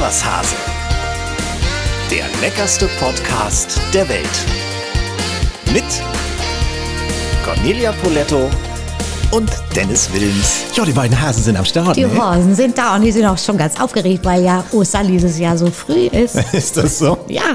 was 0.00 0.24
Hase. 0.24 0.54
Der 2.10 2.24
leckerste 2.40 2.88
Podcast 2.98 3.78
der 3.92 4.08
Welt. 4.08 4.26
Mit 5.74 5.84
Cornelia 7.44 7.92
Poletto 7.92 8.48
und 9.30 9.50
Dennis 9.76 10.10
Wilms. 10.12 10.64
Ja, 10.74 10.86
die 10.86 10.92
beiden 10.92 11.20
Hasen 11.20 11.42
sind 11.42 11.56
am 11.56 11.66
Start. 11.66 11.96
Die 11.96 12.06
ne? 12.06 12.18
Hasen 12.18 12.54
sind 12.54 12.78
da 12.78 12.96
und 12.96 13.02
die 13.02 13.12
sind 13.12 13.26
auch 13.26 13.36
schon 13.36 13.58
ganz 13.58 13.78
aufgeregt, 13.78 14.24
weil 14.24 14.42
ja 14.42 14.64
Ostern 14.72 15.06
dieses 15.06 15.38
Jahr 15.38 15.58
so 15.58 15.70
früh 15.70 16.06
ist. 16.06 16.34
Ist 16.54 16.78
das 16.78 16.98
so? 16.98 17.18
Ja, 17.28 17.54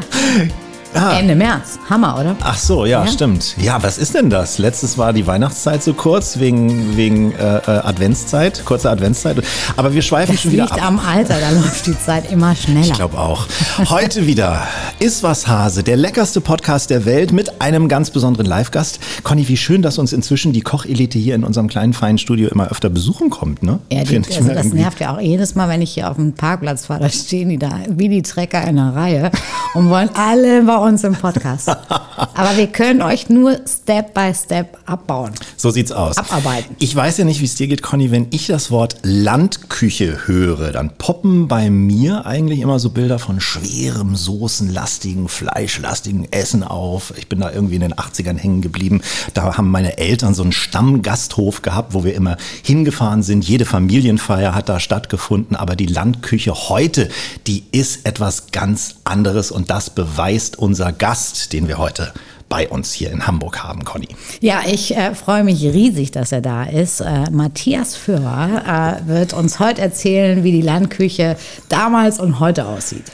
Ah. 0.95 1.19
Ende 1.19 1.35
März. 1.35 1.77
Hammer, 1.89 2.17
oder? 2.19 2.35
Ach 2.41 2.57
so, 2.57 2.85
ja, 2.85 3.03
Ja. 3.03 3.11
stimmt. 3.11 3.55
Ja, 3.57 3.83
was 3.83 3.97
ist 3.97 4.15
denn 4.15 4.29
das? 4.29 4.57
Letztes 4.59 4.97
war 4.97 5.11
die 5.11 5.27
Weihnachtszeit 5.27 5.83
so 5.83 5.93
kurz, 5.93 6.39
wegen, 6.39 6.95
wegen 6.95 7.33
äh, 7.33 7.57
äh, 7.57 7.61
Adventszeit, 7.83 8.63
kurze 8.65 8.89
Adventszeit. 8.89 9.37
Aber 9.75 9.93
wir 9.93 10.01
schweifen 10.01 10.33
Das 10.35 10.41
schon 10.43 10.51
wieder 10.53 10.63
liegt 10.63 10.75
ab. 10.81 10.87
am 10.87 10.99
Alter, 10.99 11.35
da 11.39 11.49
läuft 11.51 11.85
die 11.87 11.99
Zeit 11.99 12.31
immer 12.31 12.55
schneller. 12.55 12.79
Ich 12.85 12.93
glaube 12.93 13.17
auch. 13.19 13.45
Heute 13.89 14.25
wieder 14.25 14.61
Ist 14.99 15.21
was 15.23 15.47
Hase, 15.47 15.83
der 15.83 15.97
leckerste 15.97 16.39
Podcast 16.39 16.89
der 16.89 17.03
Welt 17.05 17.33
mit 17.33 17.61
einem 17.61 17.89
ganz 17.89 18.09
besonderen 18.11 18.45
Live-Gast. 18.45 18.99
Conny, 19.23 19.47
wie 19.49 19.57
schön, 19.57 19.81
dass 19.81 19.97
uns 19.97 20.13
inzwischen 20.13 20.53
die 20.53 20.61
Kochelite 20.61 21.19
hier 21.19 21.35
in 21.35 21.43
unserem 21.43 21.67
kleinen 21.67 21.91
feinen 21.93 22.17
Studio 22.17 22.47
immer 22.47 22.69
öfter 22.69 22.89
besuchen 22.89 23.29
kommt, 23.29 23.63
ne? 23.63 23.79
ja, 23.91 24.03
die, 24.05 24.15
also 24.17 24.29
das 24.29 24.37
irgendwie- 24.65 24.77
nervt 24.77 24.99
ja 25.01 25.13
auch 25.13 25.19
jedes 25.19 25.55
Mal, 25.55 25.67
wenn 25.67 25.81
ich 25.81 25.91
hier 25.93 26.09
auf 26.09 26.15
dem 26.15 26.31
Parkplatz 26.33 26.85
fahre, 26.85 27.01
da 27.01 27.09
stehen 27.09 27.49
die 27.49 27.57
da 27.57 27.71
wie 27.89 28.07
die 28.07 28.21
Trecker 28.21 28.61
in 28.63 28.79
einer 28.79 28.95
Reihe 28.95 29.31
und 29.73 29.89
wollen 29.89 30.09
alle 30.15 30.61
bei 30.63 30.75
uns 30.77 30.84
im 30.85 31.15
Podcast. 31.15 31.67
Aber 31.67 32.57
wir 32.57 32.67
können 32.67 33.01
euch 33.01 33.27
nur 33.29 33.59
Step 33.67 34.13
by 34.13 34.31
Step 34.35 34.77
abbauen. 34.85 35.31
So 35.57 35.71
sieht's 35.71 35.91
aus. 35.91 36.17
Abarbeiten. 36.17 36.75
Ich 36.79 36.95
weiß 36.95 37.17
ja 37.17 37.25
nicht, 37.25 37.41
wie 37.41 37.45
es 37.45 37.55
dir 37.55 37.67
geht, 37.67 37.81
Conny. 37.81 38.11
Wenn 38.11 38.27
ich 38.29 38.47
das 38.47 38.69
Wort 38.69 38.97
Landküche 39.01 40.27
höre, 40.27 40.71
dann 40.71 40.91
poppen 40.97 41.47
bei 41.47 41.69
mir 41.69 42.25
eigentlich 42.25 42.59
immer 42.59 42.77
so 42.77 42.91
Bilder 42.91 43.17
von 43.17 43.41
schwerem, 43.41 44.15
soßenlastigen, 44.15 45.27
fleischlastigen 45.27 46.31
Essen 46.31 46.63
auf. 46.63 47.13
Ich 47.17 47.29
bin 47.29 47.39
da 47.39 47.51
irgendwie 47.51 47.75
in 47.75 47.81
den 47.81 47.95
80ern 47.95 48.37
hängen 48.37 48.61
geblieben. 48.61 49.01
Da 49.33 49.57
haben 49.57 49.71
meine 49.71 49.97
Eltern 49.97 50.35
so 50.35 50.43
einen 50.43 50.51
Stammgasthof 50.51 51.63
gehabt, 51.63 51.93
wo 51.93 52.03
wir 52.03 52.13
immer 52.13 52.37
hingefahren 52.61 53.23
sind. 53.23 53.47
Jede 53.47 53.65
Familienfeier 53.65 54.53
hat 54.53 54.69
da 54.69 54.79
stattgefunden. 54.79 55.55
Aber 55.55 55.75
die 55.75 55.87
Landküche 55.87 56.53
heute, 56.69 57.09
die 57.47 57.63
ist 57.71 58.05
etwas 58.05 58.51
ganz 58.51 58.97
anderes. 59.03 59.49
Und 59.51 59.71
das 59.71 59.89
beweist 59.89 60.59
unser 60.75 60.91
Gast, 60.91 61.53
den 61.53 61.69
wir 61.69 61.77
heute 61.77 62.11
bei 62.49 62.67
uns 62.67 62.91
hier 62.91 63.09
in 63.09 63.25
Hamburg 63.25 63.63
haben, 63.63 63.85
Conny. 63.85 64.09
Ja, 64.41 64.59
ich 64.67 64.93
äh, 64.93 65.15
freue 65.15 65.45
mich 65.45 65.63
riesig, 65.63 66.11
dass 66.11 66.33
er 66.33 66.41
da 66.41 66.63
ist. 66.63 66.99
Äh, 66.99 67.29
Matthias 67.31 67.95
Führer 67.95 68.99
äh, 69.05 69.07
wird 69.07 69.31
uns 69.31 69.59
heute 69.61 69.79
erzählen, 69.81 70.43
wie 70.43 70.51
die 70.51 70.61
Landküche 70.61 71.37
damals 71.69 72.19
und 72.19 72.41
heute 72.41 72.65
aussieht. 72.65 73.05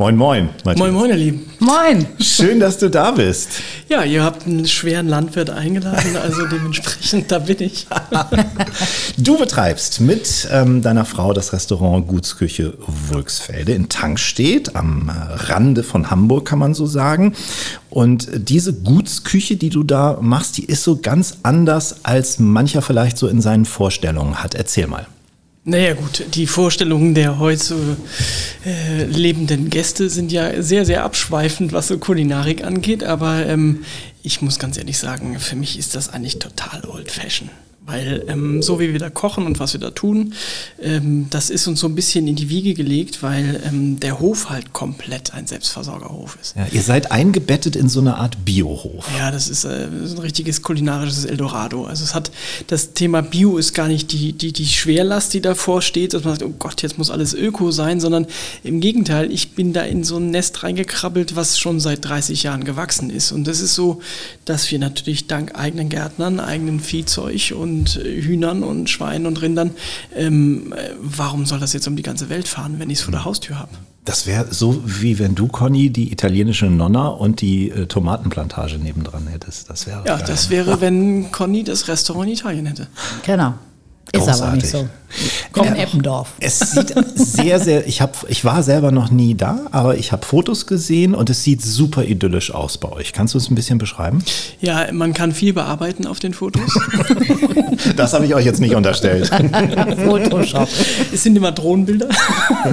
Moin, 0.00 0.14
moin. 0.14 0.48
Matthias. 0.64 0.76
Moin, 0.78 0.94
moin, 0.94 1.10
ihr 1.10 1.16
Lieben. 1.16 1.50
Moin! 1.58 2.06
Schön, 2.20 2.60
dass 2.60 2.78
du 2.78 2.88
da 2.88 3.10
bist. 3.10 3.48
Ja, 3.88 4.04
ihr 4.04 4.22
habt 4.22 4.46
einen 4.46 4.64
schweren 4.68 5.08
Landwirt 5.08 5.50
eingeladen, 5.50 6.16
also 6.22 6.46
dementsprechend, 6.46 7.32
da 7.32 7.40
bin 7.40 7.56
ich. 7.58 7.88
Du 9.16 9.36
betreibst 9.36 10.00
mit 10.00 10.46
ähm, 10.52 10.82
deiner 10.82 11.04
Frau 11.04 11.32
das 11.32 11.52
Restaurant 11.52 12.06
Gutsküche 12.06 12.74
Wulksfelde 12.86 13.72
in 13.72 13.88
Tankstedt, 13.88 14.76
am 14.76 15.08
äh, 15.08 15.34
Rande 15.52 15.82
von 15.82 16.12
Hamburg, 16.12 16.46
kann 16.46 16.60
man 16.60 16.74
so 16.74 16.86
sagen. 16.86 17.34
Und 17.90 18.28
diese 18.32 18.74
Gutsküche, 18.74 19.56
die 19.56 19.70
du 19.70 19.82
da 19.82 20.18
machst, 20.20 20.58
die 20.58 20.64
ist 20.64 20.84
so 20.84 20.98
ganz 20.98 21.38
anders, 21.42 22.04
als 22.04 22.38
mancher 22.38 22.82
vielleicht 22.82 23.18
so 23.18 23.26
in 23.26 23.40
seinen 23.40 23.64
Vorstellungen 23.64 24.44
hat. 24.44 24.54
Erzähl 24.54 24.86
mal. 24.86 25.08
Naja 25.68 25.92
gut, 25.92 26.24
die 26.32 26.46
Vorstellungen 26.46 27.14
der 27.14 27.38
heute 27.38 27.98
äh, 28.64 29.04
lebenden 29.04 29.68
Gäste 29.68 30.08
sind 30.08 30.32
ja 30.32 30.62
sehr, 30.62 30.86
sehr 30.86 31.04
abschweifend, 31.04 31.74
was 31.74 31.88
so 31.88 31.98
Kulinarik 31.98 32.64
angeht, 32.64 33.04
aber 33.04 33.44
ähm, 33.44 33.84
ich 34.22 34.40
muss 34.40 34.58
ganz 34.58 34.78
ehrlich 34.78 34.96
sagen, 34.96 35.38
für 35.38 35.56
mich 35.56 35.78
ist 35.78 35.94
das 35.94 36.08
eigentlich 36.08 36.38
total 36.38 36.86
old-fashioned. 36.86 37.50
Weil 37.88 38.22
ähm, 38.28 38.60
so 38.60 38.80
wie 38.80 38.92
wir 38.92 38.98
da 38.98 39.08
kochen 39.08 39.46
und 39.46 39.60
was 39.60 39.72
wir 39.72 39.80
da 39.80 39.90
tun, 39.90 40.34
ähm, 40.78 41.26
das 41.30 41.48
ist 41.48 41.66
uns 41.66 41.80
so 41.80 41.86
ein 41.86 41.94
bisschen 41.94 42.28
in 42.28 42.36
die 42.36 42.50
Wiege 42.50 42.74
gelegt, 42.74 43.22
weil 43.22 43.62
ähm, 43.66 43.98
der 43.98 44.20
Hof 44.20 44.50
halt 44.50 44.74
komplett 44.74 45.32
ein 45.32 45.46
Selbstversorgerhof 45.46 46.36
ist. 46.38 46.54
Ja, 46.54 46.66
ihr 46.70 46.82
seid 46.82 47.10
eingebettet 47.10 47.76
in 47.76 47.88
so 47.88 48.00
eine 48.00 48.18
Art 48.18 48.44
Biohof. 48.44 49.06
Ja, 49.16 49.30
das 49.30 49.48
ist, 49.48 49.64
äh, 49.64 49.86
ein 49.86 50.18
richtiges 50.18 50.60
kulinarisches 50.60 51.24
Eldorado. 51.24 51.86
Also 51.86 52.04
es 52.04 52.14
hat 52.14 52.30
das 52.66 52.92
Thema 52.92 53.22
Bio 53.22 53.56
ist 53.56 53.72
gar 53.72 53.88
nicht 53.88 54.12
die, 54.12 54.34
die, 54.34 54.52
die 54.52 54.66
Schwerlast, 54.66 55.32
die 55.32 55.40
davor 55.40 55.80
steht, 55.80 56.12
dass 56.12 56.24
man 56.24 56.34
sagt, 56.34 56.42
oh 56.42 56.54
Gott, 56.58 56.82
jetzt 56.82 56.98
muss 56.98 57.10
alles 57.10 57.32
Öko 57.32 57.70
sein, 57.70 58.00
sondern 58.00 58.26
im 58.64 58.80
Gegenteil, 58.80 59.32
ich 59.32 59.52
bin 59.52 59.72
da 59.72 59.80
in 59.80 60.04
so 60.04 60.18
ein 60.18 60.30
Nest 60.30 60.62
reingekrabbelt, 60.62 61.36
was 61.36 61.58
schon 61.58 61.80
seit 61.80 62.04
30 62.04 62.42
Jahren 62.42 62.64
gewachsen 62.64 63.08
ist. 63.08 63.32
Und 63.32 63.46
das 63.46 63.60
ist 63.60 63.74
so, 63.74 64.00
dass 64.44 64.70
wir 64.70 64.78
natürlich 64.78 65.26
dank 65.26 65.58
eigenen 65.58 65.88
Gärtnern, 65.88 66.38
eigenen 66.38 66.80
Viehzeug 66.80 67.54
und 67.56 67.77
äh, 67.86 68.22
Hühnern 68.22 68.62
und 68.62 68.88
Schweinen 68.90 69.26
und 69.26 69.40
Rindern, 69.42 69.70
ähm, 70.14 70.72
äh, 70.72 70.90
warum 71.00 71.46
soll 71.46 71.58
das 71.60 71.72
jetzt 71.72 71.86
um 71.88 71.96
die 71.96 72.02
ganze 72.02 72.28
Welt 72.28 72.48
fahren, 72.48 72.76
wenn 72.78 72.90
ich 72.90 72.98
es 72.98 73.04
vor 73.04 73.12
der 73.12 73.24
Haustür 73.24 73.58
habe? 73.58 73.70
Das 74.04 74.26
wäre 74.26 74.46
so, 74.54 74.82
wie 74.86 75.18
wenn 75.18 75.34
du, 75.34 75.48
Conny, 75.48 75.90
die 75.90 76.10
italienische 76.10 76.66
Nonna 76.66 77.08
und 77.08 77.42
die 77.42 77.70
äh, 77.70 77.84
Tomatenplantage 77.86 78.78
nebendran 78.78 79.26
hättest. 79.26 79.68
Das 79.68 79.86
wäre 79.86 80.02
Ja, 80.06 80.16
geil. 80.16 80.24
das 80.26 80.48
wäre, 80.48 80.80
wenn 80.80 81.30
Conny 81.30 81.62
das 81.62 81.88
Restaurant 81.88 82.26
in 82.28 82.32
Italien 82.34 82.66
hätte. 82.66 82.86
Genau. 83.26 83.54
Ist 84.12 84.22
aber 84.28 84.52
nicht 84.52 84.62
Großartig. 84.62 84.70
so. 84.70 84.88
Komm, 85.52 85.68
Eppendorf. 85.74 86.32
Es 86.40 86.58
sieht 86.58 86.94
sehr, 87.14 87.60
sehr, 87.60 87.86
ich, 87.86 88.00
hab, 88.00 88.26
ich 88.28 88.44
war 88.44 88.62
selber 88.62 88.90
noch 88.90 89.10
nie 89.10 89.34
da, 89.34 89.66
aber 89.70 89.96
ich 89.96 90.12
habe 90.12 90.24
Fotos 90.24 90.66
gesehen 90.66 91.14
und 91.14 91.30
es 91.30 91.42
sieht 91.44 91.62
super 91.62 92.04
idyllisch 92.04 92.52
aus 92.52 92.78
bei 92.78 92.90
euch. 92.90 93.12
Kannst 93.12 93.34
du 93.34 93.38
es 93.38 93.50
ein 93.50 93.54
bisschen 93.54 93.78
beschreiben? 93.78 94.22
Ja, 94.60 94.90
man 94.92 95.14
kann 95.14 95.32
viel 95.32 95.52
bearbeiten 95.52 96.06
auf 96.06 96.20
den 96.20 96.34
Fotos. 96.34 96.78
Das 97.96 98.12
habe 98.12 98.26
ich 98.26 98.34
euch 98.34 98.44
jetzt 98.44 98.60
nicht 98.60 98.74
unterstellt. 98.74 99.28
Photoshop. 100.04 100.68
es 101.12 101.22
sind 101.22 101.36
immer 101.36 101.52
Drohnenbilder. 101.52 102.08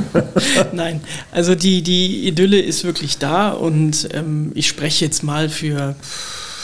Nein, 0.73 1.01
also 1.31 1.53
die, 1.55 1.83
die 1.83 2.27
Idylle 2.27 2.59
ist 2.59 2.83
wirklich 2.83 3.17
da 3.17 3.49
und 3.51 4.09
ähm, 4.13 4.51
ich 4.55 4.67
spreche 4.67 5.05
jetzt 5.05 5.23
mal 5.23 5.49
für 5.49 5.95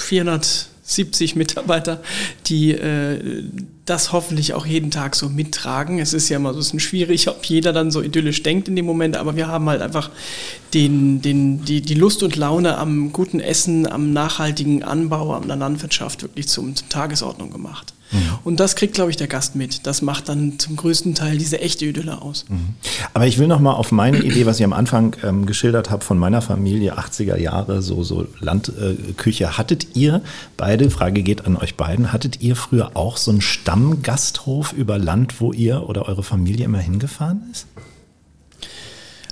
470 0.08 1.36
Mitarbeiter, 1.36 2.02
die 2.48 2.72
äh, 2.72 3.44
das 3.92 4.14
hoffentlich 4.14 4.54
auch 4.54 4.66
jeden 4.66 4.90
Tag 4.90 5.16
so 5.16 5.30
mittragen. 5.30 6.00
Es 6.00 6.14
ist 6.14 6.30
ja 6.30 6.38
immer 6.38 6.54
so 6.54 6.60
ein 6.60 6.62
bisschen 6.62 6.80
schwierig, 6.80 7.28
ob 7.28 7.44
jeder 7.46 7.74
dann 7.74 7.92
so 7.92 8.02
idyllisch 8.02 8.42
denkt 8.42 8.70
in 8.70 8.76
dem 8.78 8.86
Moment, 8.86 9.18
aber 9.18 9.36
wir 9.36 9.50
haben 9.50 9.70
halt 9.70 9.82
einfach 9.82 10.10
den, 10.74 11.22
den, 11.22 11.66
die, 11.66 11.82
die 11.82 11.94
Lust 11.94 12.24
und 12.24 12.38
Laune 12.38 12.78
am 12.78 13.12
guten 13.12 13.42
Essen, 13.42 13.86
am 13.92 14.14
nachhaltigen 14.14 14.84
Anbau, 14.84 15.34
an 15.34 15.48
der 15.48 15.58
Landwirtschaft 15.58 16.24
wirklich 16.24 16.48
zum, 16.48 16.74
zum 16.76 16.88
Tagesordnung 16.88 17.52
gemacht. 17.52 17.94
Und 18.44 18.60
das 18.60 18.76
kriegt, 18.76 18.94
glaube 18.94 19.10
ich, 19.12 19.18
der 19.18 19.28
Gast 19.28 19.56
mit. 19.56 19.86
Das 19.88 20.02
macht 20.02 20.30
dann 20.30 20.60
zum 20.60 20.76
größten 20.76 21.16
Teil 21.16 21.38
diese 21.38 21.62
echte 21.62 21.86
Idylle 21.86 22.22
aus. 22.22 22.46
Aber 23.14 23.28
ich 23.28 23.38
will 23.38 23.48
noch 23.48 23.60
mal 23.60 23.74
auf 23.74 23.92
meine 23.92 24.20
Idee, 24.20 24.46
was 24.46 24.60
ich 24.60 24.66
am 24.66 24.74
Anfang 24.74 25.16
ähm, 25.24 25.46
geschildert 25.46 25.90
habe 25.90 26.04
von 26.04 26.18
meiner 26.18 26.42
Familie, 26.42 26.98
80er 26.98 27.38
Jahre, 27.38 27.82
so, 27.82 28.04
so 28.04 28.28
Landküche. 28.40 29.58
Hattet 29.58 29.96
ihr 29.96 30.22
beide, 30.58 30.90
Frage 30.90 31.24
geht 31.24 31.46
an 31.46 31.58
euch 31.58 31.76
beiden, 31.76 32.12
hattet 32.12 32.42
ihr 32.42 32.56
früher 32.56 32.92
auch 32.96 33.18
so 33.18 33.32
einen 33.32 33.42
Stammgasthof 33.42 34.74
über 34.74 34.98
Land, 34.98 35.40
wo 35.40 35.54
ihr 35.54 35.88
oder 35.88 36.08
eure 36.08 36.24
Familie 36.24 36.66
immer 36.66 36.80
hingefahren 36.80 37.44
ist? 37.52 37.68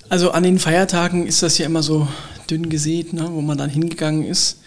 Also 0.09 0.31
an 0.31 0.43
den 0.43 0.57
Feiertagen 0.57 1.27
ist 1.27 1.43
das 1.43 1.57
ja 1.59 1.67
immer 1.67 1.83
so 1.83 2.07
dünn 2.49 2.69
gesät, 2.69 3.13
ne, 3.13 3.29
wo 3.31 3.41
man 3.41 3.57
dann 3.57 3.69
hingegangen 3.69 4.25
ist. 4.25 4.59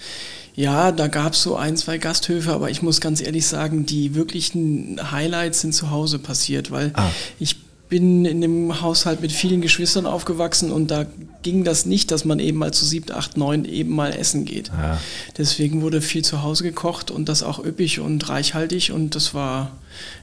Ja, 0.55 0.93
da 0.93 1.07
gab 1.09 1.33
es 1.33 1.43
so 1.43 1.57
ein, 1.57 1.77
zwei 1.77 1.97
Gasthöfe, 1.99 2.53
aber 2.53 2.71
ich 2.71 2.83
muss 2.83 3.01
ganz 3.01 3.21
ehrlich 3.23 3.47
sagen, 3.47 3.87
die 3.87 4.15
wirklichen 4.15 5.01
Highlights 5.11 5.63
sind 5.63 5.75
zu 5.75 5.91
Hause 5.91 6.19
passiert, 6.19 6.71
weil 6.71 6.91
Ah. 6.95 7.09
ich 7.39 7.57
bin 7.89 8.25
in 8.25 8.43
einem 8.43 8.81
Haushalt 8.81 9.21
mit 9.21 9.33
vielen 9.33 9.61
Geschwistern 9.61 10.07
aufgewachsen 10.07 10.73
und 10.73 10.91
da 10.91 11.05
ging 11.43 11.63
das 11.63 11.85
nicht, 11.85 12.11
dass 12.11 12.25
man 12.25 12.39
eben 12.39 12.57
mal 12.59 12.73
zu 12.73 12.87
siebt, 12.87 13.13
acht, 13.13 13.37
neun 13.37 13.65
eben 13.67 13.95
mal 13.95 14.13
essen 14.15 14.45
geht. 14.47 14.69
Ja. 14.69 14.99
Deswegen 15.37 15.83
wurde 15.83 16.01
viel 16.01 16.25
zu 16.25 16.43
Hause 16.43 16.65
gekocht 16.65 17.11
und 17.11 17.29
das 17.29 17.43
auch 17.43 17.63
üppig 17.63 18.01
und 18.01 18.29
reichhaltig 18.31 18.93
und 18.93 19.15
das 19.15 19.35
war 19.35 19.73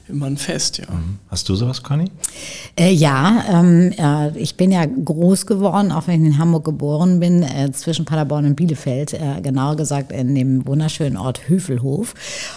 immer 0.08 0.26
ein 0.26 0.36
Fest, 0.36 0.78
ja. 0.78 0.86
Hast 1.28 1.48
du 1.48 1.54
sowas, 1.54 1.82
Conny? 1.82 2.10
Äh, 2.76 2.92
ja, 2.92 3.44
ähm, 3.48 3.92
äh, 3.96 4.36
ich 4.38 4.56
bin 4.56 4.72
ja 4.72 4.84
groß 4.84 5.46
geworden, 5.46 5.92
auch 5.92 6.06
wenn 6.06 6.22
ich 6.22 6.32
in 6.32 6.38
Hamburg 6.38 6.64
geboren 6.64 7.20
bin, 7.20 7.42
äh, 7.42 7.70
zwischen 7.72 8.04
Paderborn 8.04 8.46
und 8.46 8.56
Bielefeld, 8.56 9.14
äh, 9.14 9.40
genauer 9.42 9.76
gesagt 9.76 10.12
in 10.12 10.34
dem 10.34 10.66
wunderschönen 10.66 11.16
Ort 11.16 11.48
Hövelhof. 11.48 12.14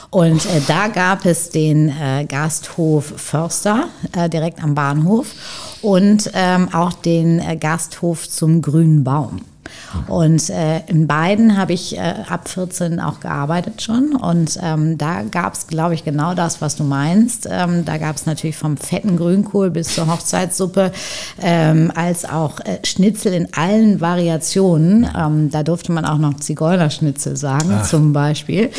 Und 0.10 0.46
äh, 0.46 0.62
da 0.68 0.88
gab 0.88 1.26
es 1.26 1.50
den 1.50 1.90
äh, 1.90 2.26
Gasthof 2.26 3.14
Förster 3.18 3.90
äh, 4.16 4.30
direkt 4.30 4.64
am 4.64 4.76
Bahnhof 4.76 5.28
und 5.82 6.32
ähm, 6.34 6.74
auch 6.74 6.94
den 6.94 7.40
äh, 7.40 7.56
Gasthof 7.58 8.30
zum 8.30 8.62
Grünen 8.62 9.04
Baum. 9.04 9.42
Und 10.08 10.50
äh, 10.50 10.80
in 10.88 11.08
beiden 11.08 11.58
habe 11.58 11.74
ich 11.74 11.98
äh, 11.98 12.16
ab 12.28 12.48
14 12.48 13.00
auch 13.00 13.20
gearbeitet 13.20 13.82
schon. 13.82 14.16
Und 14.16 14.58
ähm, 14.62 14.98
da 14.98 15.24
gab 15.24 15.54
es, 15.54 15.68
glaube 15.68 15.94
ich, 15.94 16.04
genau 16.04 16.34
das, 16.34 16.62
was 16.62 16.76
du 16.76 16.84
meinst. 16.84 17.48
Ähm, 17.50 17.86
da 17.86 17.98
gab 17.98 18.16
es 18.16 18.26
natürlich 18.26 18.58
vom 18.58 18.78
fetten 18.78 19.18
Grünkohl 19.18 19.70
bis 19.70 19.96
zur 19.96 20.08
Hochzeitssuppe, 20.08 20.92
ähm, 21.42 21.92
als 21.96 22.26
auch 22.26 22.60
äh, 22.60 22.80
Schnitzel 22.86 23.34
in 23.34 23.54
allen 23.54 24.02
Variationen. 24.02 25.08
Ähm, 25.18 25.50
da 25.50 25.64
durfte 25.64 25.92
man 25.92 26.06
auch 26.06 26.18
noch 26.18 26.36
Zigeunerschnitzel 26.36 27.38
sagen, 27.38 27.80
Ach. 27.82 27.88
zum 27.88 28.14
Beispiel. 28.14 28.72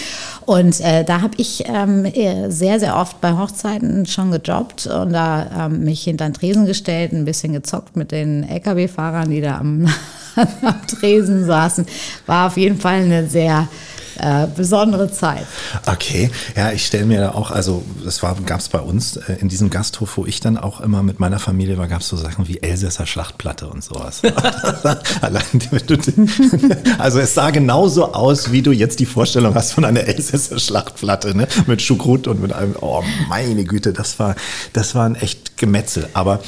Und 0.47 0.81
äh, 0.81 1.05
da 1.05 1.23
habe 1.23 1.35
ich 1.39 1.65
ähm, 1.67 2.07
sehr, 2.49 2.79
sehr 2.79 2.97
oft 2.97 3.21
bei 3.21 3.33
Hochzeiten 3.33 4.07
schon 4.07 4.31
gejobbt 4.31 4.87
und 4.87 5.13
da 5.13 5.67
ähm, 5.67 5.85
mich 5.85 6.05
hinter 6.05 6.27
den 6.27 6.35
Tresen 6.35 6.67
gestellt, 6.67 7.13
ein 7.13 7.25
bisschen 7.25 7.53
gezockt 7.53 7.97
mit 7.97 8.13
den 8.13 8.45
Lkw-Fahrern, 8.49 9.31
die 9.31 9.41
da 9.41 9.59
am, 9.59 9.87
am 10.63 10.87
Tresen 10.87 11.45
saßen. 11.47 11.87
War 12.27 12.49
auf 12.49 12.57
jeden 12.57 12.81
Fall 12.81 13.03
eine 13.03 13.29
sehr 13.29 13.69
äh, 14.17 14.47
besondere 14.47 15.11
Zeit. 15.11 15.45
Okay, 15.87 16.31
ja, 16.57 16.71
ich 16.71 16.87
stelle 16.87 17.05
mir 17.05 17.35
auch, 17.35 17.51
also 17.51 17.83
das 18.05 18.21
gab 18.21 18.61
es 18.61 18.69
bei 18.69 18.79
uns 18.79 19.17
äh, 19.17 19.35
in 19.41 19.49
diesem 19.49 19.71
Gasthof, 19.71 20.17
wo 20.17 20.25
ich 20.25 20.39
dann 20.39 20.57
auch 20.57 20.81
immer 20.81 21.03
mit 21.03 21.19
meiner 21.19 21.41
Familie 21.41 21.79
war, 21.79 21.89
gab 21.89 22.01
es 22.01 22.09
so 22.09 22.17
Sachen 22.17 22.47
wie 22.47 22.63
Elsässer 22.63 23.07
Schlachtplatte 23.07 23.67
und 23.67 23.83
sowas. 23.83 24.23
also 26.99 27.19
es 27.19 27.35
sah 27.35 27.51
genauso 27.51 28.13
aus, 28.13 28.53
wie 28.53 28.63
du 28.63 28.71
jetzt 28.71 29.01
die 29.01 29.07
Vorstellung 29.07 29.55
hast 29.57 29.73
von 29.73 29.85
einer 29.85 30.05
Elsässer 30.05 30.61
Schlachtplatte, 30.61 31.37
ne? 31.37 31.49
mit 31.67 31.83
Schukrut 31.83 32.29
und 32.29 32.41
mit 32.41 32.53
einem, 32.53 32.77
oh 32.81 33.03
meine 33.29 33.65
Güte, 33.65 33.93
das 33.93 34.21
war, 34.21 34.37
das 34.73 34.95
war 34.95 35.07
ein 35.07 35.17
echt 35.17 35.57
Gemetzel. 35.57 36.09
Aber 36.15 36.41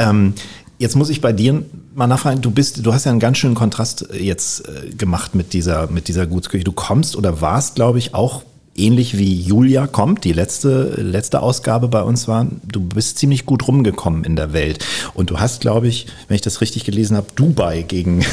ähm, 0.00 0.34
Jetzt 0.82 0.96
muss 0.96 1.10
ich 1.10 1.20
bei 1.20 1.32
dir 1.32 1.62
mal 1.94 2.08
nachfragen, 2.08 2.40
du 2.42 2.50
bist, 2.50 2.84
du 2.84 2.92
hast 2.92 3.04
ja 3.04 3.12
einen 3.12 3.20
ganz 3.20 3.38
schönen 3.38 3.54
Kontrast 3.54 4.10
äh, 4.10 4.20
jetzt 4.20 4.68
äh, 4.68 4.90
gemacht 4.90 5.32
mit 5.32 5.52
dieser, 5.52 5.86
mit 5.86 6.08
dieser 6.08 6.26
Gutsküche. 6.26 6.64
Du 6.64 6.72
kommst 6.72 7.14
oder 7.14 7.40
warst, 7.40 7.76
glaube 7.76 8.00
ich, 8.00 8.16
auch 8.16 8.42
ähnlich 8.74 9.18
wie 9.18 9.40
Julia 9.40 9.86
kommt, 9.86 10.24
die 10.24 10.32
letzte, 10.32 10.94
letzte 11.00 11.42
Ausgabe 11.42 11.88
bei 11.88 12.02
uns 12.02 12.26
war, 12.26 12.46
du 12.64 12.80
bist 12.80 13.18
ziemlich 13.18 13.44
gut 13.44 13.68
rumgekommen 13.68 14.24
in 14.24 14.34
der 14.34 14.52
Welt. 14.52 14.84
Und 15.14 15.30
du 15.30 15.40
hast, 15.40 15.60
glaube 15.60 15.88
ich, 15.88 16.06
wenn 16.28 16.36
ich 16.36 16.40
das 16.40 16.60
richtig 16.60 16.84
gelesen 16.84 17.16
habe, 17.16 17.26
Dubai 17.34 17.82
gegen, 17.82 18.24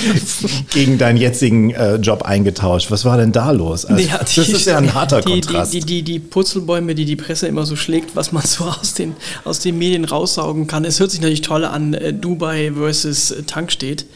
gegen 0.72 0.98
deinen 0.98 1.18
jetzigen 1.18 1.70
äh, 1.70 1.96
Job 1.96 2.22
eingetauscht. 2.22 2.90
Was 2.90 3.04
war 3.04 3.16
denn 3.16 3.30
da 3.30 3.52
los? 3.52 3.84
Also, 3.84 4.02
ja, 4.02 4.18
die, 4.18 4.36
das 4.36 4.48
ist 4.48 4.66
ja 4.66 4.78
ein 4.78 4.92
harter 4.92 5.20
die, 5.20 5.30
Kontrast. 5.30 5.72
Die, 5.72 5.80
die, 5.80 6.02
die, 6.02 6.18
Purzelbäume, 6.18 6.94
die 6.94 7.04
die 7.04 7.16
Presse 7.16 7.46
immer 7.46 7.64
so 7.64 7.76
schlägt, 7.76 8.16
was 8.16 8.32
man 8.32 8.42
so 8.46 8.64
aus 8.64 8.94
den, 8.94 9.14
aus 9.44 9.60
den 9.60 9.78
Medien 9.78 10.04
raussaugen 10.04 10.66
kann. 10.66 10.84
Es 10.84 10.98
hört 10.98 11.12
sich 11.12 11.20
natürlich 11.20 11.42
toll 11.42 11.64
an, 11.64 11.94
äh, 11.94 12.12
Dubai 12.12 12.72
versus 12.74 13.34
Tankstedt 13.46 14.06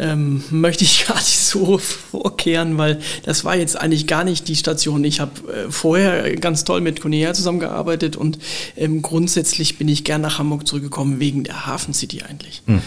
ähm, 0.00 0.42
möchte 0.50 0.82
ich 0.82 1.04
gar 1.08 1.16
nicht 1.16 1.38
so 1.38 1.78
vorkehren, 1.78 2.78
weil 2.78 3.00
das 3.24 3.44
war 3.44 3.54
jetzt 3.54 3.76
eigentlich 3.76 4.06
gar 4.06 4.24
nicht 4.24 4.48
die 4.48 4.56
Station. 4.56 5.04
Ich 5.04 5.20
habe 5.20 5.32
äh, 5.52 5.70
vorher 5.70 6.34
ganz 6.36 6.64
toll 6.64 6.80
mit 6.80 7.00
Conea 7.00 7.34
zusammengearbeitet 7.34 8.16
und 8.16 8.38
ähm, 8.76 9.02
grundsätzlich 9.02 9.78
bin 9.78 9.88
ich 9.88 10.04
gern 10.04 10.22
nach 10.22 10.38
Hamburg 10.38 10.66
zurückgekommen 10.66 11.20
wegen 11.20 11.44
der 11.44 11.66
Hafen 11.66 11.94
City 11.94 12.22
eigentlich. 12.22 12.62
Mhm. 12.66 12.80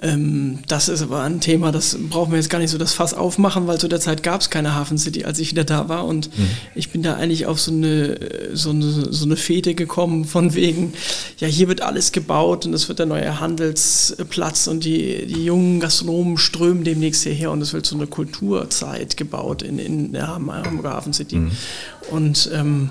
Ähm, 0.00 0.60
das 0.68 0.88
ist 0.88 1.02
aber 1.02 1.22
ein 1.22 1.40
Thema, 1.40 1.72
das 1.72 1.96
brauchen 1.98 2.30
wir 2.30 2.38
jetzt 2.38 2.50
gar 2.50 2.60
nicht 2.60 2.70
so 2.70 2.78
das 2.78 2.92
Fass 2.92 3.14
aufmachen, 3.14 3.66
weil 3.66 3.78
zu 3.78 3.88
der 3.88 4.00
Zeit 4.00 4.22
gab 4.22 4.40
es 4.40 4.50
keine 4.50 4.74
Hafen 4.74 4.96
City, 4.96 5.24
als 5.24 5.38
ich 5.38 5.50
wieder 5.50 5.64
da 5.64 5.88
war. 5.88 6.04
Und 6.04 6.36
mhm. 6.38 6.50
ich 6.74 6.90
bin 6.90 7.02
da 7.02 7.14
eigentlich 7.14 7.46
auf 7.46 7.60
so 7.60 7.72
eine, 7.72 8.18
so, 8.52 8.70
eine, 8.70 8.82
so 8.82 9.24
eine 9.24 9.36
Fete 9.36 9.74
gekommen, 9.74 10.24
von 10.24 10.54
wegen, 10.54 10.92
ja, 11.38 11.48
hier 11.48 11.68
wird 11.68 11.80
alles 11.80 12.12
gebaut 12.12 12.64
und 12.66 12.74
es 12.74 12.88
wird 12.88 13.00
der 13.00 13.06
neue 13.06 13.40
Handelsplatz 13.40 14.68
und 14.68 14.84
die, 14.84 15.26
die 15.26 15.44
jungen 15.44 15.80
Gastronomen 15.80 16.38
strömen 16.38 16.84
demnächst 16.84 17.24
hierher 17.24 17.50
und 17.50 17.60
es 17.60 17.72
wird 17.72 17.86
so 17.86 17.96
eine 17.96 18.06
Kulturzeit 18.06 19.16
gebaut 19.16 19.62
in, 19.62 19.78
in 19.78 20.12
der 20.12 20.28
Hamburger 20.28 20.90
Hafen 20.90 21.12
City. 21.12 21.36
Mhm. 21.36 21.50
Und 22.10 22.50
ähm, 22.54 22.90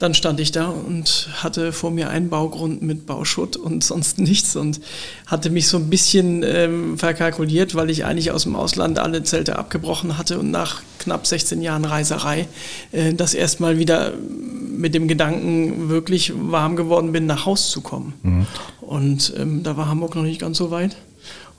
dann 0.00 0.14
stand 0.14 0.40
ich 0.40 0.50
da 0.50 0.68
und 0.68 1.28
hatte 1.42 1.72
vor 1.72 1.90
mir 1.90 2.08
einen 2.08 2.30
Baugrund 2.30 2.82
mit 2.82 3.06
Bauschutt 3.06 3.56
und 3.56 3.84
sonst 3.90 4.18
nichts 4.18 4.56
und 4.56 4.80
hatte 5.26 5.50
mich 5.50 5.68
so 5.68 5.76
ein 5.76 5.90
bisschen 5.90 6.42
ähm, 6.42 6.98
verkalkuliert, 6.98 7.74
weil 7.74 7.90
ich 7.90 8.04
eigentlich 8.04 8.32
aus 8.32 8.42
dem 8.42 8.56
Ausland 8.56 8.98
alle 8.98 9.22
Zelte 9.22 9.56
abgebrochen 9.58 10.18
hatte 10.18 10.38
und 10.38 10.50
nach 10.50 10.82
knapp 10.98 11.26
16 11.26 11.60
Jahren 11.60 11.84
Reiserei 11.84 12.48
äh, 12.92 13.12
das 13.12 13.34
erstmal 13.34 13.78
wieder 13.78 14.14
mit 14.16 14.94
dem 14.94 15.06
Gedanken 15.06 15.90
wirklich 15.90 16.32
warm 16.34 16.76
geworden 16.76 17.12
bin, 17.12 17.26
nach 17.26 17.44
Haus 17.44 17.70
zu 17.70 17.82
kommen. 17.82 18.14
Mhm. 18.22 18.46
Und 18.80 19.34
ähm, 19.36 19.62
da 19.62 19.76
war 19.76 19.86
Hamburg 19.86 20.14
noch 20.14 20.22
nicht 20.22 20.40
ganz 20.40 20.56
so 20.56 20.70
weit. 20.70 20.96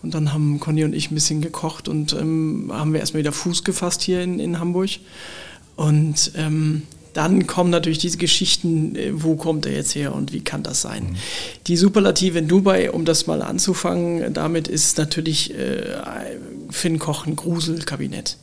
Und 0.01 0.15
dann 0.15 0.33
haben 0.33 0.59
Conny 0.59 0.83
und 0.83 0.95
ich 0.95 1.11
ein 1.11 1.15
bisschen 1.15 1.41
gekocht 1.41 1.87
und 1.87 2.13
ähm, 2.13 2.71
haben 2.73 2.91
wir 2.91 2.99
erstmal 2.99 3.19
wieder 3.19 3.31
Fuß 3.31 3.63
gefasst 3.63 4.01
hier 4.01 4.23
in, 4.23 4.39
in 4.39 4.59
Hamburg. 4.59 4.89
Und 5.75 6.31
ähm, 6.35 6.81
dann 7.13 7.47
kommen 7.47 7.69
natürlich 7.69 7.99
diese 7.99 8.17
Geschichten, 8.17 8.95
äh, 8.95 9.11
wo 9.13 9.35
kommt 9.35 9.65
er 9.65 9.73
jetzt 9.73 9.95
her 9.95 10.13
und 10.15 10.33
wie 10.33 10.41
kann 10.41 10.63
das 10.63 10.81
sein? 10.81 11.03
Mhm. 11.03 11.15
Die 11.67 11.77
Superlative 11.77 12.39
in 12.39 12.47
Dubai, 12.47 12.91
um 12.91 13.05
das 13.05 13.27
mal 13.27 13.41
anzufangen, 13.41 14.33
damit 14.33 14.67
ist 14.67 14.97
natürlich 14.97 15.53
äh, 15.53 15.83
Finn 16.69 16.99
Koch 16.99 17.25
ein 17.25 17.35
Gruselkabinett. 17.35 18.37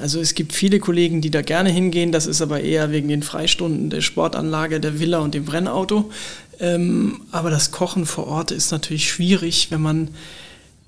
Also 0.00 0.20
es 0.20 0.34
gibt 0.34 0.52
viele 0.52 0.78
Kollegen, 0.78 1.20
die 1.20 1.30
da 1.30 1.42
gerne 1.42 1.70
hingehen, 1.70 2.12
das 2.12 2.26
ist 2.26 2.42
aber 2.42 2.60
eher 2.60 2.92
wegen 2.92 3.08
den 3.08 3.22
Freistunden 3.22 3.90
der 3.90 4.02
Sportanlage, 4.02 4.78
der 4.78 5.00
Villa 5.00 5.18
und 5.18 5.34
dem 5.34 5.44
Brennauto. 5.44 6.10
Ähm, 6.60 7.22
aber 7.32 7.50
das 7.50 7.70
Kochen 7.72 8.06
vor 8.06 8.26
Ort 8.26 8.50
ist 8.50 8.70
natürlich 8.70 9.08
schwierig, 9.08 9.68
wenn 9.70 9.82
man 9.82 10.08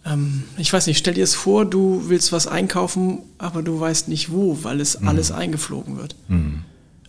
ähm, 0.06 0.44
ich 0.56 0.72
weiß 0.72 0.86
nicht, 0.86 0.98
stell 0.98 1.14
dir 1.14 1.24
es 1.24 1.34
vor, 1.34 1.64
du 1.64 2.04
willst 2.06 2.32
was 2.32 2.46
einkaufen, 2.46 3.20
aber 3.38 3.62
du 3.62 3.78
weißt 3.78 4.08
nicht 4.08 4.30
wo, 4.30 4.58
weil 4.62 4.80
es 4.80 5.00
mhm. 5.00 5.08
alles 5.08 5.32
eingeflogen 5.32 5.96
wird. 5.96 6.14
Mhm. 6.28 6.62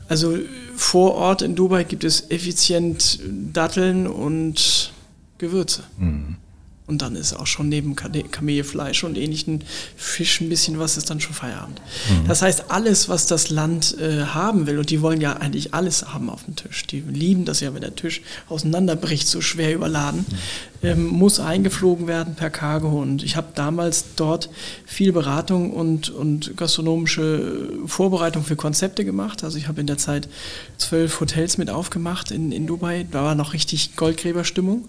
Also 0.07 0.37
vor 0.75 1.15
Ort 1.15 1.41
in 1.41 1.55
Dubai 1.55 1.83
gibt 1.83 2.03
es 2.03 2.31
effizient 2.31 3.19
Datteln 3.53 4.07
und 4.07 4.93
Gewürze. 5.37 5.83
Mhm. 5.97 6.37
Und 6.87 7.01
dann 7.01 7.17
ist 7.17 7.33
auch 7.33 7.47
schon 7.47 7.67
neben 7.67 7.97
Kamelfleisch 7.97 9.03
und 9.03 9.17
ähnlichen 9.17 9.65
Fisch 9.97 10.39
ein 10.39 10.47
bisschen 10.47 10.79
was, 10.79 10.95
ist 10.95 11.09
dann 11.09 11.19
schon 11.19 11.33
Feierabend. 11.33 11.81
Mhm. 12.09 12.29
Das 12.29 12.41
heißt, 12.41 12.71
alles, 12.71 13.09
was 13.09 13.25
das 13.25 13.49
Land 13.49 13.97
äh, 13.99 14.23
haben 14.23 14.67
will, 14.67 14.79
und 14.79 14.89
die 14.89 15.01
wollen 15.01 15.19
ja 15.19 15.33
eigentlich 15.33 15.73
alles 15.73 16.13
haben 16.13 16.29
auf 16.29 16.45
dem 16.45 16.55
Tisch, 16.55 16.87
die 16.87 17.01
lieben 17.01 17.43
das 17.43 17.59
ja, 17.59 17.73
wenn 17.73 17.81
der 17.81 17.95
Tisch 17.95 18.21
auseinanderbricht, 18.47 19.27
so 19.27 19.41
schwer 19.41 19.75
überladen, 19.75 20.25
mhm. 20.29 20.87
ähm, 20.87 21.05
muss 21.07 21.41
eingeflogen 21.41 22.07
werden 22.07 22.35
per 22.35 22.49
Cargo. 22.49 23.01
Und 23.01 23.21
ich 23.21 23.35
habe 23.35 23.47
damals 23.53 24.05
dort 24.15 24.49
viel 24.85 25.11
Beratung 25.11 25.73
und, 25.73 26.09
und 26.09 26.55
gastronomische 26.55 27.69
Vorbereitung 27.85 28.45
für 28.45 28.55
Konzepte 28.55 29.03
gemacht. 29.03 29.43
Also 29.43 29.57
ich 29.57 29.67
habe 29.67 29.81
in 29.81 29.87
der 29.87 29.97
Zeit 29.97 30.29
zwölf 30.77 31.19
Hotels 31.19 31.57
mit 31.57 31.69
aufgemacht 31.69 32.31
in, 32.31 32.53
in 32.53 32.65
Dubai. 32.65 33.05
Da 33.11 33.25
war 33.25 33.35
noch 33.35 33.51
richtig 33.51 33.97
Goldgräberstimmung. 33.97 34.85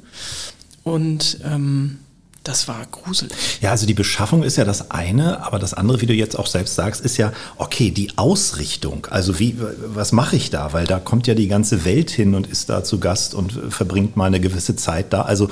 Und 0.88 1.38
ähm, 1.44 1.98
das 2.44 2.66
war 2.66 2.86
gruselig. 2.90 3.36
Ja, 3.60 3.72
also 3.72 3.86
die 3.86 3.94
Beschaffung 3.94 4.42
ist 4.42 4.56
ja 4.56 4.64
das 4.64 4.90
eine, 4.90 5.44
aber 5.44 5.58
das 5.58 5.74
andere, 5.74 6.00
wie 6.00 6.06
du 6.06 6.14
jetzt 6.14 6.38
auch 6.38 6.46
selbst 6.46 6.76
sagst, 6.76 7.02
ist 7.02 7.18
ja, 7.18 7.32
okay, 7.58 7.90
die 7.90 8.16
Ausrichtung. 8.16 9.06
Also 9.10 9.38
wie, 9.38 9.56
was 9.86 10.12
mache 10.12 10.36
ich 10.36 10.48
da? 10.48 10.72
Weil 10.72 10.86
da 10.86 10.98
kommt 10.98 11.26
ja 11.26 11.34
die 11.34 11.48
ganze 11.48 11.84
Welt 11.84 12.10
hin 12.10 12.34
und 12.34 12.46
ist 12.46 12.70
da 12.70 12.82
zu 12.84 13.00
Gast 13.00 13.34
und 13.34 13.52
verbringt 13.68 14.16
mal 14.16 14.26
eine 14.26 14.40
gewisse 14.40 14.76
Zeit 14.76 15.12
da. 15.12 15.22
Also 15.22 15.50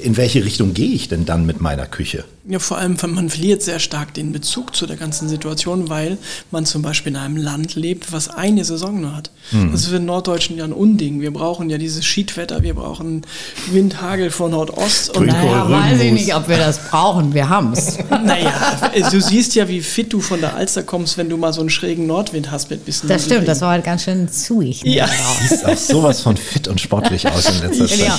in 0.00 0.16
welche 0.16 0.44
Richtung 0.44 0.74
gehe 0.74 0.92
ich 0.92 1.08
denn 1.08 1.24
dann 1.24 1.44
mit 1.44 1.60
meiner 1.60 1.86
Küche? 1.86 2.24
Ja, 2.44 2.58
vor 2.58 2.76
allem, 2.76 2.96
man 3.00 3.30
verliert 3.30 3.62
sehr 3.62 3.78
stark 3.78 4.14
den 4.14 4.32
Bezug 4.32 4.74
zu 4.74 4.88
der 4.88 4.96
ganzen 4.96 5.28
Situation, 5.28 5.88
weil 5.88 6.18
man 6.50 6.66
zum 6.66 6.82
Beispiel 6.82 7.12
in 7.12 7.16
einem 7.16 7.36
Land 7.36 7.76
lebt, 7.76 8.10
was 8.10 8.28
eine 8.28 8.64
Saison 8.64 9.00
nur 9.00 9.14
hat. 9.14 9.30
Mhm. 9.52 9.70
Das 9.70 9.82
ist 9.82 9.86
für 9.86 9.92
den 9.92 10.06
Norddeutschen 10.06 10.56
ja 10.56 10.64
ein 10.64 10.72
Unding. 10.72 11.20
Wir 11.20 11.32
brauchen 11.32 11.70
ja 11.70 11.78
dieses 11.78 12.04
Schiedwetter, 12.04 12.64
wir 12.64 12.74
brauchen 12.74 13.22
Windhagel 13.70 14.32
von 14.32 14.50
Nordost. 14.50 15.16
Und 15.16 15.26
naja, 15.26 15.70
weiß 15.70 16.00
ich 16.00 16.12
nicht, 16.12 16.34
ob 16.34 16.48
wir 16.48 16.58
das 16.58 16.80
brauchen. 16.90 17.32
Wir 17.32 17.48
haben 17.48 17.72
es. 17.74 17.98
naja, 18.10 18.90
du 19.08 19.20
siehst 19.20 19.54
ja, 19.54 19.68
wie 19.68 19.80
fit 19.80 20.12
du 20.12 20.20
von 20.20 20.40
der 20.40 20.56
Alster 20.56 20.82
kommst, 20.82 21.18
wenn 21.18 21.28
du 21.28 21.36
mal 21.36 21.52
so 21.52 21.60
einen 21.60 21.70
schrägen 21.70 22.08
Nordwind 22.08 22.50
hast 22.50 22.70
mit 22.70 22.84
bisschen. 22.84 23.08
Das 23.08 23.24
stimmt, 23.24 23.46
das 23.46 23.60
war 23.60 23.70
halt 23.70 23.84
ganz 23.84 24.02
schön 24.02 24.28
zuig. 24.28 24.82
Ja. 24.84 25.08
Siehst 25.48 25.64
auch 25.64 25.76
sowas 25.76 26.20
von 26.22 26.36
fit 26.36 26.66
und 26.66 26.80
sportlich 26.80 27.28
aus 27.28 27.48
in 27.48 27.68
letzter 27.68 27.86
Zeit. 27.86 27.98
Ja. 28.00 28.18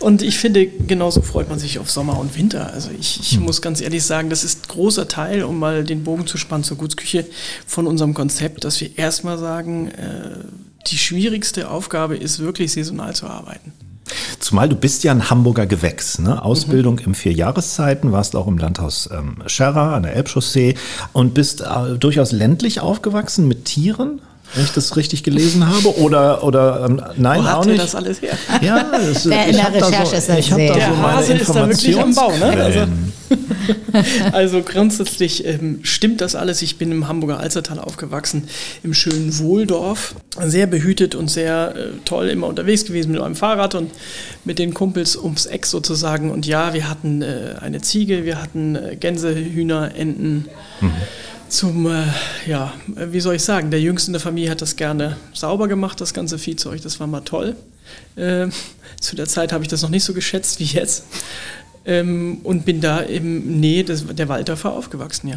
Und 0.00 0.20
ich 0.20 0.36
finde, 0.36 0.66
genauso 0.66 1.22
freut 1.22 1.48
man 1.48 1.58
sich 1.58 1.78
auf 1.78 1.90
Sommer 1.90 2.18
und 2.18 2.36
Winter. 2.36 2.70
Also 2.70 2.90
ich 3.00 3.13
ich, 3.20 3.32
hm. 3.32 3.42
muss 3.42 3.62
ganz 3.62 3.80
ehrlich 3.80 4.04
sagen, 4.04 4.30
das 4.30 4.44
ist 4.44 4.68
großer 4.68 5.08
Teil, 5.08 5.42
um 5.44 5.58
mal 5.58 5.84
den 5.84 6.04
Bogen 6.04 6.26
zu 6.26 6.38
spannen 6.38 6.64
zur 6.64 6.76
Gutsküche 6.76 7.26
von 7.66 7.86
unserem 7.86 8.14
Konzept, 8.14 8.64
dass 8.64 8.80
wir 8.80 8.98
erstmal 8.98 9.38
sagen, 9.38 9.88
äh, 9.88 10.38
die 10.86 10.98
schwierigste 10.98 11.70
Aufgabe 11.70 12.16
ist 12.16 12.38
wirklich 12.40 12.72
saisonal 12.72 13.14
zu 13.14 13.26
arbeiten. 13.26 13.72
Zumal 14.38 14.68
du 14.68 14.76
bist 14.76 15.04
ja 15.04 15.12
ein 15.12 15.30
Hamburger 15.30 15.66
Gewächs, 15.66 16.18
ne? 16.18 16.42
Ausbildung 16.42 16.96
mhm. 16.96 17.06
im 17.06 17.14
vier 17.14 17.32
Jahreszeiten, 17.32 18.12
warst 18.12 18.36
auch 18.36 18.46
im 18.46 18.58
Landhaus 18.58 19.08
ähm, 19.10 19.36
Scherra 19.46 19.96
an 19.96 20.02
der 20.02 20.14
Elbchaussee 20.14 20.74
und 21.12 21.32
bist 21.32 21.62
äh, 21.62 21.96
durchaus 21.98 22.32
ländlich 22.32 22.80
aufgewachsen 22.80 23.48
mit 23.48 23.64
Tieren 23.64 24.20
wenn 24.54 24.64
ich 24.64 24.72
das 24.72 24.96
richtig 24.96 25.22
gelesen 25.22 25.66
habe. 25.66 25.98
Oder, 25.98 26.42
oder 26.44 26.86
ähm, 26.88 27.02
nein, 27.16 27.42
Wo 27.42 27.48
auch 27.48 27.64
nicht. 27.64 27.80
das 27.80 27.94
alles 27.94 28.22
her? 28.22 28.36
Ja, 28.60 28.84
das, 28.92 29.24
der, 29.24 29.46
in 29.46 29.56
der 29.56 29.74
Recherche 29.74 30.06
so, 30.06 30.16
ist 30.16 30.28
das 30.28 30.38
ich 30.38 30.52
habe 30.52 30.66
da 30.66 30.74
so 30.74 30.80
meine 30.80 31.16
Hase 31.16 31.32
ist 31.34 31.54
da 31.54 31.68
wirklich 31.68 31.98
am 31.98 32.14
Bau, 32.14 32.32
ne? 32.36 32.44
Also. 32.44 32.80
also 34.32 34.62
grundsätzlich 34.62 35.46
ähm, 35.46 35.80
stimmt 35.82 36.20
das 36.20 36.34
alles. 36.34 36.62
Ich 36.62 36.76
bin 36.76 36.90
im 36.90 37.08
Hamburger 37.08 37.40
Alzertal 37.40 37.78
aufgewachsen, 37.78 38.48
im 38.82 38.94
schönen 38.94 39.38
Wohldorf. 39.38 40.14
Sehr 40.40 40.66
behütet 40.66 41.14
und 41.14 41.30
sehr 41.30 41.74
äh, 41.76 41.88
toll 42.04 42.28
immer 42.28 42.46
unterwegs 42.46 42.84
gewesen 42.84 43.12
mit 43.12 43.20
meinem 43.20 43.36
Fahrrad 43.36 43.74
und 43.74 43.90
mit 44.44 44.58
den 44.58 44.74
Kumpels 44.74 45.16
ums 45.16 45.46
Eck 45.46 45.66
sozusagen. 45.66 46.30
Und 46.30 46.46
ja, 46.46 46.74
wir 46.74 46.88
hatten 46.88 47.22
äh, 47.22 47.56
eine 47.60 47.80
Ziege, 47.80 48.24
wir 48.24 48.40
hatten 48.40 48.76
äh, 48.76 48.96
Gänse, 48.96 49.34
Hühner, 49.34 49.94
Enten. 49.94 50.46
Mhm 50.80 50.92
zum, 51.48 51.86
äh, 51.86 52.04
ja, 52.46 52.72
wie 52.86 53.20
soll 53.20 53.36
ich 53.36 53.42
sagen, 53.42 53.70
der 53.70 53.80
Jüngste 53.80 54.08
in 54.08 54.12
der 54.14 54.20
Familie 54.20 54.50
hat 54.50 54.62
das 54.62 54.76
gerne 54.76 55.16
sauber 55.32 55.68
gemacht, 55.68 56.00
das 56.00 56.14
ganze 56.14 56.38
Viehzeug, 56.38 56.82
das 56.82 57.00
war 57.00 57.06
mal 57.06 57.20
toll. 57.20 57.56
Äh, 58.16 58.48
zu 59.00 59.16
der 59.16 59.26
Zeit 59.26 59.52
habe 59.52 59.64
ich 59.64 59.68
das 59.68 59.82
noch 59.82 59.90
nicht 59.90 60.04
so 60.04 60.14
geschätzt 60.14 60.60
wie 60.60 60.64
jetzt. 60.64 61.04
Ähm, 61.86 62.38
und 62.44 62.64
bin 62.64 62.80
da 62.80 63.00
im 63.00 63.60
Nähe 63.60 63.84
des, 63.84 64.06
der 64.06 64.28
Waldorfer 64.28 64.72
aufgewachsen, 64.72 65.28
ja. 65.28 65.36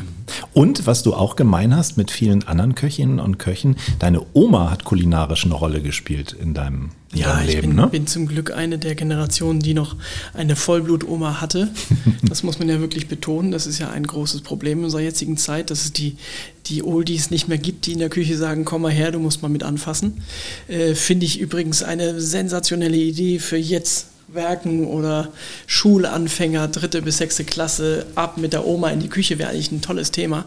Und 0.53 0.87
was 0.87 1.03
du 1.03 1.13
auch 1.13 1.35
gemein 1.35 1.75
hast 1.75 1.97
mit 1.97 2.09
vielen 2.09 2.47
anderen 2.47 2.73
Köchinnen 2.73 3.19
und 3.19 3.37
Köchen, 3.37 3.75
deine 3.99 4.25
Oma 4.33 4.71
hat 4.71 4.85
kulinarisch 4.85 5.45
eine 5.45 5.53
Rolle 5.53 5.81
gespielt 5.81 6.33
in 6.39 6.53
deinem, 6.53 6.91
in 7.11 7.19
ja, 7.19 7.41
Leben, 7.41 7.49
ich 7.49 7.61
bin, 7.61 7.75
ne? 7.75 7.87
bin 7.87 8.07
zum 8.07 8.27
Glück 8.27 8.51
eine 8.51 8.79
der 8.79 8.95
Generationen, 8.95 9.59
die 9.59 9.73
noch 9.73 9.97
eine 10.33 10.55
Vollblut-Oma 10.55 11.41
hatte. 11.41 11.69
Das 12.23 12.43
muss 12.43 12.59
man 12.59 12.67
ja 12.67 12.79
wirklich 12.79 13.07
betonen. 13.07 13.51
Das 13.51 13.67
ist 13.67 13.79
ja 13.79 13.89
ein 13.89 14.05
großes 14.05 14.41
Problem 14.41 14.79
in 14.79 14.85
unserer 14.85 15.01
jetzigen 15.01 15.37
Zeit, 15.37 15.69
dass 15.69 15.85
es 15.85 15.93
die, 15.93 16.17
die 16.65 16.83
Oldies 16.83 17.31
nicht 17.31 17.47
mehr 17.47 17.57
gibt, 17.57 17.85
die 17.85 17.93
in 17.93 17.99
der 17.99 18.09
Küche 18.09 18.37
sagen, 18.37 18.65
komm 18.65 18.81
mal 18.81 18.91
her, 18.91 19.11
du 19.11 19.19
musst 19.19 19.41
mal 19.41 19.49
mit 19.49 19.63
anfassen. 19.63 20.21
Äh, 20.67 20.93
Finde 20.95 21.25
ich 21.25 21.39
übrigens 21.39 21.83
eine 21.83 22.19
sensationelle 22.19 22.97
Idee 22.97 23.39
für 23.39 23.57
jetzt 23.57 24.07
Werken 24.27 24.85
oder 24.85 25.29
Schulanfänger, 25.67 26.67
dritte 26.67 27.01
bis 27.01 27.17
sechste 27.17 27.45
Klasse, 27.45 28.05
ab 28.15 28.37
mit 28.37 28.53
der 28.53 28.65
Oma 28.65 28.89
in 28.89 28.99
die 28.99 29.07
Küche 29.07 29.39
wäre 29.39 29.49
eigentlich 29.49 29.71
ein 29.71 29.81
tolles 29.81 30.11
Thema. 30.11 30.45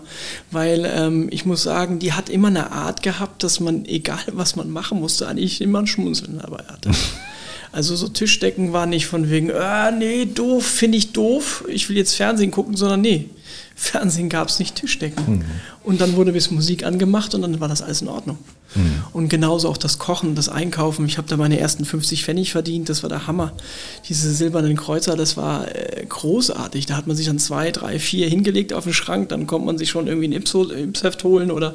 Weil 0.50 0.84
ähm, 0.84 1.28
ich 1.30 1.46
muss 1.46 1.62
sagen, 1.62 1.98
die 1.98 2.12
hat 2.12 2.28
immer 2.28 2.48
eine 2.48 2.72
Art 2.72 3.02
gehabt, 3.02 3.42
dass 3.42 3.60
man, 3.60 3.84
egal 3.86 4.20
was 4.32 4.56
man 4.56 4.70
machen 4.70 5.00
musste, 5.00 5.26
eigentlich 5.26 5.60
immer 5.60 5.80
ein 5.80 5.86
Schmunzeln 5.86 6.38
dabei 6.40 6.64
hatte. 6.68 6.90
Also 7.72 7.94
so 7.94 8.08
Tischdecken 8.08 8.72
war 8.72 8.86
nicht 8.86 9.06
von 9.06 9.30
wegen, 9.30 9.48
äh, 9.48 9.92
nee, 9.92 10.24
doof, 10.24 10.66
finde 10.66 10.98
ich 10.98 11.12
doof, 11.12 11.64
ich 11.68 11.88
will 11.88 11.96
jetzt 11.96 12.16
Fernsehen 12.16 12.50
gucken, 12.50 12.76
sondern 12.76 13.00
nee, 13.00 13.30
Fernsehen 13.76 14.28
gab 14.28 14.48
es 14.48 14.58
nicht, 14.58 14.74
Tischdecken. 14.74 15.36
Mhm. 15.36 15.44
Und 15.84 16.00
dann 16.00 16.16
wurde 16.16 16.32
bis 16.32 16.50
Musik 16.50 16.84
angemacht 16.84 17.32
und 17.32 17.42
dann 17.42 17.60
war 17.60 17.68
das 17.68 17.80
alles 17.80 18.02
in 18.02 18.08
Ordnung. 18.08 18.38
Mhm. 18.74 19.02
Und 19.12 19.28
genauso 19.28 19.68
auch 19.68 19.76
das 19.76 19.98
Kochen, 19.98 20.34
das 20.34 20.48
Einkaufen. 20.48 21.06
Ich 21.06 21.18
habe 21.18 21.28
da 21.28 21.36
meine 21.36 21.58
ersten 21.58 21.84
50 21.84 22.24
Pfennig 22.24 22.52
verdient, 22.52 22.88
das 22.88 23.02
war 23.02 23.10
der 23.10 23.26
Hammer. 23.26 23.52
Diese 24.08 24.32
silbernen 24.32 24.76
Kreuzer, 24.76 25.16
das 25.16 25.36
war 25.36 25.68
äh, 25.74 26.04
großartig. 26.06 26.86
Da 26.86 26.96
hat 26.96 27.06
man 27.06 27.16
sich 27.16 27.26
dann 27.26 27.38
zwei, 27.38 27.70
drei, 27.70 27.98
vier 27.98 28.28
hingelegt 28.28 28.72
auf 28.72 28.84
den 28.84 28.94
Schrank, 28.94 29.30
dann 29.30 29.46
konnte 29.46 29.66
man 29.66 29.78
sich 29.78 29.90
schon 29.90 30.06
irgendwie 30.06 30.28
ein 30.28 30.32
Ipsheft 30.32 31.24
holen 31.24 31.50
oder 31.50 31.74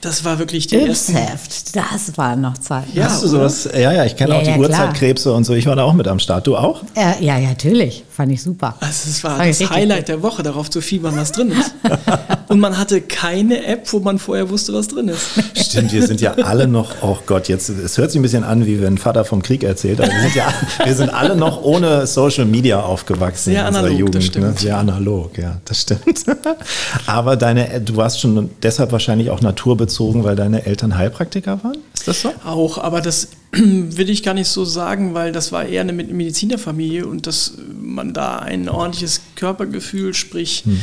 das 0.00 0.24
war 0.24 0.40
wirklich 0.40 0.66
die 0.66 0.76
Ipsheft, 0.76 1.76
das 1.76 2.18
war 2.18 2.34
noch 2.34 2.58
Zeit. 2.58 2.86
Ja, 2.92 3.04
Hast 3.04 3.22
du 3.22 3.28
sowas? 3.28 3.68
Ja, 3.72 3.92
ja, 3.92 4.04
ich 4.04 4.16
kenne 4.16 4.34
ja, 4.34 4.40
auch 4.40 4.42
die 4.42 4.50
ja, 4.50 4.58
Uhrzeitkrebse 4.58 5.32
und 5.32 5.44
so. 5.44 5.54
Ich 5.54 5.66
war 5.66 5.76
da 5.76 5.84
auch 5.84 5.92
mit 5.92 6.08
am 6.08 6.18
Start. 6.18 6.48
Du 6.48 6.56
auch? 6.56 6.82
Äh, 6.96 7.24
ja, 7.24 7.38
ja, 7.38 7.50
natürlich. 7.50 8.04
Fand 8.10 8.32
ich 8.32 8.42
super. 8.42 8.74
Also 8.80 9.08
es 9.08 9.22
war 9.22 9.38
das, 9.38 9.58
das 9.58 9.70
Highlight 9.70 10.08
der 10.08 10.22
Woche, 10.22 10.42
darauf 10.42 10.68
zu 10.70 10.80
fiebern, 10.80 11.16
was 11.16 11.30
drin 11.30 11.52
ist. 11.52 11.72
und 12.48 12.58
man 12.58 12.78
hatte 12.78 13.00
keine 13.00 13.64
App, 13.64 13.92
wo 13.92 14.00
man 14.00 14.18
vorher 14.18 14.50
wusste, 14.50 14.72
was 14.72 14.88
drin 14.88 15.08
ist. 15.08 15.24
Stimmt, 15.54 15.92
wir 15.92 16.04
sind 16.04 16.20
ja 16.20 16.31
alle 16.42 16.66
noch, 16.66 16.94
oh 17.02 17.18
Gott, 17.26 17.48
jetzt, 17.48 17.68
es 17.68 17.98
hört 17.98 18.10
sich 18.10 18.18
ein 18.18 18.22
bisschen 18.22 18.44
an, 18.44 18.66
wie 18.66 18.80
wenn 18.80 18.98
Vater 18.98 19.24
vom 19.24 19.42
Krieg 19.42 19.62
erzählt, 19.62 20.00
aber 20.00 20.10
wir 20.10 20.20
sind 20.20 20.34
ja, 20.34 20.54
wir 20.84 20.94
sind 20.94 21.10
alle 21.10 21.36
noch 21.36 21.62
ohne 21.62 22.06
Social 22.06 22.44
Media 22.44 22.80
aufgewachsen 22.80 23.52
Sehr 23.52 23.60
in 23.60 23.66
unserer 23.68 23.84
analog, 23.84 23.98
Jugend. 23.98 24.14
Das 24.14 24.22
ne? 24.22 24.28
stimmt. 24.28 24.46
Ne? 24.46 24.54
Sehr 24.58 24.78
analog, 24.78 25.38
ja, 25.38 25.60
das 25.64 25.80
stimmt. 25.80 26.24
aber 27.06 27.36
deine, 27.36 27.80
du 27.80 27.96
warst 27.96 28.20
schon 28.20 28.50
deshalb 28.62 28.92
wahrscheinlich 28.92 29.30
auch 29.30 29.40
naturbezogen, 29.40 30.24
weil 30.24 30.36
deine 30.36 30.66
Eltern 30.66 30.96
Heilpraktiker 30.96 31.62
waren? 31.62 31.78
Ist 31.94 32.08
das 32.08 32.22
so? 32.22 32.32
Auch, 32.44 32.78
aber 32.78 33.00
das 33.00 33.28
will 33.52 34.10
ich 34.10 34.22
gar 34.22 34.34
nicht 34.34 34.48
so 34.48 34.64
sagen, 34.64 35.14
weil 35.14 35.32
das 35.32 35.52
war 35.52 35.66
eher 35.66 35.82
eine 35.82 35.92
Medizinerfamilie 35.92 37.06
und 37.06 37.26
dass 37.26 37.54
man 37.80 38.12
da 38.12 38.38
ein 38.38 38.68
ordentliches 38.68 39.20
Körpergefühl, 39.36 40.14
sprich 40.14 40.64
hm. 40.64 40.80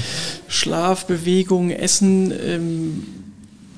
Schlaf, 0.48 1.06
Bewegung, 1.06 1.72
Essen, 1.72 2.32
ähm, 2.32 3.04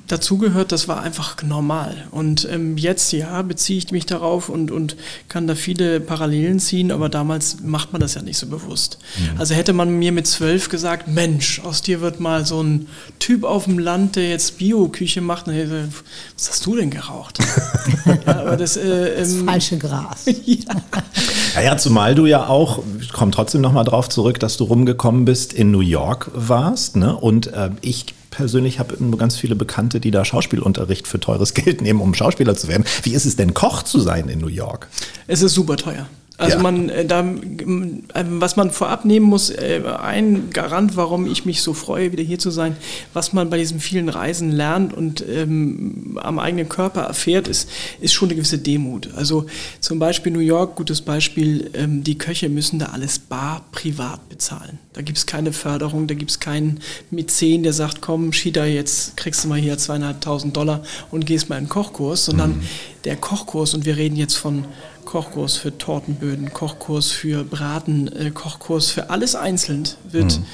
dazugehört, 0.08 0.72
das 0.72 0.88
war 0.88 1.02
einfach 1.02 1.42
normal. 1.42 2.06
Und 2.10 2.46
ähm, 2.50 2.76
jetzt, 2.76 3.12
ja, 3.12 3.40
beziehe 3.42 3.78
ich 3.78 3.90
mich 3.92 4.06
darauf 4.06 4.48
und, 4.48 4.70
und 4.70 4.96
kann 5.28 5.46
da 5.46 5.54
viele 5.54 6.00
Parallelen 6.00 6.58
ziehen, 6.58 6.90
aber 6.90 7.08
damals 7.08 7.60
macht 7.62 7.92
man 7.92 8.00
das 8.00 8.14
ja 8.14 8.22
nicht 8.22 8.38
so 8.38 8.46
bewusst. 8.46 8.98
Mhm. 9.18 9.40
Also 9.40 9.54
hätte 9.54 9.72
man 9.72 9.98
mir 9.98 10.12
mit 10.12 10.26
zwölf 10.26 10.68
gesagt, 10.68 11.08
Mensch, 11.08 11.60
aus 11.60 11.82
dir 11.82 12.00
wird 12.00 12.20
mal 12.20 12.44
so 12.44 12.62
ein 12.62 12.88
Typ 13.18 13.44
auf 13.44 13.64
dem 13.64 13.78
Land, 13.78 14.16
der 14.16 14.28
jetzt 14.30 14.58
Bio-Küche 14.58 15.20
macht, 15.20 15.46
dann 15.46 15.54
hätte, 15.54 15.88
was 16.36 16.50
hast 16.50 16.66
du 16.66 16.76
denn 16.76 16.90
geraucht? 16.90 17.38
ja, 18.26 18.38
aber 18.40 18.56
das, 18.56 18.76
äh, 18.76 19.16
das 19.16 19.32
ähm, 19.32 19.46
falsche 19.46 19.78
Gras. 19.78 20.24
ja. 20.44 21.62
ja. 21.62 21.78
zumal 21.78 22.14
du 22.14 22.26
ja 22.26 22.48
auch, 22.48 22.82
ich 23.00 23.12
komme 23.12 23.30
trotzdem 23.30 23.60
nochmal 23.60 23.84
drauf 23.84 24.08
zurück, 24.08 24.40
dass 24.40 24.56
du 24.56 24.64
rumgekommen 24.64 25.24
bist, 25.24 25.52
in 25.52 25.70
New 25.70 25.80
York 25.80 26.30
warst, 26.34 26.96
ne? 26.96 27.16
Und 27.16 27.46
äh, 27.48 27.70
ich 27.80 28.14
persönlich 28.32 28.80
habe 28.80 28.96
nur 28.98 29.18
ganz 29.18 29.36
viele 29.36 29.54
Bekannte, 29.54 30.00
die 30.00 30.10
da 30.10 30.24
Schauspielunterricht 30.24 31.06
für 31.06 31.20
teures 31.20 31.54
Geld 31.54 31.80
nehmen, 31.80 32.00
um 32.00 32.14
Schauspieler 32.14 32.56
zu 32.56 32.66
werden. 32.66 32.84
Wie 33.04 33.14
ist 33.14 33.26
es 33.26 33.36
denn, 33.36 33.54
Koch 33.54 33.84
zu 33.84 34.00
sein 34.00 34.28
in 34.28 34.40
New 34.40 34.48
York? 34.48 34.88
Es 35.28 35.42
ist 35.42 35.54
super 35.54 35.76
teuer. 35.76 36.08
Also 36.42 36.56
ja. 36.56 36.62
man, 36.62 36.88
äh, 36.88 37.04
da, 37.04 37.20
äh, 37.20 38.24
was 38.28 38.56
man 38.56 38.72
vorab 38.72 39.04
nehmen 39.04 39.26
muss, 39.26 39.50
äh, 39.50 39.80
ein 40.00 40.50
Garant, 40.50 40.96
warum 40.96 41.30
ich 41.30 41.44
mich 41.44 41.62
so 41.62 41.72
freue, 41.72 42.10
wieder 42.10 42.24
hier 42.24 42.40
zu 42.40 42.50
sein, 42.50 42.76
was 43.12 43.32
man 43.32 43.48
bei 43.48 43.58
diesen 43.58 43.78
vielen 43.78 44.08
Reisen 44.08 44.50
lernt 44.50 44.92
und 44.92 45.24
ähm, 45.28 46.18
am 46.20 46.40
eigenen 46.40 46.68
Körper 46.68 47.02
erfährt, 47.02 47.46
ist, 47.46 47.70
ist 48.00 48.12
schon 48.12 48.28
eine 48.28 48.36
gewisse 48.36 48.58
Demut. 48.58 49.10
Also 49.14 49.46
zum 49.78 50.00
Beispiel 50.00 50.32
New 50.32 50.40
York, 50.40 50.74
gutes 50.74 51.00
Beispiel, 51.00 51.70
ähm, 51.74 52.02
die 52.02 52.18
Köche 52.18 52.48
müssen 52.48 52.80
da 52.80 52.86
alles 52.86 53.20
bar 53.20 53.64
privat 53.70 54.28
bezahlen. 54.28 54.80
Da 54.94 55.02
gibt 55.02 55.18
es 55.18 55.26
keine 55.26 55.52
Förderung, 55.52 56.08
da 56.08 56.14
gibt 56.14 56.32
es 56.32 56.40
keinen 56.40 56.80
Mäzen, 57.12 57.62
der 57.62 57.72
sagt, 57.72 58.00
komm, 58.00 58.32
Shida, 58.32 58.66
jetzt 58.66 59.16
kriegst 59.16 59.44
du 59.44 59.48
mal 59.48 59.60
hier 59.60 59.78
zweieinhalbtausend 59.78 60.56
Dollar 60.56 60.82
und 61.12 61.24
gehst 61.24 61.48
mal 61.48 61.58
in 61.58 61.64
den 61.64 61.70
Kochkurs, 61.70 62.24
sondern 62.24 62.56
mhm. 62.56 62.62
der 63.04 63.14
Kochkurs, 63.16 63.74
und 63.74 63.84
wir 63.84 63.96
reden 63.96 64.16
jetzt 64.16 64.34
von 64.34 64.64
Kochkurs 65.04 65.56
für 65.56 65.76
Tortenböden, 65.76 66.52
Kochkurs 66.52 67.10
für 67.10 67.44
Braten, 67.44 68.08
äh, 68.08 68.30
Kochkurs 68.30 68.90
für 68.90 69.10
alles 69.10 69.34
einzeln 69.34 69.88
wird 70.10 70.38
mhm. 70.38 70.44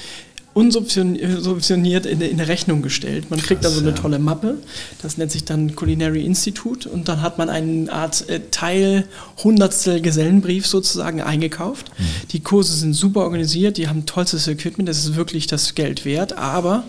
unsubventioniert 0.54 2.06
in, 2.06 2.20
in 2.20 2.40
eine 2.40 2.48
Rechnung 2.48 2.82
gestellt. 2.82 3.30
Man 3.30 3.40
kriegt 3.40 3.62
Krass, 3.62 3.72
da 3.72 3.78
so 3.78 3.84
eine 3.84 3.94
ja. 3.94 3.96
tolle 3.96 4.18
Mappe, 4.18 4.58
das 5.02 5.18
nennt 5.18 5.30
sich 5.30 5.44
dann 5.44 5.76
Culinary 5.76 6.24
Institute 6.24 6.88
und 6.88 7.08
dann 7.08 7.22
hat 7.22 7.38
man 7.38 7.48
eine 7.48 7.92
Art 7.92 8.28
äh, 8.28 8.40
Teil 8.50 9.04
Hundertstel 9.42 10.00
Gesellenbrief 10.00 10.66
sozusagen 10.66 11.20
eingekauft. 11.20 11.90
Mhm. 11.98 12.04
Die 12.30 12.40
Kurse 12.40 12.74
sind 12.74 12.94
super 12.94 13.20
organisiert, 13.20 13.76
die 13.76 13.88
haben 13.88 14.06
tollstes 14.06 14.48
Equipment, 14.48 14.88
das 14.88 14.98
ist 14.98 15.16
wirklich 15.16 15.46
das 15.46 15.74
Geld 15.74 16.04
wert, 16.04 16.36
aber 16.36 16.84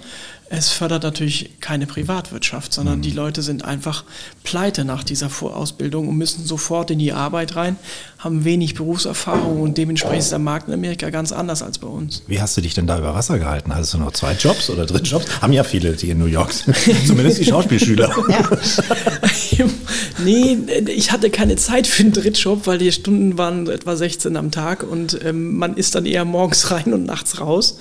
es 0.49 0.69
fördert 0.69 1.03
natürlich 1.03 1.59
keine 1.59 1.85
Privatwirtschaft, 1.85 2.73
sondern 2.73 2.97
mhm. 2.97 3.03
die 3.03 3.11
Leute 3.11 3.43
sind 3.43 3.63
einfach 3.63 4.03
pleite 4.43 4.83
nach 4.83 5.03
dieser 5.03 5.29
Vorausbildung 5.29 6.07
und 6.07 6.17
müssen 6.17 6.43
sofort 6.43 6.89
in 6.89 6.97
die 6.97 7.13
Arbeit 7.13 7.55
rein, 7.55 7.77
haben 8.17 8.43
wenig 8.45 8.73
Berufserfahrung 8.73 9.61
und 9.61 9.77
dementsprechend 9.77 10.19
ist 10.19 10.31
der 10.31 10.39
Markt 10.39 10.67
in 10.67 10.73
Amerika 10.73 11.11
ganz 11.11 11.31
anders 11.31 11.61
als 11.61 11.77
bei 11.77 11.87
uns. 11.87 12.23
Wie 12.27 12.41
hast 12.41 12.57
du 12.57 12.61
dich 12.61 12.73
denn 12.73 12.87
da 12.87 12.97
über 12.97 13.13
Wasser 13.13 13.37
gehalten? 13.37 13.73
Hattest 13.73 13.93
du 13.93 13.99
noch 13.99 14.11
zwei 14.11 14.33
Jobs 14.33 14.69
oder 14.69 14.85
drei 14.85 14.99
Jobs? 14.99 15.25
Haben 15.41 15.53
ja 15.53 15.63
viele, 15.63 15.93
die 15.93 16.09
in 16.09 16.17
New 16.17 16.25
York 16.25 16.51
sind. 16.51 16.75
Zumindest 17.05 17.39
die 17.39 17.45
Schauspielschüler. 17.45 18.11
ja. 18.29 18.49
nee, 20.24 20.58
ich 20.88 21.12
hatte 21.12 21.29
keine 21.29 21.55
Zeit 21.55 21.88
für 21.88 22.03
einen 22.03 22.13
Drittjob, 22.13 22.67
weil 22.67 22.77
die 22.77 22.91
Stunden 22.91 23.38
waren 23.38 23.67
etwa 23.67 23.96
16 23.96 24.36
am 24.38 24.51
Tag 24.51 24.84
und 24.84 25.19
ähm, 25.24 25.55
man 25.58 25.75
ist 25.75 25.96
dann 25.96 26.05
eher 26.05 26.25
morgens 26.25 26.72
rein 26.72 26.93
und 26.93 27.05
nachts 27.05 27.39
raus. 27.39 27.77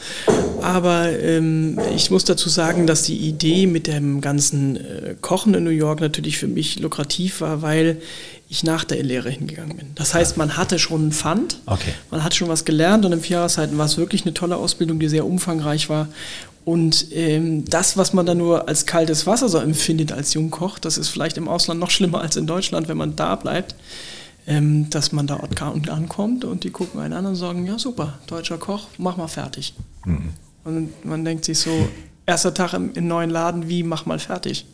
Aber 0.61 1.11
ähm, 1.11 1.79
ich 1.95 2.11
muss 2.11 2.25
dazu 2.25 2.49
sagen, 2.49 2.87
dass 2.87 3.03
die 3.05 3.17
Idee 3.17 3.67
mit 3.67 3.87
dem 3.87 4.21
ganzen 4.21 4.77
äh, 4.77 5.15
Kochen 5.21 5.55
in 5.55 5.65
New 5.65 5.71
York 5.71 6.00
natürlich 6.00 6.38
für 6.38 6.49
mich 6.49 6.79
lukrativ 6.79 7.41
war, 7.41 7.62
weil 7.62 8.00
ich 8.50 8.65
nach 8.65 8.85
der 8.85 9.03
Lehre 9.03 9.31
hingegangen 9.31 9.77
bin. 9.77 9.88
Das 9.95 10.15
heißt, 10.15 10.38
man 10.38 10.57
hatte 10.57 10.79
schon 10.79 11.03
einen 11.03 11.12
Pfand, 11.12 11.59
okay. 11.67 11.93
man 12.11 12.25
hat 12.25 12.35
schon 12.35 12.49
was 12.49 12.65
gelernt 12.65 13.05
und 13.05 13.12
im 13.12 13.21
Vierjahreszeiten 13.21 13.77
war 13.77 13.85
es 13.85 13.99
wirklich 13.99 14.23
eine 14.25 14.33
tolle 14.33 14.57
Ausbildung, 14.57 14.99
die 14.99 15.09
sehr 15.09 15.27
umfangreich 15.27 15.91
war. 15.91 16.09
Und 16.68 17.06
ähm, 17.12 17.64
das, 17.64 17.96
was 17.96 18.12
man 18.12 18.26
dann 18.26 18.37
nur 18.37 18.68
als 18.68 18.84
kaltes 18.84 19.26
Wasser 19.26 19.48
so 19.48 19.56
empfindet 19.56 20.12
als 20.12 20.34
Jungkoch, 20.34 20.78
das 20.78 20.98
ist 20.98 21.08
vielleicht 21.08 21.38
im 21.38 21.48
Ausland 21.48 21.80
noch 21.80 21.88
schlimmer 21.88 22.20
als 22.20 22.37
in 22.37 22.46
Deutschland, 22.46 22.88
wenn 22.88 22.98
man 22.98 23.16
da 23.16 23.37
bleibt, 23.37 23.75
ähm, 24.46 24.90
dass 24.90 25.10
man 25.10 25.26
da 25.26 25.37
ankommt 25.38 26.44
und 26.44 26.64
die 26.64 26.70
gucken 26.70 27.00
einen 27.00 27.14
an 27.14 27.25
und 27.25 27.37
sagen, 27.37 27.64
ja 27.64 27.78
super, 27.78 28.18
deutscher 28.26 28.58
Koch, 28.58 28.88
mach 28.98 29.16
mal 29.16 29.28
fertig. 29.28 29.72
Mhm. 30.04 30.34
Und 30.64 31.06
man 31.06 31.25
denkt 31.25 31.46
sich 31.46 31.58
so, 31.58 31.70
erster 32.28 32.52
Tag 32.52 32.75
im, 32.75 32.92
im 32.94 33.08
neuen 33.08 33.30
Laden, 33.30 33.68
wie 33.68 33.82
mach 33.82 34.04
mal 34.06 34.18
fertig. 34.18 34.66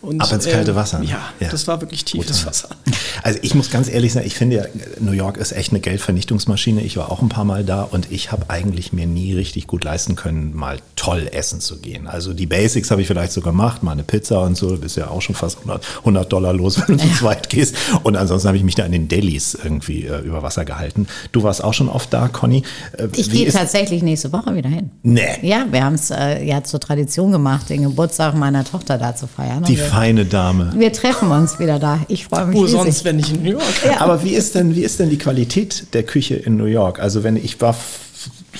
Und, 0.00 0.20
Ab 0.20 0.32
ins 0.32 0.46
kalte 0.46 0.74
Wasser. 0.76 1.00
ne? 1.00 1.06
Ja, 1.06 1.20
das 1.50 1.66
war 1.66 1.80
wirklich 1.80 2.04
tiefes 2.04 2.46
Wasser. 2.46 2.68
Also 3.22 3.38
ich 3.42 3.54
muss 3.54 3.70
ganz 3.70 3.90
ehrlich 3.90 4.14
sagen, 4.14 4.26
ich 4.26 4.34
finde 4.34 4.56
ja, 4.56 4.64
New 4.98 5.12
York 5.12 5.36
ist 5.36 5.52
echt 5.52 5.72
eine 5.72 5.80
Geldvernichtungsmaschine. 5.80 6.80
Ich 6.80 6.96
war 6.96 7.12
auch 7.12 7.20
ein 7.20 7.28
paar 7.28 7.44
Mal 7.44 7.64
da 7.64 7.82
und 7.82 8.10
ich 8.10 8.32
habe 8.32 8.48
eigentlich 8.48 8.94
mir 8.94 9.06
nie 9.06 9.34
richtig 9.34 9.66
gut 9.66 9.84
leisten 9.84 10.16
können, 10.16 10.54
mal 10.56 10.78
toll 10.96 11.28
essen 11.30 11.60
zu 11.60 11.78
gehen. 11.80 12.06
Also 12.06 12.32
die 12.32 12.46
Basics 12.46 12.90
habe 12.90 13.02
ich 13.02 13.08
vielleicht 13.08 13.32
so 13.32 13.42
gemacht, 13.42 13.82
mal 13.82 13.92
eine 13.92 14.04
Pizza 14.04 14.40
und 14.40 14.56
so, 14.56 14.70
du 14.70 14.78
bist 14.78 14.96
ja 14.96 15.08
auch 15.08 15.20
schon 15.20 15.34
fast 15.34 15.58
100, 15.58 15.84
100 15.98 16.32
Dollar 16.32 16.54
los, 16.54 16.80
wenn 16.88 16.96
du 16.96 17.04
zu 17.04 17.14
zweit 17.14 17.50
gehst. 17.50 17.74
Und 18.04 18.16
ansonsten 18.16 18.48
habe 18.48 18.56
ich 18.56 18.64
mich 18.64 18.74
da 18.74 18.84
in 18.86 18.92
den 18.92 19.08
Delis 19.08 19.54
irgendwie 19.62 20.06
äh, 20.06 20.20
über 20.20 20.42
Wasser 20.42 20.64
gehalten. 20.64 21.06
Du 21.32 21.42
warst 21.42 21.62
auch 21.62 21.74
schon 21.74 21.90
oft 21.90 22.10
da, 22.14 22.28
Conny. 22.28 22.62
Äh, 22.96 23.08
Ich 23.16 23.30
gehe 23.30 23.50
tatsächlich 23.52 24.02
nächste 24.02 24.32
Woche 24.32 24.54
wieder 24.54 24.70
hin. 24.70 24.90
Nee. 25.02 25.38
Ja, 25.42 25.66
wir 25.70 25.84
haben 25.84 25.94
es 25.96 26.10
äh, 26.10 26.42
ja 26.42 26.62
zur 26.64 26.80
Tradition 26.80 26.99
gemacht, 27.32 27.68
den 27.70 27.82
Geburtstag 27.82 28.34
meiner 28.34 28.64
Tochter 28.64 28.98
da 28.98 29.14
zu 29.14 29.26
feiern. 29.26 29.62
Die 29.64 29.76
wir, 29.76 29.84
feine 29.84 30.24
Dame. 30.24 30.72
wir 30.76 30.92
treffen 30.92 31.30
uns 31.30 31.58
wieder 31.58 31.78
da. 31.78 32.00
Ich 32.08 32.26
freue 32.26 32.46
mich 32.46 32.56
Wo 32.56 32.62
riesig. 32.62 32.78
sonst, 32.80 33.04
wenn 33.04 33.16
nicht 33.16 33.32
in 33.34 33.42
New 33.42 33.52
York? 33.52 33.62
Aber 33.98 34.22
wie 34.22 34.30
ist 34.34 34.54
denn, 34.54 34.74
wie 34.74 34.82
ist 34.82 34.98
denn 35.00 35.10
die 35.10 35.18
Qualität 35.18 35.92
der 35.94 36.02
Küche 36.02 36.34
in 36.36 36.56
New 36.56 36.64
York? 36.66 37.00
Also 37.00 37.22
wenn 37.24 37.36
ich 37.36 37.60
war, 37.60 37.74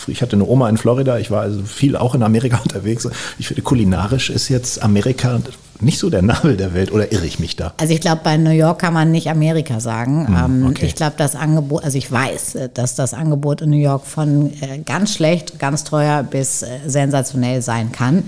ich 0.06 0.22
hatte 0.22 0.36
eine 0.36 0.46
Oma 0.46 0.68
in 0.68 0.76
Florida, 0.76 1.18
ich 1.18 1.30
war 1.30 1.42
also 1.42 1.62
viel 1.62 1.96
auch 1.96 2.14
in 2.14 2.22
Amerika 2.22 2.58
unterwegs. 2.62 3.08
Ich 3.38 3.48
finde, 3.48 3.62
kulinarisch 3.62 4.30
ist 4.30 4.48
jetzt 4.48 4.82
Amerika 4.82 5.40
nicht 5.82 5.98
so 5.98 6.10
der 6.10 6.22
Nabel 6.22 6.56
der 6.56 6.74
Welt 6.74 6.92
oder 6.92 7.12
irre 7.12 7.26
ich 7.26 7.38
mich 7.38 7.56
da? 7.56 7.72
Also 7.78 7.92
ich 7.92 8.00
glaube, 8.00 8.20
bei 8.24 8.36
New 8.36 8.50
York 8.50 8.80
kann 8.80 8.92
man 8.94 9.10
nicht 9.10 9.28
Amerika 9.28 9.80
sagen. 9.80 10.26
ähm, 10.28 10.44
Hm, 10.44 10.66
okay. 10.68 10.86
Ich 10.86 10.94
glaube, 10.94 11.14
das 11.16 11.34
Angebot, 11.36 11.84
also 11.84 11.96
ich 11.98 12.10
weiß, 12.10 12.54
äh, 12.54 12.68
dass 12.72 12.94
das 12.94 13.14
Angebot 13.14 13.60
in 13.60 13.70
New 13.70 13.76
York 13.76 14.06
von 14.06 14.52
äh, 14.60 14.78
ganz 14.84 15.14
schlecht, 15.14 15.58
ganz 15.58 15.84
teuer 15.84 16.22
bis 16.22 16.62
äh, 16.62 16.68
sensationell 16.86 17.62
sein 17.62 17.92
kann. 17.92 18.24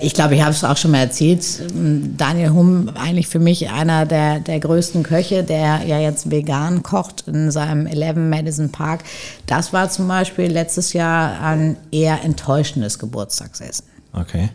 Ich 0.00 0.14
glaube, 0.14 0.34
ich 0.34 0.42
habe 0.42 0.52
es 0.52 0.64
auch 0.64 0.76
schon 0.76 0.90
mal 0.90 0.98
erzählt. 0.98 1.44
ähm, 1.70 2.14
Daniel 2.16 2.50
Humm, 2.50 2.90
eigentlich 2.94 3.28
für 3.28 3.38
mich 3.38 3.70
einer 3.70 4.06
der, 4.06 4.40
der 4.40 4.60
größten 4.60 5.02
Köche, 5.02 5.42
der 5.44 5.82
ja 5.86 5.98
jetzt 5.98 6.30
vegan 6.30 6.82
kocht 6.82 7.24
in 7.26 7.50
seinem 7.50 7.86
11 7.86 8.16
Madison 8.16 8.70
Park. 8.70 9.00
Das 9.46 9.72
war 9.72 9.90
zum 9.90 10.08
Beispiel 10.08 10.46
letztes 10.46 10.92
Jahr 10.92 11.40
ein 11.40 11.76
eher 11.90 12.24
enttäuschendes 12.24 12.98
Geburtstagsessen. 12.98 13.84
Okay. 14.12 14.50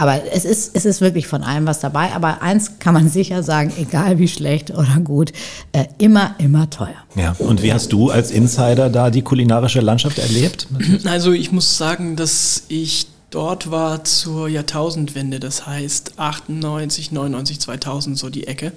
Aber 0.00 0.32
es 0.32 0.46
ist, 0.46 0.74
es 0.74 0.86
ist 0.86 1.02
wirklich 1.02 1.26
von 1.26 1.42
allem 1.42 1.66
was 1.66 1.80
dabei. 1.80 2.12
Aber 2.14 2.40
eins 2.40 2.78
kann 2.78 2.94
man 2.94 3.08
sicher 3.10 3.42
sagen, 3.42 3.70
egal 3.78 4.18
wie 4.18 4.28
schlecht 4.28 4.70
oder 4.70 4.98
gut, 5.04 5.32
äh, 5.72 5.84
immer, 5.98 6.34
immer 6.38 6.70
teuer. 6.70 6.96
Ja. 7.14 7.36
Und 7.38 7.62
wie 7.62 7.72
hast 7.72 7.92
du 7.92 8.10
als 8.10 8.30
Insider 8.30 8.88
da 8.88 9.10
die 9.10 9.22
kulinarische 9.22 9.80
Landschaft 9.80 10.18
erlebt? 10.18 10.66
Also 11.04 11.32
ich 11.32 11.50
muss 11.52 11.76
sagen, 11.76 12.16
dass 12.16 12.64
ich 12.68 13.06
dort 13.30 13.70
war 13.70 14.04
zur 14.04 14.48
Jahrtausendwende, 14.48 15.40
das 15.40 15.66
heißt 15.66 16.18
98, 16.18 17.12
99, 17.12 17.60
2000 17.60 18.18
so 18.18 18.30
die 18.30 18.46
Ecke. 18.46 18.72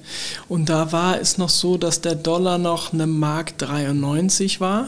Und 0.49 0.69
da 0.69 0.91
war 0.91 1.19
es 1.19 1.37
noch 1.37 1.49
so, 1.49 1.77
dass 1.77 2.01
der 2.01 2.15
Dollar 2.15 2.57
noch 2.57 2.93
eine 2.93 3.07
Mark 3.07 3.57
93 3.57 4.59
war. 4.59 4.87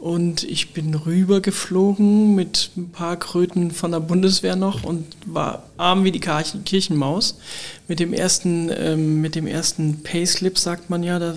Und 0.00 0.44
ich 0.44 0.72
bin 0.72 0.94
rübergeflogen 0.94 2.34
mit 2.34 2.70
ein 2.76 2.90
paar 2.90 3.16
Kröten 3.16 3.72
von 3.72 3.90
der 3.90 4.00
Bundeswehr 4.00 4.54
noch 4.54 4.84
und 4.84 5.04
war 5.26 5.64
arm 5.76 6.04
wie 6.04 6.12
die 6.12 6.20
Kirchenmaus. 6.20 7.38
Mit 7.88 7.98
dem 7.98 8.12
ersten, 8.12 8.70
ähm, 8.72 9.20
mit 9.20 9.34
dem 9.34 9.46
ersten 9.46 10.02
Payslip 10.04 10.56
sagt 10.56 10.88
man 10.88 11.02
ja, 11.02 11.18
da, 11.18 11.34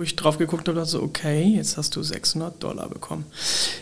wo 0.00 0.04
ich 0.04 0.16
drauf 0.16 0.38
geguckt 0.38 0.66
habe, 0.66 0.78
dachte 0.78 0.92
so, 0.92 1.02
okay, 1.02 1.56
jetzt 1.56 1.76
hast 1.76 1.94
du 1.94 2.02
600 2.02 2.62
Dollar 2.62 2.88
bekommen. 2.88 3.26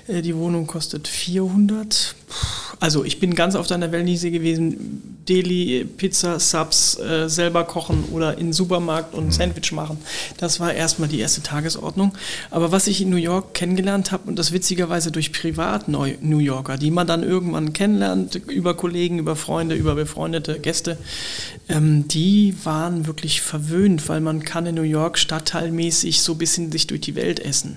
Äh, 0.08 0.20
die 0.20 0.34
Wohnung 0.34 0.66
kostet 0.66 1.06
400. 1.06 2.16
Puh, 2.26 2.34
Also 2.80 3.04
ich 3.04 3.20
bin 3.20 3.36
ganz 3.36 3.54
auf 3.54 3.68
deiner 3.68 3.92
Wellenliese 3.92 4.32
gewesen. 4.32 5.14
Deli, 5.28 5.84
Pizza, 5.84 6.40
Subs, 6.40 6.98
äh, 6.98 7.28
selber 7.28 7.64
kochen 7.64 8.04
oder 8.12 8.36
in 8.36 8.48
den 8.48 8.52
Supermarkt 8.52 9.14
und 9.14 9.26
ein 9.26 9.30
Sandwich 9.30 9.70
machen. 9.72 9.98
Das 10.38 10.58
war 10.58 10.72
erstmal 10.72 11.08
die 11.08 11.20
erste 11.20 11.42
Tagesordnung. 11.42 12.12
Aber 12.50 12.72
was 12.72 12.88
ich 12.88 13.00
in 13.00 13.10
New 13.10 13.16
York 13.16 13.54
kennengelernt 13.54 14.10
habe, 14.10 14.28
und 14.28 14.40
das 14.40 14.52
witzigerweise 14.52 15.12
durch 15.12 15.32
Privat-New 15.32 16.38
Yorker, 16.38 16.78
die 16.78 16.90
man 16.90 17.06
dann 17.06 17.22
irgendwann 17.22 17.72
kennenlernt, 17.72 18.34
über 18.48 18.74
Kollegen, 18.74 19.20
über 19.20 19.36
Freunde, 19.36 19.76
über 19.76 19.94
befreundete 19.94 20.58
Gäste, 20.58 20.98
ähm, 21.68 22.08
die 22.08 22.54
waren 22.64 23.06
wirklich 23.06 23.40
verwöhnt, 23.40 24.08
weil 24.08 24.20
man 24.20 24.42
kann 24.42 24.66
in 24.66 24.74
New 24.74 24.82
York 24.82 25.18
stadtteilmäßig 25.18 26.07
so 26.12 26.32
ein 26.32 26.38
bisschen 26.38 26.72
sich 26.72 26.86
durch 26.86 27.00
die 27.00 27.14
Welt 27.14 27.40
essen. 27.40 27.76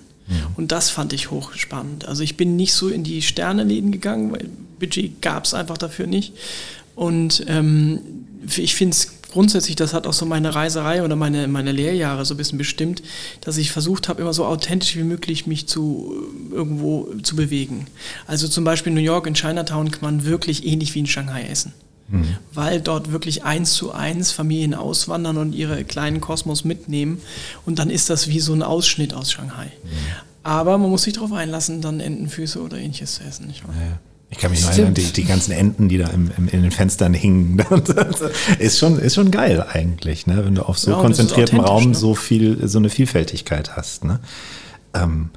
Und 0.56 0.72
das 0.72 0.90
fand 0.90 1.14
ich 1.14 1.32
hochspannend. 1.32 2.08
Also 2.08 2.24
ich 2.24 2.38
bin 2.38 2.56
nicht 2.56 2.74
so 2.74 2.90
in 2.90 3.04
die 3.04 3.22
Sterneläden 3.22 3.92
gegangen, 3.92 4.32
weil 4.32 4.50
Budget 4.80 5.22
gab 5.22 5.46
es 5.46 5.54
einfach 5.54 5.78
dafür 5.78 6.08
nicht. 6.08 6.34
Und 6.96 7.44
ähm, 7.48 8.00
ich 8.56 8.76
finde 8.76 8.96
es 8.96 9.22
grundsätzlich, 9.32 9.76
das 9.76 9.94
hat 9.94 10.08
auch 10.08 10.14
so 10.14 10.26
meine 10.26 10.54
Reiserei 10.54 11.04
oder 11.04 11.16
meine, 11.16 11.48
meine 11.48 11.72
Lehrjahre 11.72 12.26
so 12.26 12.34
ein 12.34 12.38
bisschen 12.38 12.58
bestimmt, 12.58 13.02
dass 13.42 13.58
ich 13.58 13.72
versucht 13.72 14.10
habe, 14.10 14.22
immer 14.22 14.34
so 14.34 14.46
authentisch 14.46 14.96
wie 14.96 15.04
möglich 15.04 15.48
mich 15.48 15.68
zu 15.68 16.14
äh, 16.52 16.56
irgendwo 16.56 17.08
zu 17.24 17.36
bewegen. 17.36 17.88
Also 18.28 18.48
zum 18.48 18.64
Beispiel 18.64 18.92
in 18.92 18.96
New 18.96 19.02
York, 19.02 19.28
in 19.28 19.34
Chinatown 19.34 19.92
kann 19.92 20.02
man 20.02 20.26
wirklich 20.26 20.66
ähnlich 20.66 20.94
wie 20.96 21.00
in 21.00 21.08
Shanghai 21.08 21.44
essen. 21.44 21.74
Weil 22.54 22.82
dort 22.82 23.12
wirklich 23.12 23.44
eins 23.44 23.74
zu 23.74 23.92
eins 23.92 24.32
Familien 24.32 24.74
auswandern 24.74 25.38
und 25.38 25.54
ihre 25.54 25.84
kleinen 25.84 26.22
Kosmos 26.22 26.64
mitnehmen. 26.64 27.22
Und 27.66 27.80
dann 27.80 27.90
ist 27.90 28.10
das 28.10 28.28
wie 28.28 28.40
so 28.40 28.54
ein 28.54 28.64
Ausschnitt 28.64 29.14
aus 29.14 29.32
Shanghai. 29.32 29.72
Aber 30.44 30.78
man 30.78 30.90
muss 30.90 31.04
sich 31.04 31.14
darauf 31.14 31.34
einlassen, 31.34 31.82
dann 31.82 32.00
Entenfüße 32.00 32.62
oder 32.62 32.78
ähnliches 32.78 33.16
zu 33.16 33.24
essen. 33.24 33.48
Nicht 33.48 33.68
wahr? 33.68 33.74
Ich 34.32 34.38
kann 34.38 34.50
mich 34.50 34.62
noch 34.62 34.72
erinnern, 34.72 34.94
die, 34.94 35.12
die 35.12 35.26
ganzen 35.26 35.52
Enten, 35.52 35.90
die 35.90 35.98
da 35.98 36.08
im, 36.08 36.32
im, 36.38 36.48
in 36.48 36.62
den 36.62 36.72
Fenstern 36.72 37.14
hingen. 37.14 37.62
ist, 38.60 38.80
schon, 38.80 38.98
ist 38.98 39.16
schon 39.16 39.30
geil 39.30 39.66
eigentlich, 39.70 40.26
ne? 40.26 40.46
wenn 40.46 40.56
du 40.56 40.62
auf 40.62 40.80
so 40.80 40.92
Ja, 40.92 40.98
konzentriertem 40.98 41.60
Raum 41.60 41.90
ne? 41.90 41.96
so 41.96 42.16
viel, 42.16 42.66
so 42.66 42.80
eine 42.80 42.90
Vielfältigkeit 42.90 43.76
hast. 43.76 44.06
Ne? 44.06 44.22
Ähm, 44.94 45.32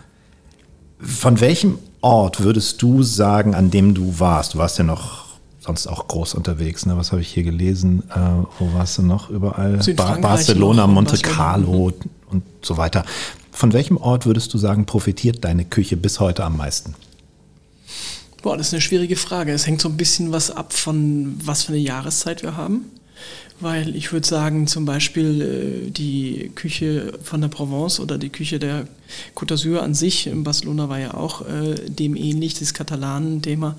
von 1.01 1.41
welchem 1.41 1.79
Ort 2.03 2.45
würdest 2.45 2.83
du 2.83 3.03
sagen, 3.03 3.57
an 3.57 3.73
dem 3.73 3.95
du 3.95 4.21
warst? 4.21 4.55
Du 4.55 4.59
warst 4.59 4.79
ja 4.79 4.85
noch 4.85 5.24
sonst 5.65 5.87
auch 5.87 6.07
groß 6.09 6.35
unterwegs. 6.35 6.87
Ne? 6.87 6.97
Was 6.97 7.13
habe 7.13 7.23
ich 7.23 7.29
hier 7.29 7.43
gelesen? 7.43 8.03
Äh, 8.11 8.19
wo 8.59 8.73
warst 8.75 8.99
du 8.99 9.03
noch 9.03 9.31
überall? 9.31 9.83
Südfrankreich 9.83 10.23
Barcelona, 10.23 10.87
Monte. 10.87 11.17
Carlo 11.19 11.93
und 12.31 12.43
so 12.63 12.77
weiter. 12.77 13.05
Von 13.51 13.73
welchem 13.73 13.97
Ort 13.97 14.27
würdest 14.27 14.53
du 14.53 14.59
sagen, 14.59 14.85
profitiert 14.85 15.45
deine 15.45 15.65
Küche 15.65 15.97
bis 15.97 16.21
heute 16.21 16.45
am 16.45 16.57
meisten? 16.57 16.95
Boah, 18.43 18.59
das 18.59 18.69
ist 18.69 18.75
eine 18.75 18.83
schwierige 18.83 19.17
Frage. 19.17 19.53
Es 19.53 19.67
hängt 19.67 19.81
so 19.81 19.89
ein 19.89 19.97
bisschen 19.97 20.33
was 20.33 20.51
ab 20.51 20.73
von 20.75 21.35
was 21.43 21.65
für 21.65 21.73
eine 21.73 21.79
Jahreszeit 21.79 22.43
wir 22.43 22.57
haben. 22.57 22.85
Weil 23.61 23.95
ich 23.95 24.13
würde 24.13 24.27
sagen, 24.27 24.67
zum 24.67 24.85
Beispiel 24.85 25.87
äh, 25.87 25.91
die 25.91 26.51
Küche 26.55 27.19
von 27.23 27.41
der 27.41 27.49
Provence 27.49 28.01
oder 28.01 28.19
die 28.19 28.29
Küche 28.29 28.59
der 28.59 28.87
Côte 29.35 29.55
d'Azur 29.55 29.79
an 29.79 29.95
sich, 29.95 30.27
in 30.27 30.43
Barcelona 30.43 30.89
war 30.89 30.99
ja 30.99 31.15
auch 31.15 31.49
äh, 31.49 31.75
dem 31.89 32.17
ähnlich, 32.17 32.59
das 32.59 32.75
Katalanen-Thema, 32.75 33.77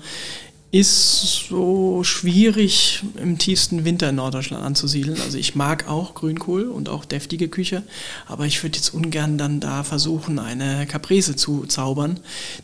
ist 0.72 1.46
so 1.48 2.02
schwierig 2.02 3.02
im 3.22 3.38
tiefsten 3.38 3.84
Winter 3.84 4.10
in 4.10 4.16
Norddeutschland 4.16 4.64
anzusiedeln. 4.64 5.18
Also 5.24 5.38
ich 5.38 5.54
mag 5.54 5.88
auch 5.88 6.14
Grünkohl 6.14 6.64
und 6.64 6.88
auch 6.88 7.04
deftige 7.04 7.48
Küche, 7.48 7.82
aber 8.26 8.46
ich 8.46 8.62
würde 8.62 8.76
jetzt 8.76 8.92
ungern 8.92 9.38
dann 9.38 9.60
da 9.60 9.84
versuchen, 9.84 10.38
eine 10.38 10.86
Caprese 10.86 11.36
zu 11.36 11.66
zaubern, 11.66 12.18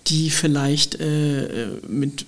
die 0.08 0.30
vielleicht 0.30 0.96
äh, 0.96 1.68
mit, 1.88 2.26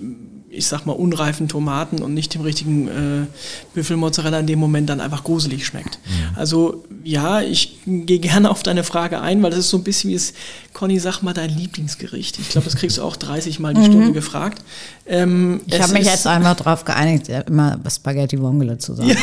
ich 0.48 0.66
sag 0.66 0.86
mal, 0.86 0.92
unreifen 0.92 1.48
Tomaten 1.48 2.02
und 2.02 2.14
nicht 2.14 2.34
dem 2.34 2.42
richtigen 2.42 2.88
äh, 2.88 3.26
Büffelmozzarella 3.74 4.38
in 4.38 4.46
dem 4.46 4.60
Moment 4.60 4.88
dann 4.88 5.00
einfach 5.00 5.24
gruselig 5.24 5.66
schmeckt. 5.66 5.98
Also 6.36 6.84
ja, 7.02 7.42
ich 7.42 7.80
gehe 7.84 8.20
gerne 8.20 8.50
auf 8.50 8.62
deine 8.62 8.84
Frage 8.84 9.20
ein, 9.20 9.42
weil 9.42 9.50
das 9.50 9.60
ist 9.60 9.70
so 9.70 9.76
ein 9.76 9.84
bisschen 9.84 10.10
wie 10.10 10.14
es, 10.14 10.34
Conny, 10.72 10.98
sag 10.98 11.22
mal 11.22 11.34
dein 11.34 11.50
Lieblingsgericht. 11.50 12.38
Ich 12.38 12.48
glaube, 12.48 12.64
das 12.64 12.76
kriegst 12.76 12.98
du 12.98 13.02
auch 13.02 13.16
30 13.16 13.60
Mal 13.60 13.74
die 13.74 13.84
Stunde 13.84 14.12
gefragt. 14.12 14.62
Ähm, 15.06 15.60
Ich 15.66 15.74
es 15.74 15.80
habe 15.80 15.92
mich 15.94 16.06
jetzt 16.06 16.26
einfach 16.26 16.56
darauf 16.56 16.84
geeinigt, 16.84 17.28
ja, 17.28 17.40
immer 17.40 17.78
Spaghetti 17.90 18.40
Vongole 18.40 18.78
zu 18.78 18.94
sagen. 18.94 19.16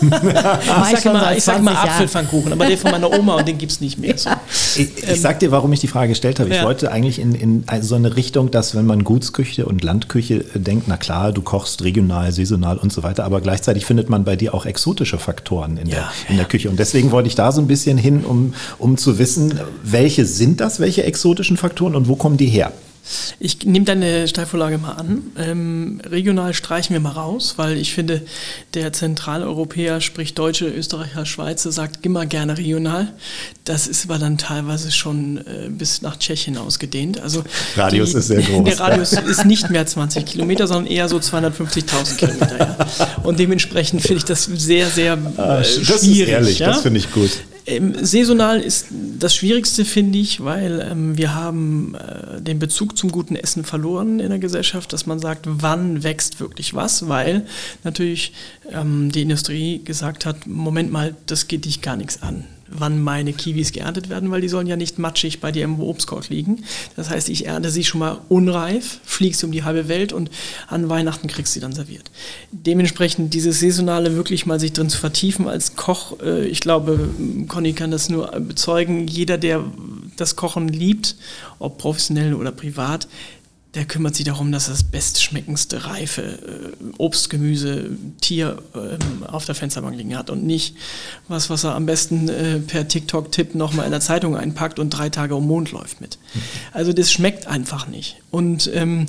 Mach 0.00 0.22
Ich 0.92 1.00
sag, 1.00 1.02
seit 1.02 1.38
ich 1.38 1.44
sag 1.44 1.62
mal 1.62 1.72
20 1.72 1.74
Jahren. 1.74 1.88
Apfelpfannkuchen, 1.88 2.52
aber 2.52 2.66
den 2.66 2.78
von 2.78 2.90
meiner 2.90 3.10
Oma 3.12 3.36
und 3.36 3.48
den 3.48 3.58
gibt's 3.58 3.80
nicht 3.80 3.98
mehr. 3.98 4.16
So. 4.16 4.30
Ich, 4.76 5.02
ich 5.02 5.20
sag 5.20 5.40
dir, 5.40 5.50
warum 5.50 5.72
ich 5.72 5.80
die 5.80 5.88
Frage 5.88 6.08
gestellt 6.08 6.38
habe. 6.40 6.48
Ich 6.50 6.56
Ähm, 6.56 6.62
Ja. 6.62 6.66
wollte 6.66 6.90
eigentlich 6.90 7.18
in, 7.20 7.34
in 7.34 7.64
so 7.82 7.94
eine 7.94 8.16
Richtung, 8.16 8.50
dass 8.50 8.74
wenn 8.74 8.86
man 8.86 9.04
Gutsküche 9.04 9.66
und 9.66 9.82
Landküche 9.82 10.44
äh, 10.54 10.58
denkt, 10.58 10.84
na 10.88 10.96
klar, 10.96 11.32
du 11.32 11.42
kochst 11.42 11.82
regional, 11.82 12.32
saisonal 12.32 12.78
und 12.78 12.92
so 12.92 13.02
weiter, 13.02 13.24
aber 13.24 13.40
gleichzeitig 13.40 13.84
findet 13.86 14.08
man 14.10 14.24
bei 14.24 14.36
dir 14.36 14.54
auch 14.54 14.66
exotische 14.66 15.18
Faktoren 15.18 15.76
in, 15.76 15.88
der, 15.88 15.98
Ja, 15.98 16.12
in 16.28 16.36
der 16.36 16.46
Küche. 16.46 16.68
Und 16.70 16.78
deswegen 16.78 17.10
wollte 17.10 17.28
ich 17.28 17.34
da 17.34 17.52
so 17.52 17.60
ein 17.60 17.66
bisschen 17.66 17.98
hin, 17.98 18.24
um, 18.24 18.54
um 18.78 18.96
zu 18.96 19.18
wissen, 19.18 19.58
welche 19.82 20.24
sind 20.24 20.60
das, 20.60 20.80
welche 20.80 21.04
exotischen 21.04 21.56
Faktoren 21.56 21.94
und 21.94 22.08
wo 22.08 22.16
kommen 22.16 22.36
die 22.36 22.46
her? 22.46 22.72
Ich 23.40 23.64
nehme 23.64 23.84
deine 23.84 24.28
Steilvorlage 24.28 24.78
mal 24.78 24.92
an. 24.92 25.22
Ähm, 25.38 26.00
regional 26.04 26.54
streichen 26.54 26.94
wir 26.94 27.00
mal 27.00 27.12
raus, 27.12 27.54
weil 27.56 27.76
ich 27.76 27.92
finde, 27.94 28.22
der 28.74 28.92
Zentraleuropäer, 28.92 30.00
sprich 30.00 30.34
Deutsche, 30.34 30.66
Österreicher, 30.66 31.24
Schweizer, 31.26 31.72
sagt 31.72 32.04
immer 32.04 32.26
gerne 32.26 32.58
regional. 32.58 33.12
Das 33.64 33.86
ist 33.86 34.04
aber 34.04 34.18
dann 34.18 34.38
teilweise 34.38 34.90
schon 34.90 35.38
äh, 35.38 35.68
bis 35.68 36.02
nach 36.02 36.18
Tschechien 36.18 36.56
ausgedehnt. 36.56 37.20
Also 37.20 37.44
Radius 37.76 38.12
die, 38.12 38.18
ist 38.18 38.26
sehr 38.28 38.42
groß. 38.42 38.64
Der 38.64 38.80
Radius 38.80 39.12
ist 39.12 39.44
nicht 39.44 39.70
mehr 39.70 39.86
20 39.86 40.24
Kilometer, 40.26 40.66
sondern 40.66 40.86
eher 40.92 41.08
so 41.08 41.18
250.000 41.18 42.16
Kilometer. 42.16 42.58
Ja. 42.58 42.76
Und 43.22 43.38
dementsprechend 43.38 44.02
finde 44.02 44.18
ich 44.18 44.24
das 44.24 44.44
sehr, 44.44 44.88
sehr 44.88 45.14
äh, 45.14 45.40
Ah, 45.40 45.56
das 45.58 45.74
schwierig. 45.74 46.20
ist 46.20 46.28
ehrlich, 46.28 46.58
ja? 46.58 46.68
das 46.68 46.80
finde 46.82 46.98
ich 47.00 47.10
gut. 47.12 47.30
Ähm, 47.68 47.94
saisonal 48.02 48.60
ist 48.60 48.86
das 48.90 49.34
Schwierigste, 49.34 49.84
finde 49.84 50.18
ich, 50.18 50.42
weil 50.42 50.80
ähm, 50.90 51.18
wir 51.18 51.34
haben 51.34 51.94
äh, 51.94 52.40
den 52.40 52.58
Bezug 52.58 52.96
zum 52.96 53.12
guten 53.12 53.36
Essen 53.36 53.62
verloren 53.62 54.20
in 54.20 54.30
der 54.30 54.38
Gesellschaft, 54.38 54.90
dass 54.94 55.04
man 55.04 55.18
sagt, 55.18 55.44
wann 55.46 56.02
wächst 56.02 56.40
wirklich 56.40 56.72
was, 56.72 57.08
weil 57.08 57.46
natürlich 57.84 58.32
ähm, 58.72 59.12
die 59.12 59.20
Industrie 59.20 59.82
gesagt 59.84 60.24
hat, 60.24 60.46
Moment 60.46 60.90
mal, 60.90 61.14
das 61.26 61.46
geht 61.46 61.66
dich 61.66 61.82
gar 61.82 61.96
nichts 61.96 62.22
an 62.22 62.44
wann 62.70 63.02
meine 63.02 63.32
Kiwis 63.32 63.72
geerntet 63.72 64.08
werden, 64.08 64.30
weil 64.30 64.40
die 64.40 64.48
sollen 64.48 64.66
ja 64.66 64.76
nicht 64.76 64.98
matschig 64.98 65.40
bei 65.40 65.52
dir 65.52 65.64
im 65.64 65.80
Obstkorb 65.80 66.28
liegen. 66.28 66.64
Das 66.96 67.10
heißt, 67.10 67.28
ich 67.28 67.46
ernte 67.46 67.70
sie 67.70 67.84
schon 67.84 68.00
mal 68.00 68.18
unreif, 68.28 69.00
fliegst 69.04 69.42
um 69.44 69.52
die 69.52 69.64
halbe 69.64 69.88
Welt 69.88 70.12
und 70.12 70.30
an 70.68 70.88
Weihnachten 70.88 71.28
kriegst 71.28 71.52
sie 71.52 71.60
dann 71.60 71.72
serviert. 71.72 72.10
Dementsprechend 72.52 73.34
dieses 73.34 73.60
Saisonale 73.60 74.16
wirklich 74.16 74.46
mal 74.46 74.60
sich 74.60 74.72
drin 74.72 74.88
zu 74.88 74.98
vertiefen 74.98 75.48
als 75.48 75.76
Koch, 75.76 76.20
äh, 76.22 76.46
ich 76.46 76.60
glaube, 76.60 77.08
Conny 77.48 77.72
kann 77.72 77.90
das 77.90 78.08
nur 78.08 78.28
bezeugen, 78.40 79.06
jeder, 79.06 79.38
der 79.38 79.64
das 80.16 80.36
Kochen 80.36 80.68
liebt, 80.68 81.16
ob 81.58 81.78
professionell 81.78 82.34
oder 82.34 82.52
privat, 82.52 83.08
der 83.74 83.84
kümmert 83.84 84.14
sich 84.14 84.24
darum, 84.24 84.50
dass 84.50 84.66
das 84.66 84.82
bestschmeckendste, 84.82 85.84
reife 85.84 86.22
äh, 86.22 86.84
Obst, 86.96 87.28
Gemüse, 87.28 87.90
Tier 88.20 88.62
ähm, 88.74 89.24
auf 89.24 89.44
der 89.44 89.54
Fensterbank 89.54 89.96
liegen 89.96 90.16
hat 90.16 90.30
und 90.30 90.44
nicht 90.44 90.74
was, 91.28 91.50
was 91.50 91.64
er 91.64 91.74
am 91.74 91.84
besten 91.84 92.28
äh, 92.28 92.60
per 92.60 92.88
TikTok-Tipp 92.88 93.54
nochmal 93.54 93.84
in 93.84 93.90
der 93.90 94.00
Zeitung 94.00 94.36
einpackt 94.36 94.78
und 94.78 94.90
drei 94.90 95.10
Tage 95.10 95.34
um 95.34 95.46
Mond 95.46 95.72
läuft 95.72 96.00
mit. 96.00 96.18
Also 96.72 96.94
das 96.94 97.12
schmeckt 97.12 97.46
einfach 97.46 97.88
nicht. 97.88 98.16
Und 98.30 98.70
ähm, 98.74 99.06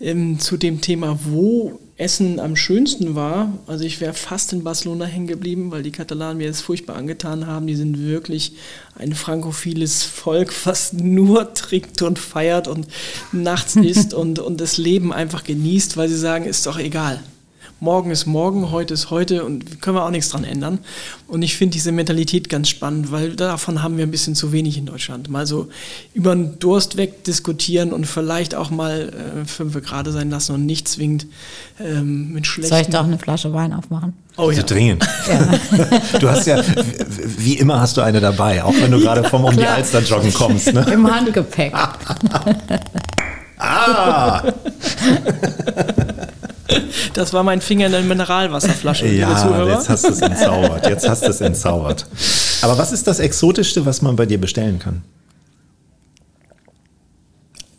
ähm, 0.00 0.38
zu 0.38 0.58
dem 0.58 0.82
Thema, 0.82 1.18
wo 1.24 1.80
Essen 2.02 2.40
am 2.40 2.56
schönsten 2.56 3.14
war, 3.14 3.58
also 3.66 3.84
ich 3.84 4.00
wäre 4.00 4.12
fast 4.12 4.52
in 4.52 4.64
Barcelona 4.64 5.04
hängen 5.04 5.26
geblieben, 5.26 5.70
weil 5.70 5.82
die 5.82 5.92
Katalanen 5.92 6.38
mir 6.38 6.48
das 6.48 6.60
furchtbar 6.60 6.96
angetan 6.96 7.46
haben. 7.46 7.66
Die 7.66 7.76
sind 7.76 7.98
wirklich 7.98 8.52
ein 8.96 9.14
frankophiles 9.14 10.02
Volk, 10.02 10.52
was 10.64 10.92
nur 10.92 11.54
trinkt 11.54 12.02
und 12.02 12.18
feiert 12.18 12.68
und 12.68 12.86
nachts 13.32 13.76
isst 13.76 14.12
und, 14.14 14.38
und 14.38 14.60
das 14.60 14.76
Leben 14.76 15.12
einfach 15.12 15.44
genießt, 15.44 15.96
weil 15.96 16.08
sie 16.08 16.18
sagen, 16.18 16.44
ist 16.44 16.66
doch 16.66 16.78
egal. 16.78 17.22
Morgen 17.82 18.12
ist 18.12 18.26
morgen, 18.26 18.70
heute 18.70 18.94
ist 18.94 19.10
heute 19.10 19.42
und 19.42 19.82
können 19.82 19.96
wir 19.96 20.04
auch 20.04 20.10
nichts 20.10 20.28
dran 20.28 20.44
ändern. 20.44 20.78
Und 21.26 21.42
ich 21.42 21.56
finde 21.56 21.72
diese 21.72 21.90
Mentalität 21.90 22.48
ganz 22.48 22.68
spannend, 22.68 23.10
weil 23.10 23.34
davon 23.34 23.82
haben 23.82 23.96
wir 23.96 24.06
ein 24.06 24.12
bisschen 24.12 24.36
zu 24.36 24.52
wenig 24.52 24.78
in 24.78 24.86
Deutschland. 24.86 25.28
Mal 25.28 25.48
so 25.48 25.68
über 26.14 26.32
den 26.32 26.60
Durst 26.60 26.96
weg 26.96 27.24
diskutieren 27.24 27.92
und 27.92 28.06
vielleicht 28.06 28.54
auch 28.54 28.70
mal 28.70 29.08
äh, 29.08 29.44
fünf 29.46 29.74
Grad 29.82 30.06
sein 30.06 30.30
lassen 30.30 30.54
und 30.54 30.64
nicht 30.64 30.86
zwingend 30.86 31.26
ähm, 31.80 32.32
mit 32.32 32.46
schlechten... 32.46 32.72
Soll 32.72 32.82
ich 32.82 32.86
doch 32.86 33.02
eine 33.02 33.18
Flasche 33.18 33.52
Wein 33.52 33.72
aufmachen? 33.72 34.12
Oh 34.36 34.52
ja. 34.52 34.58
So 34.58 34.62
dringend. 34.62 35.04
Du 36.20 36.30
hast 36.30 36.46
ja, 36.46 36.62
wie 37.36 37.54
immer 37.54 37.80
hast 37.80 37.96
du 37.96 38.00
eine 38.00 38.20
dabei, 38.20 38.62
auch 38.62 38.74
wenn 38.80 38.92
du 38.92 39.00
gerade 39.00 39.24
vom 39.24 39.44
um 39.44 39.56
die 39.56 39.66
Alster 39.66 40.02
joggen 40.02 40.32
kommst. 40.32 40.72
Ne? 40.72 40.86
Im 40.92 41.12
Handgepäck. 41.12 41.74
Ah, 43.64 44.42
Das 47.14 47.32
war 47.32 47.42
mein 47.42 47.60
Finger 47.60 47.86
in 47.86 47.92
der 47.92 48.02
Mineralwasserflasche, 48.02 49.06
ja, 49.06 49.66
jetzt 49.66 49.88
hast 49.88 50.04
du 50.04 50.08
es 50.08 50.20
entzaubert. 50.20 50.86
Jetzt 50.86 51.08
hast 51.08 51.24
du 51.24 51.30
es 51.30 51.40
entzaubert. 51.40 52.06
Aber 52.62 52.78
was 52.78 52.92
ist 52.92 53.06
das 53.06 53.18
Exotischste, 53.18 53.84
was 53.84 54.02
man 54.02 54.16
bei 54.16 54.26
dir 54.26 54.40
bestellen 54.40 54.78
kann? 54.78 55.02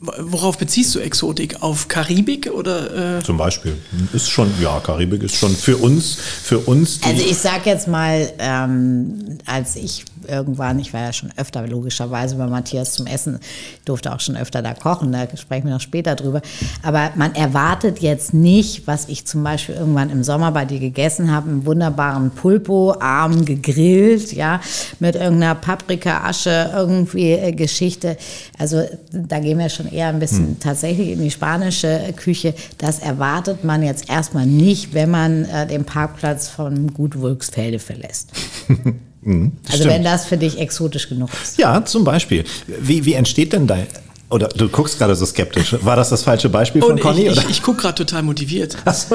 Worauf 0.06 0.58
beziehst 0.58 0.94
du 0.96 1.00
Exotik? 1.00 1.62
Auf 1.62 1.88
Karibik 1.88 2.52
oder? 2.52 3.20
Äh? 3.20 3.24
Zum 3.24 3.38
Beispiel. 3.38 3.78
Ist 4.12 4.30
schon, 4.30 4.52
ja, 4.62 4.82
Karibik 4.82 5.24
ist 5.24 5.38
schon 5.38 5.56
für 5.56 5.78
uns, 5.78 6.16
für 6.16 6.60
uns 6.60 7.00
die, 7.00 7.06
Also 7.06 7.24
ich 7.24 7.38
sag 7.38 7.66
jetzt 7.66 7.88
mal, 7.88 8.30
ähm, 8.38 9.38
als 9.46 9.78
ich 9.78 10.04
irgendwann, 10.28 10.80
ich 10.80 10.94
war 10.94 11.02
ja 11.02 11.14
schon 11.14 11.32
öfter 11.38 11.66
logischerweise 11.68 12.36
bei 12.36 12.48
Matthias 12.48 12.94
zum 12.94 13.08
Essen, 13.08 13.40
ich 13.76 13.84
durfte 13.86 14.14
auch 14.14 14.20
schon 14.20 14.36
öfter 14.36 14.62
da 14.62 14.74
kochen, 14.74 15.12
da 15.12 15.26
sprechen 15.36 15.66
wir 15.68 15.74
noch 15.74 15.82
später 15.82 16.16
drüber. 16.16 16.42
Aber 16.82 17.12
man 17.16 17.36
erwartet 17.36 18.00
jetzt 18.00 18.34
nicht, 18.34 18.88
was 18.88 19.08
ich 19.10 19.26
zum 19.26 19.44
Beispiel 19.44 19.76
irgendwann 19.76 20.10
im 20.10 20.24
Sommer 20.24 20.52
bei 20.52 20.66
dir 20.66 20.80
gegessen 20.80 21.32
habe, 21.32 21.50
einen 21.50 21.66
wunderbaren 21.66 22.32
Pulpo, 22.32 22.96
arm 23.00 23.46
gegrillt, 23.46 24.34
ja, 24.34 24.62
mit 25.00 25.16
irgendeiner 25.16 25.56
Paprika-Asche, 25.56 26.72
irgendwie 26.74 27.32
äh, 27.32 27.52
Geschichte. 27.52 28.18
Also 28.58 28.84
da 29.12 29.40
gehen 29.40 29.60
wir 29.60 29.70
schon 29.70 29.92
eher 29.92 30.08
ein 30.08 30.20
bisschen 30.20 30.60
tatsächlich 30.60 31.10
in 31.10 31.22
die 31.22 31.32
spanische 31.32 32.14
Küche. 32.16 32.54
Das 32.78 33.00
erwartet 33.00 33.64
man 33.64 33.84
jetzt 33.84 34.10
erstmal 34.10 34.46
nicht, 34.46 34.94
wenn 34.94 35.12
man 35.12 35.46
äh, 35.46 35.68
den 35.68 35.86
Parkplatz 35.86 36.48
von 36.48 36.94
Gut 36.94 37.20
Wulksfelde 37.20 37.80
verlässt. 37.80 38.32
Also 39.26 39.78
stimmt. 39.78 39.94
wenn 39.94 40.04
das 40.04 40.26
für 40.26 40.38
dich 40.38 40.60
exotisch 40.60 41.10
genug 41.10 41.30
ist. 41.42 41.58
Ja, 41.58 41.84
zum 41.86 42.04
Beispiel. 42.04 42.44
Wie, 42.68 43.06
wie 43.06 43.14
entsteht 43.14 43.54
denn 43.54 43.68
dein, 43.68 43.88
oder 44.30 44.48
du 44.48 44.68
guckst 44.68 44.98
gerade 44.98 45.16
so 45.16 45.26
skeptisch. 45.26 45.76
War 45.82 45.96
das 45.96 46.10
das 46.10 46.24
falsche 46.24 46.50
Beispiel 46.50 46.82
von 46.82 46.94
Und 46.94 47.02
Conny? 47.02 47.28
ich, 47.28 47.38
ich, 47.38 47.50
ich 47.50 47.62
gucke 47.62 47.82
gerade 47.82 47.96
total 47.96 48.24
motiviert. 48.24 48.76
das 48.86 49.04
ist 49.04 49.12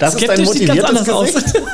dein 0.00 0.10
Skeptisch 0.10 0.18
sieht 0.18 0.28
ganz 0.28 0.48
motiviertes 0.48 0.84
anders 0.84 1.08
aus. 1.08 1.34
Gesicht? 1.34 1.54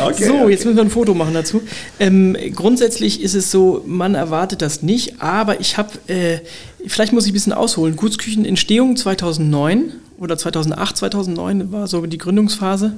Okay, 0.00 0.26
so, 0.26 0.34
okay. 0.34 0.50
jetzt 0.50 0.64
müssen 0.64 0.76
wir 0.76 0.84
ein 0.84 0.90
Foto 0.90 1.14
machen 1.14 1.34
dazu. 1.34 1.62
Ähm, 1.98 2.36
grundsätzlich 2.54 3.20
ist 3.20 3.34
es 3.34 3.50
so, 3.50 3.82
man 3.86 4.14
erwartet 4.14 4.62
das 4.62 4.82
nicht, 4.82 5.20
aber 5.20 5.60
ich 5.60 5.76
habe, 5.76 5.90
äh, 6.06 6.38
vielleicht 6.86 7.12
muss 7.12 7.24
ich 7.24 7.32
ein 7.32 7.34
bisschen 7.34 7.52
ausholen. 7.52 7.96
Gutsküchenentstehung 7.96 8.96
2009 8.96 9.92
oder 10.18 10.36
2008, 10.36 10.96
2009 10.96 11.72
war 11.72 11.86
so 11.86 12.04
die 12.06 12.18
Gründungsphase. 12.18 12.94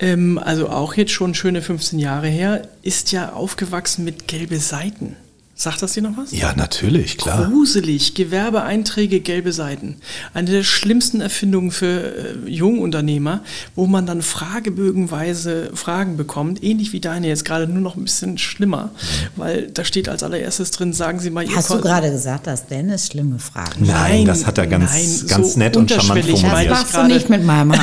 Ähm, 0.00 0.38
also 0.38 0.68
auch 0.68 0.94
jetzt 0.94 1.12
schon 1.12 1.34
schöne 1.34 1.62
15 1.62 1.98
Jahre 1.98 2.28
her, 2.28 2.62
ist 2.82 3.12
ja 3.12 3.32
aufgewachsen 3.32 4.04
mit 4.04 4.26
gelbe 4.26 4.58
Seiten. 4.58 5.16
Sagt 5.60 5.82
das 5.82 5.92
dir 5.92 6.00
noch 6.02 6.16
was? 6.16 6.32
Ja, 6.32 6.54
natürlich, 6.56 7.18
klar. 7.18 7.44
Gruselig, 7.50 8.14
Gewerbeeinträge, 8.14 9.20
gelbe 9.20 9.52
Seiten. 9.52 9.96
Eine 10.32 10.50
der 10.52 10.62
schlimmsten 10.64 11.20
Erfindungen 11.20 11.70
für 11.70 12.14
äh, 12.46 12.48
Jungunternehmer, 12.50 13.42
wo 13.74 13.86
man 13.86 14.06
dann 14.06 14.22
fragebögenweise 14.22 15.70
Fragen 15.74 16.16
bekommt, 16.16 16.64
ähnlich 16.64 16.94
wie 16.94 17.00
deine 17.00 17.28
jetzt 17.28 17.44
gerade, 17.44 17.66
nur 17.66 17.82
noch 17.82 17.94
ein 17.96 18.04
bisschen 18.04 18.38
schlimmer, 18.38 18.92
weil 19.36 19.66
da 19.66 19.84
steht 19.84 20.08
als 20.08 20.22
allererstes 20.22 20.70
drin, 20.70 20.94
sagen 20.94 21.20
Sie 21.20 21.28
mal 21.28 21.44
Ihr 21.46 21.54
Hast 21.54 21.68
du 21.68 21.74
Kon- 21.74 21.82
gerade 21.82 22.10
gesagt, 22.10 22.46
dass 22.46 22.66
Dennis 22.66 23.08
schlimme 23.08 23.38
Fragen 23.38 23.84
Nein, 23.84 23.92
Nein, 23.92 24.24
das 24.24 24.46
hat 24.46 24.56
er 24.56 24.66
ganz, 24.66 24.90
nein, 24.92 25.26
ganz 25.28 25.52
so 25.52 25.58
nett 25.58 25.76
und 25.76 25.90
charmant 25.90 26.20
Das 26.26 26.40
formuliert. 26.40 26.64
ich 26.64 26.70
machst 26.70 26.88
du 26.94 26.96
gerade. 26.96 27.12
nicht 27.14 27.28
mit 27.28 27.44
meinem. 27.44 27.74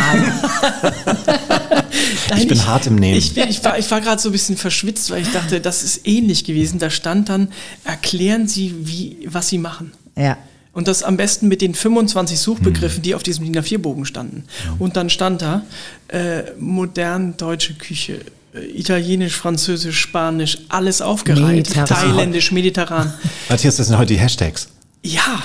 Nein, 2.29 2.39
Ich 2.41 2.47
bin 2.47 2.65
hart 2.67 2.87
im 2.87 2.95
Nehmen. 2.95 3.17
Ich, 3.17 3.37
ich 3.37 3.63
war, 3.63 3.77
ich 3.79 3.89
war 3.89 4.01
gerade 4.01 4.21
so 4.21 4.29
ein 4.29 4.31
bisschen 4.31 4.57
verschwitzt, 4.57 5.09
weil 5.11 5.21
ich 5.21 5.31
dachte, 5.31 5.61
das 5.61 5.83
ist 5.83 6.05
ähnlich 6.07 6.43
gewesen. 6.43 6.77
Da 6.79 6.89
stand 6.89 7.29
dann, 7.29 7.49
erklären 7.84 8.47
Sie, 8.47 8.73
wie, 8.80 9.27
was 9.27 9.49
Sie 9.49 9.58
machen. 9.58 9.91
ja. 10.15 10.38
Und 10.73 10.88
das 10.88 11.01
am 11.01 11.17
besten 11.17 11.47
mit 11.47 11.62
den 11.62 11.73
25 11.73 12.39
Suchbegriffen, 12.39 13.01
die 13.01 13.15
auf 13.15 13.23
diesem 13.23 13.51
DIN 13.51 13.63
A4-Bogen 13.63 14.06
standen. 14.06 14.43
Und 14.77 14.95
dann 14.95 15.10
stand 15.10 15.41
da 15.41 15.63
äh, 16.08 16.51
modern 16.60 17.36
deutsche 17.36 17.73
Küche, 17.73 18.19
äh, 18.53 18.60
italienisch, 18.77 19.36
französisch, 19.36 19.99
spanisch, 19.99 20.60
alles 20.69 21.01
aufgereiht. 21.01 21.67
Mediterran. 21.67 21.88
Thailändisch, 21.88 22.51
mediterran. 22.51 23.12
Matthias, 23.49 23.77
das 23.77 23.88
sind 23.88 23.97
heute 23.97 24.13
die 24.13 24.19
Hashtags. 24.19 24.67
Ja, 25.01 25.41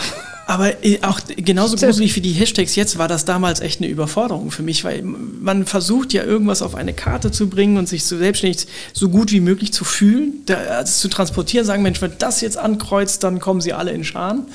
aber 0.47 0.85
äh, 0.85 0.99
auch 1.03 1.21
genauso 1.37 1.77
gruselig 1.77 2.17
wie 2.17 2.21
die 2.21 2.33
Hashtags 2.33 2.75
jetzt 2.75 2.99
war 2.99 3.09
das 3.09 3.25
damals 3.25 3.61
echt 3.61 3.81
eine 3.81 3.89
Überforderung 3.89 4.51
für 4.51 4.63
mich, 4.63 4.85
weil 4.85 5.03
man 5.03 5.67
versucht 5.67 6.13
ja 6.13 6.25
irgendwas 6.25 6.63
auf 6.63 6.75
eine 6.75 6.93
Karte 6.93 7.31
zu 7.31 7.49
bringen 7.49 7.77
und 7.77 7.89
sich 7.89 8.05
so 8.05 8.19
selbstständig 8.19 8.67
so 8.93 9.09
gut 9.09 9.33
wie 9.33 9.41
möglich 9.41 9.73
zu 9.73 9.85
fühlen, 9.85 10.43
da, 10.47 10.55
also 10.55 10.93
zu 10.93 11.09
transportieren, 11.09 11.65
sagen, 11.65 11.83
Mensch, 11.83 12.03
wenn 12.03 12.13
das 12.19 12.41
jetzt 12.41 12.59
ankreuzt, 12.59 13.23
dann 13.25 13.39
kommen 13.39 13.61
sie 13.61 13.73
alle 13.73 13.93
in 13.93 14.05
Scharen. 14.05 14.47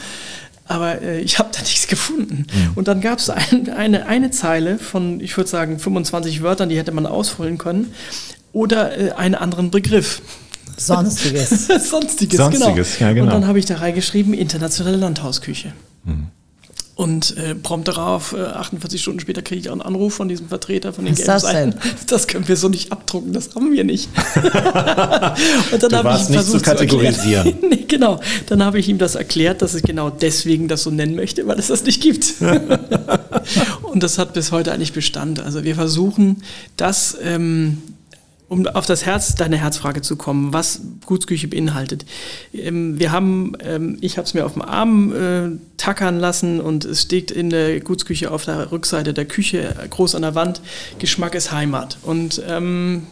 Aber 0.66 1.02
äh, 1.02 1.22
ich 1.22 1.40
habe 1.40 1.50
da 1.54 1.60
nichts 1.62 1.88
gefunden. 1.88 2.46
Und 2.76 2.88
dann 2.88 3.02
gab 3.02 3.20
es 3.20 3.30
ein, 3.30 3.70
eine, 3.70 4.06
eine 4.08 4.32
Zeile 4.32 4.80
von, 4.80 5.20
ich 5.22 5.36
würde 5.38 5.50
sagen, 5.50 5.80
25 5.80 6.42
Wörtern, 6.44 6.70
die 6.70 6.78
hätte 6.78 6.92
man 6.92 7.06
ausfüllen 7.06 7.58
können. 7.58 7.94
Oder 8.54 8.98
äh, 8.98 9.12
einen 9.12 9.36
anderen 9.36 9.72
Begriff. 9.72 10.22
Sonstiges. 10.78 11.68
Sonstiges, 11.68 12.38
Sonstiges, 12.38 12.98
genau. 12.98 13.08
ja, 13.10 13.14
genau. 13.14 13.26
Und 13.26 13.34
dann 13.34 13.48
habe 13.48 13.60
ich 13.60 13.66
da 13.66 13.78
reingeschrieben, 13.78 14.34
internationale 14.34 14.98
Landhausküche. 14.98 15.74
Und 16.96 17.38
äh, 17.38 17.54
prompt 17.54 17.88
darauf, 17.90 18.34
äh, 18.34 18.42
48 18.42 19.00
Stunden 19.00 19.20
später, 19.20 19.44
kriege 19.44 19.62
ich 19.62 19.70
auch 19.70 19.74
einen 19.74 19.84
Anruf 19.84 20.16
von 20.16 20.28
diesem 20.28 20.48
Vertreter 20.48 20.94
von 20.94 21.06
den 21.06 21.14
Was 21.14 21.20
ist 21.20 21.28
das 21.28 21.44
denn? 21.44 21.76
Das 22.08 22.26
können 22.28 22.48
wir 22.48 22.56
so 22.58 22.70
nicht 22.70 22.92
abdrucken, 22.92 23.34
das 23.34 23.54
haben 23.54 23.72
wir 23.72 23.84
nicht. 23.84 24.10
und 24.36 25.84
Du 25.84 25.92
warst 26.04 26.32
nicht 26.32 26.44
zu 26.46 26.60
kategorisieren. 26.60 27.46
erklären- 27.48 27.70
nee, 27.70 27.86
genau. 27.88 28.20
Dann 28.48 28.64
habe 28.66 28.80
ich 28.80 28.90
ihm 28.90 28.98
das 28.98 29.14
erklärt, 29.14 29.62
dass 29.62 29.76
ich 29.76 29.84
genau 29.84 30.10
deswegen 30.10 30.68
das 30.68 30.82
so 30.84 30.90
nennen 30.90 31.16
möchte, 31.16 31.46
weil 31.46 31.60
es 31.60 31.68
das 31.68 31.84
nicht 31.84 32.02
gibt. 32.02 32.34
und 33.84 34.02
das 34.02 34.18
hat 34.18 34.34
bis 34.34 34.52
heute 34.52 34.72
eigentlich 34.72 34.94
Bestand. 34.94 35.40
Also 35.40 35.64
wir 35.64 35.76
versuchen, 35.76 36.42
das, 36.78 37.16
ähm, 37.24 37.78
um 38.50 38.66
auf 38.68 38.86
das 38.86 39.06
Herz, 39.06 39.36
deine 39.36 39.58
Herzfrage 39.58 40.02
zu 40.02 40.16
kommen, 40.16 40.54
was 40.54 40.82
Gutsküche 41.06 41.48
beinhaltet. 41.48 42.06
Ähm, 42.54 43.00
wir 43.00 43.12
haben, 43.12 43.54
ähm, 43.60 43.98
ich 44.02 44.18
habe 44.18 44.26
es 44.26 44.34
mir 44.34 44.46
auf 44.46 44.54
dem 44.54 44.62
Arm 44.62 45.14
äh, 45.14 45.60
tackern 45.78 46.20
lassen 46.20 46.62
und 46.62 46.86
es 46.86 47.04
steht 47.04 47.32
in 47.32 47.50
der 47.50 47.80
Gutsküche 47.82 48.32
auf 48.32 48.46
der 48.46 48.72
Rückseite 48.72 49.14
der 49.14 49.26
Küche 49.26 49.76
groß 49.90 50.16
an 50.16 50.22
der 50.22 50.36
Wand, 50.36 50.62
Geschmack 51.00 51.36
ist 51.36 51.52
Heimat. 51.52 51.98
Und 52.04 52.42
ähm, 52.48 53.04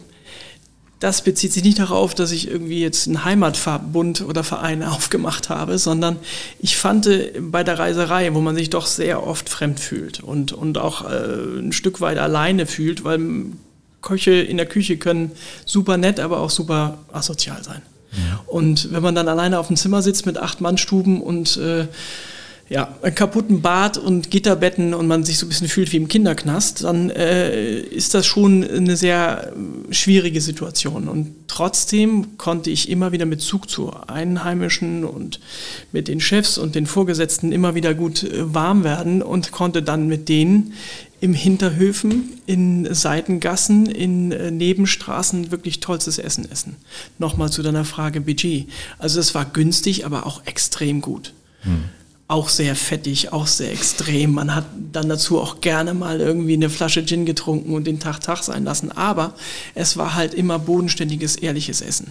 das 1.00 1.22
bezieht 1.22 1.52
sich 1.52 1.62
nicht 1.62 1.78
darauf, 1.78 2.14
dass 2.14 2.32
ich 2.32 2.48
irgendwie 2.50 2.80
jetzt 2.80 3.06
einen 3.06 3.24
Heimatverbund 3.24 4.22
oder 4.22 4.42
Verein 4.42 4.82
aufgemacht 4.84 5.50
habe, 5.50 5.76
sondern 5.76 6.16
ich 6.60 6.78
fand 6.78 7.06
äh, 7.06 7.32
bei 7.40 7.62
der 7.62 7.78
Reiserei, 7.78 8.32
wo 8.32 8.40
man 8.40 8.56
sich 8.56 8.70
doch 8.70 8.86
sehr 8.86 9.26
oft 9.26 9.50
fremd 9.50 9.80
fühlt 9.80 10.20
und, 10.20 10.52
und 10.52 10.78
auch 10.78 11.04
äh, 11.04 11.58
ein 11.58 11.72
Stück 11.72 12.00
weit 12.00 12.16
alleine 12.16 12.64
fühlt, 12.64 13.04
weil 13.04 13.18
Köche 14.06 14.32
in 14.32 14.56
der 14.56 14.66
Küche 14.66 14.96
können 14.96 15.32
super 15.66 15.96
nett, 15.98 16.20
aber 16.20 16.40
auch 16.40 16.50
super 16.50 16.98
asozial 17.12 17.62
sein. 17.62 17.82
Und 18.46 18.92
wenn 18.92 19.02
man 19.02 19.14
dann 19.14 19.28
alleine 19.28 19.58
auf 19.58 19.66
dem 19.66 19.76
Zimmer 19.76 20.00
sitzt 20.00 20.24
mit 20.24 20.38
acht 20.38 20.60
Mannstuben 20.60 21.20
und 21.20 21.56
äh, 21.58 21.86
ja, 22.68 22.96
einen 23.02 23.14
kaputten 23.14 23.62
Bad 23.62 23.96
und 23.96 24.30
Gitterbetten 24.30 24.92
und 24.92 25.06
man 25.06 25.22
sich 25.22 25.38
so 25.38 25.46
ein 25.46 25.48
bisschen 25.50 25.68
fühlt 25.68 25.92
wie 25.92 25.98
im 25.98 26.08
Kinderknast, 26.08 26.82
dann 26.82 27.10
äh, 27.10 27.78
ist 27.78 28.14
das 28.14 28.26
schon 28.26 28.68
eine 28.68 28.96
sehr 28.96 29.52
äh, 29.52 29.94
schwierige 29.94 30.40
Situation. 30.40 31.06
Und 31.06 31.32
trotzdem 31.46 32.38
konnte 32.38 32.70
ich 32.70 32.88
immer 32.88 33.12
wieder 33.12 33.24
mit 33.24 33.40
Zug 33.40 33.70
zu 33.70 33.92
Einheimischen 34.08 35.04
und 35.04 35.38
mit 35.92 36.08
den 36.08 36.20
Chefs 36.20 36.58
und 36.58 36.74
den 36.74 36.86
Vorgesetzten 36.86 37.52
immer 37.52 37.76
wieder 37.76 37.94
gut 37.94 38.24
äh, 38.24 38.52
warm 38.52 38.82
werden 38.82 39.22
und 39.22 39.52
konnte 39.52 39.80
dann 39.82 40.08
mit 40.08 40.28
denen 40.28 40.72
im 41.20 41.34
Hinterhöfen, 41.34 42.40
in 42.46 42.92
Seitengassen, 42.94 43.86
in 43.86 44.32
äh, 44.32 44.50
Nebenstraßen 44.50 45.50
wirklich 45.50 45.80
tollstes 45.80 46.18
Essen 46.18 46.50
essen. 46.50 46.76
Nochmal 47.18 47.50
zu 47.50 47.62
deiner 47.62 47.84
Frage 47.84 48.20
Budget. 48.20 48.68
Also 48.98 49.20
es 49.20 49.34
war 49.34 49.44
günstig, 49.44 50.04
aber 50.04 50.26
auch 50.26 50.44
extrem 50.46 51.00
gut 51.00 51.32
auch 52.28 52.48
sehr 52.48 52.74
fettig, 52.74 53.32
auch 53.32 53.46
sehr 53.46 53.70
extrem. 53.70 54.32
Man 54.32 54.52
hat 54.52 54.66
dann 54.92 55.08
dazu 55.08 55.40
auch 55.40 55.60
gerne 55.60 55.94
mal 55.94 56.20
irgendwie 56.20 56.54
eine 56.54 56.70
Flasche 56.70 57.06
Gin 57.06 57.24
getrunken 57.24 57.72
und 57.72 57.86
den 57.86 58.00
Tag 58.00 58.20
Tag 58.20 58.42
sein 58.42 58.64
lassen. 58.64 58.90
Aber 58.90 59.34
es 59.76 59.96
war 59.96 60.14
halt 60.14 60.34
immer 60.34 60.58
bodenständiges, 60.58 61.36
ehrliches 61.36 61.82
Essen. 61.82 62.10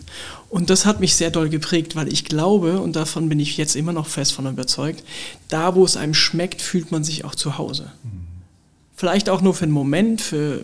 Und 0.50 0.70
das 0.70 0.86
hat 0.86 1.02
mich 1.02 1.16
sehr 1.16 1.32
doll 1.32 1.50
geprägt, 1.50 1.98
weil 1.98 2.12
ich 2.12 2.24
glaube, 2.24 2.80
und 2.80 2.96
davon 2.96 3.28
bin 3.28 3.40
ich 3.42 3.58
jetzt 3.58 3.76
immer 3.76 3.92
noch 3.92 4.08
fest 4.08 4.32
von 4.32 4.46
überzeugt, 4.46 5.04
da 5.50 5.76
wo 5.76 5.84
es 5.84 5.98
einem 5.98 6.14
schmeckt, 6.14 6.62
fühlt 6.62 6.92
man 6.92 7.04
sich 7.04 7.26
auch 7.26 7.36
zu 7.36 7.58
Hause. 7.58 7.92
Vielleicht 8.98 9.30
auch 9.30 9.42
nur 9.42 9.54
für 9.54 9.64
einen 9.64 9.74
Moment, 9.74 10.22
für 10.22 10.62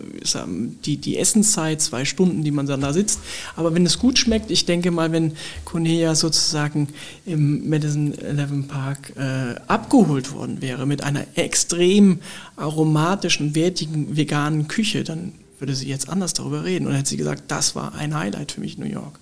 die, 0.86 0.96
die 0.96 1.18
Essenszeit, 1.18 1.82
zwei 1.82 2.06
Stunden, 2.06 2.42
die 2.42 2.50
man 2.50 2.66
dann 2.66 2.80
da 2.80 2.94
sitzt. 2.94 3.20
Aber 3.56 3.74
wenn 3.74 3.84
es 3.84 3.98
gut 3.98 4.18
schmeckt, 4.18 4.50
ich 4.50 4.64
denke 4.64 4.90
mal, 4.90 5.12
wenn 5.12 5.32
Cornelia 5.66 6.14
sozusagen 6.14 6.88
im 7.26 7.68
Madison 7.68 8.16
Eleven 8.16 8.68
Park 8.68 9.12
äh, 9.16 9.60
abgeholt 9.66 10.32
worden 10.32 10.62
wäre 10.62 10.86
mit 10.86 11.04
einer 11.04 11.26
extrem 11.34 12.20
aromatischen, 12.56 13.54
wertigen, 13.54 14.16
veganen 14.16 14.66
Küche, 14.66 15.04
dann 15.04 15.34
würde 15.58 15.74
sie 15.74 15.88
jetzt 15.88 16.08
anders 16.08 16.32
darüber 16.32 16.64
reden. 16.64 16.86
Und 16.86 16.94
hätte 16.94 17.10
sie 17.10 17.18
gesagt, 17.18 17.44
das 17.48 17.76
war 17.76 17.94
ein 17.94 18.14
Highlight 18.14 18.52
für 18.52 18.62
mich 18.62 18.78
New 18.78 18.86
York. 18.86 19.20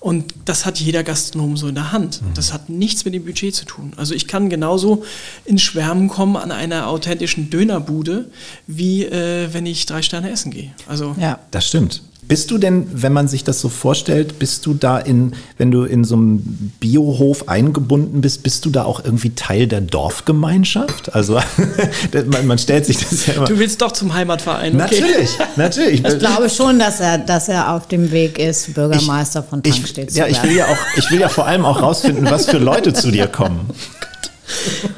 Und 0.00 0.32
das 0.44 0.64
hat 0.64 0.78
jeder 0.78 1.02
Gastronom 1.02 1.56
so 1.56 1.66
in 1.68 1.74
der 1.74 1.90
Hand. 1.90 2.20
Das 2.34 2.52
hat 2.52 2.68
nichts 2.68 3.04
mit 3.04 3.14
dem 3.14 3.24
Budget 3.24 3.54
zu 3.54 3.64
tun. 3.64 3.92
Also 3.96 4.14
ich 4.14 4.28
kann 4.28 4.48
genauso 4.48 5.02
ins 5.44 5.62
Schwärmen 5.62 6.08
kommen 6.08 6.36
an 6.36 6.52
einer 6.52 6.86
authentischen 6.86 7.50
Dönerbude, 7.50 8.30
wie 8.68 9.04
äh, 9.04 9.52
wenn 9.52 9.66
ich 9.66 9.86
drei 9.86 10.02
Sterne 10.02 10.30
essen 10.30 10.52
gehe. 10.52 10.72
Also 10.86 11.16
Ja. 11.18 11.40
Das 11.50 11.66
stimmt. 11.66 12.02
Bist 12.28 12.50
du 12.50 12.58
denn, 12.58 12.86
wenn 12.92 13.14
man 13.14 13.26
sich 13.26 13.42
das 13.42 13.58
so 13.58 13.70
vorstellt, 13.70 14.38
bist 14.38 14.66
du 14.66 14.74
da 14.74 14.98
in, 14.98 15.32
wenn 15.56 15.70
du 15.70 15.84
in 15.84 16.04
so 16.04 16.14
einem 16.16 16.72
Biohof 16.78 17.48
eingebunden 17.48 18.20
bist, 18.20 18.42
bist 18.42 18.66
du 18.66 18.70
da 18.70 18.84
auch 18.84 19.02
irgendwie 19.02 19.30
Teil 19.30 19.66
der 19.66 19.80
Dorfgemeinschaft? 19.80 21.14
Also 21.14 21.40
man, 22.26 22.46
man 22.46 22.58
stellt 22.58 22.84
sich 22.84 22.98
das 22.98 23.26
ja 23.26 23.34
immer. 23.34 23.46
du 23.46 23.58
willst 23.58 23.80
doch 23.80 23.92
zum 23.92 24.12
Heimatverein. 24.12 24.78
Okay. 24.78 25.00
Natürlich, 25.00 25.38
natürlich. 25.56 26.04
Ich 26.04 26.18
glaube 26.18 26.50
schon, 26.50 26.78
dass 26.78 27.00
er, 27.00 27.16
dass 27.16 27.48
er 27.48 27.72
auf 27.72 27.88
dem 27.88 28.12
Weg 28.12 28.38
ist, 28.38 28.74
Bürgermeister 28.74 29.42
von 29.42 29.62
Tankstedt 29.62 30.08
ich, 30.08 30.14
zu 30.14 30.18
ja, 30.18 30.26
ich 30.26 30.42
will 30.42 30.54
werden. 30.54 30.58
ja 30.58 30.66
auch, 30.66 30.98
ich 30.98 31.10
will 31.10 31.20
ja 31.20 31.30
vor 31.30 31.46
allem 31.46 31.64
auch 31.64 31.80
rausfinden, 31.80 32.30
was 32.30 32.44
für 32.44 32.58
Leute 32.58 32.92
zu 32.92 33.10
dir 33.10 33.26
kommen. 33.26 33.70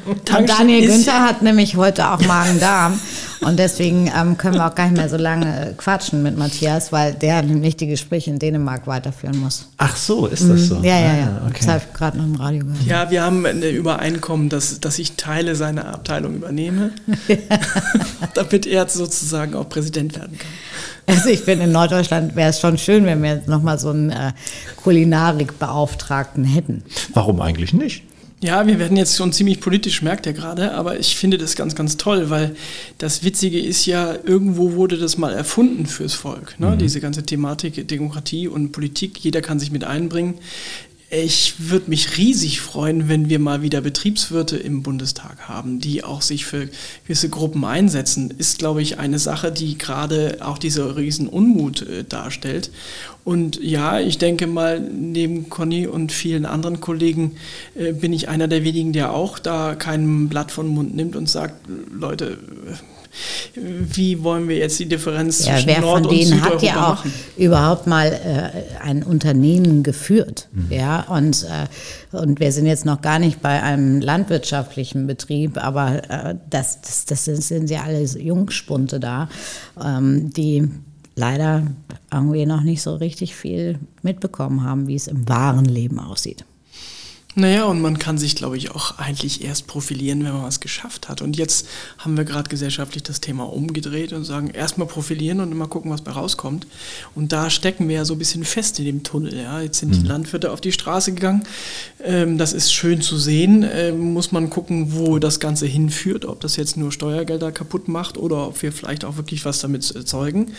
Und 0.09 0.49
Daniel 0.49 0.85
Günther 0.85 1.21
hat 1.21 1.41
nämlich 1.41 1.75
heute 1.77 2.09
auch 2.09 2.19
Magen-Darm. 2.19 2.99
Und 3.41 3.57
deswegen 3.57 4.11
ähm, 4.15 4.37
können 4.37 4.55
wir 4.55 4.67
auch 4.67 4.75
gar 4.75 4.85
nicht 4.85 4.97
mehr 4.97 5.09
so 5.09 5.17
lange 5.17 5.73
quatschen 5.77 6.21
mit 6.21 6.37
Matthias, 6.37 6.91
weil 6.91 7.13
der 7.13 7.41
nämlich 7.41 7.75
die 7.75 7.87
Gespräche 7.87 8.29
in 8.29 8.37
Dänemark 8.39 8.85
weiterführen 8.87 9.37
muss. 9.39 9.67
Ach 9.77 9.95
so, 9.95 10.27
ist 10.27 10.47
das 10.47 10.67
so? 10.67 10.75
Mhm. 10.75 10.83
Ja, 10.83 10.99
ja, 10.99 11.07
Ah, 11.11 11.17
ja. 11.17 11.41
Das 11.43 11.49
Okay. 11.51 11.67
habe 11.71 11.81
ich 11.87 11.93
gerade 11.97 12.17
noch 12.19 12.25
im 12.25 12.35
Radio 12.35 12.65
gehört. 12.65 12.83
Ja, 12.85 13.09
wir 13.09 13.23
haben 13.23 13.45
ein 13.45 13.61
Übereinkommen, 13.63 14.49
dass, 14.49 14.79
dass 14.79 14.99
ich 14.99 15.13
Teile 15.13 15.55
seiner 15.55 15.93
Abteilung 15.93 16.35
übernehme, 16.35 16.91
damit 18.35 18.65
er 18.67 18.87
sozusagen 18.87 19.55
auch 19.55 19.67
Präsident 19.69 20.15
werden 20.15 20.37
kann. 20.37 20.51
Also 21.07 21.29
ich 21.29 21.39
finde, 21.41 21.65
in 21.65 21.71
Norddeutschland 21.71 22.35
wäre 22.35 22.51
es 22.51 22.59
schon 22.59 22.77
schön, 22.77 23.05
wenn 23.05 23.23
wir 23.23 23.35
jetzt 23.35 23.47
nochmal 23.47 23.79
so 23.79 23.89
einen 23.89 24.11
äh, 24.11 24.33
Kulinarikbeauftragten 24.83 26.43
hätten. 26.43 26.83
Warum 27.13 27.41
eigentlich 27.41 27.73
nicht? 27.73 28.03
Ja, 28.43 28.65
wir 28.65 28.79
werden 28.79 28.97
jetzt 28.97 29.17
schon 29.17 29.31
ziemlich 29.31 29.59
politisch, 29.59 30.01
merkt 30.01 30.25
ihr 30.25 30.33
gerade, 30.33 30.73
aber 30.73 30.99
ich 30.99 31.15
finde 31.15 31.37
das 31.37 31.55
ganz, 31.55 31.75
ganz 31.75 31.97
toll, 31.97 32.31
weil 32.31 32.55
das 32.97 33.23
Witzige 33.23 33.59
ist 33.59 33.85
ja, 33.85 34.15
irgendwo 34.23 34.73
wurde 34.73 34.97
das 34.97 35.15
mal 35.19 35.31
erfunden 35.31 35.85
fürs 35.85 36.15
Volk. 36.15 36.59
Ne? 36.59 36.75
Diese 36.75 36.99
ganze 37.01 37.21
Thematik 37.21 37.87
Demokratie 37.87 38.47
und 38.47 38.71
Politik, 38.71 39.19
jeder 39.19 39.41
kann 39.41 39.59
sich 39.59 39.71
mit 39.71 39.83
einbringen. 39.83 40.39
Ich 41.13 41.55
würde 41.69 41.89
mich 41.89 42.15
riesig 42.15 42.61
freuen, 42.61 43.09
wenn 43.09 43.27
wir 43.27 43.37
mal 43.37 43.61
wieder 43.61 43.81
Betriebswirte 43.81 44.55
im 44.55 44.81
Bundestag 44.81 45.49
haben, 45.49 45.81
die 45.81 46.05
auch 46.05 46.21
sich 46.21 46.45
für 46.45 46.69
gewisse 47.03 47.27
Gruppen 47.27 47.65
einsetzen. 47.65 48.33
Ist, 48.37 48.59
glaube 48.59 48.81
ich, 48.81 48.97
eine 48.97 49.19
Sache, 49.19 49.51
die 49.51 49.77
gerade 49.77 50.37
auch 50.39 50.57
diese 50.57 50.95
riesen 50.95 51.27
Unmut 51.27 51.81
äh, 51.81 52.05
darstellt. 52.05 52.71
Und 53.25 53.61
ja, 53.61 53.99
ich 53.99 54.19
denke 54.19 54.47
mal, 54.47 54.79
neben 54.79 55.49
Conny 55.49 55.85
und 55.85 56.13
vielen 56.13 56.45
anderen 56.45 56.79
Kollegen 56.79 57.35
äh, 57.75 57.91
bin 57.91 58.13
ich 58.13 58.29
einer 58.29 58.47
der 58.47 58.63
wenigen, 58.63 58.93
der 58.93 59.11
auch 59.11 59.37
da 59.37 59.75
kein 59.75 60.29
Blatt 60.29 60.53
von 60.53 60.67
Mund 60.67 60.95
nimmt 60.95 61.17
und 61.17 61.29
sagt, 61.29 61.67
Leute, 61.93 62.37
äh, 62.67 62.75
wie 63.55 64.23
wollen 64.23 64.47
wir 64.47 64.57
jetzt 64.57 64.79
die 64.79 64.85
Differenz 64.87 65.45
Ja, 65.45 65.53
zwischen 65.55 65.67
wer 65.67 65.81
Nord- 65.81 66.03
von 66.03 66.05
und 66.07 66.17
denen 66.17 66.31
Südeuropa 66.31 66.53
hat 66.55 66.61
ja 66.63 66.73
auch 66.85 66.89
machen? 66.95 67.13
überhaupt 67.37 67.87
mal 67.87 68.07
äh, 68.07 68.81
ein 68.83 69.03
Unternehmen 69.03 69.83
geführt. 69.83 70.47
Ja, 70.69 71.01
und, 71.01 71.43
äh, 71.43 72.15
und 72.17 72.39
wir 72.39 72.51
sind 72.51 72.65
jetzt 72.65 72.85
noch 72.85 73.01
gar 73.01 73.19
nicht 73.19 73.41
bei 73.41 73.61
einem 73.61 74.01
landwirtschaftlichen 74.01 75.07
Betrieb, 75.07 75.57
aber 75.63 76.09
äh, 76.09 76.35
das, 76.49 76.81
das, 76.81 77.05
das 77.05 77.25
sind, 77.25 77.43
sind 77.43 77.69
ja 77.69 77.83
alle 77.83 78.01
Jungspunte 78.03 78.99
da, 78.99 79.29
ähm, 79.83 80.31
die 80.33 80.69
leider 81.15 81.63
irgendwie 82.11 82.45
noch 82.45 82.61
nicht 82.61 82.81
so 82.81 82.95
richtig 82.95 83.35
viel 83.35 83.77
mitbekommen 84.01 84.63
haben, 84.63 84.87
wie 84.87 84.95
es 84.95 85.07
im 85.07 85.27
wahren 85.27 85.65
Leben 85.65 85.99
aussieht. 85.99 86.45
Naja, 87.33 87.63
und 87.63 87.81
man 87.81 87.97
kann 87.97 88.17
sich, 88.17 88.35
glaube 88.35 88.57
ich, 88.57 88.71
auch 88.71 88.97
eigentlich 88.97 89.41
erst 89.41 89.65
profilieren, 89.65 90.23
wenn 90.25 90.33
man 90.33 90.43
was 90.43 90.59
geschafft 90.59 91.07
hat. 91.07 91.21
Und 91.21 91.37
jetzt 91.37 91.65
haben 91.97 92.17
wir 92.17 92.25
gerade 92.25 92.49
gesellschaftlich 92.49 93.03
das 93.03 93.21
Thema 93.21 93.43
umgedreht 93.43 94.11
und 94.11 94.25
sagen, 94.25 94.49
erstmal 94.49 94.87
profilieren 94.87 95.39
und 95.39 95.51
immer 95.51 95.67
gucken, 95.67 95.91
was 95.91 96.01
bei 96.01 96.11
rauskommt. 96.11 96.67
Und 97.15 97.31
da 97.31 97.49
stecken 97.49 97.87
wir 97.87 97.95
ja 97.95 98.05
so 98.05 98.15
ein 98.15 98.19
bisschen 98.19 98.43
fest 98.43 98.79
in 98.79 98.85
dem 98.85 99.03
Tunnel. 99.03 99.37
Ja. 99.37 99.61
Jetzt 99.61 99.79
sind 99.79 99.95
die 99.95 100.05
Landwirte 100.05 100.51
auf 100.51 100.59
die 100.59 100.73
Straße 100.73 101.13
gegangen. 101.13 101.43
Ähm, 102.03 102.37
das 102.37 102.51
ist 102.51 102.73
schön 102.73 103.01
zu 103.01 103.17
sehen. 103.17 103.65
Ähm, 103.71 104.13
muss 104.13 104.33
man 104.33 104.49
gucken, 104.49 104.93
wo 104.93 105.17
das 105.17 105.39
Ganze 105.39 105.67
hinführt, 105.67 106.25
ob 106.25 106.41
das 106.41 106.57
jetzt 106.57 106.75
nur 106.75 106.91
Steuergelder 106.91 107.53
kaputt 107.53 107.87
macht 107.87 108.17
oder 108.17 108.47
ob 108.47 108.61
wir 108.61 108.73
vielleicht 108.73 109.05
auch 109.05 109.15
wirklich 109.15 109.45
was 109.45 109.59
damit 109.59 109.89
erzeugen. 109.95 110.51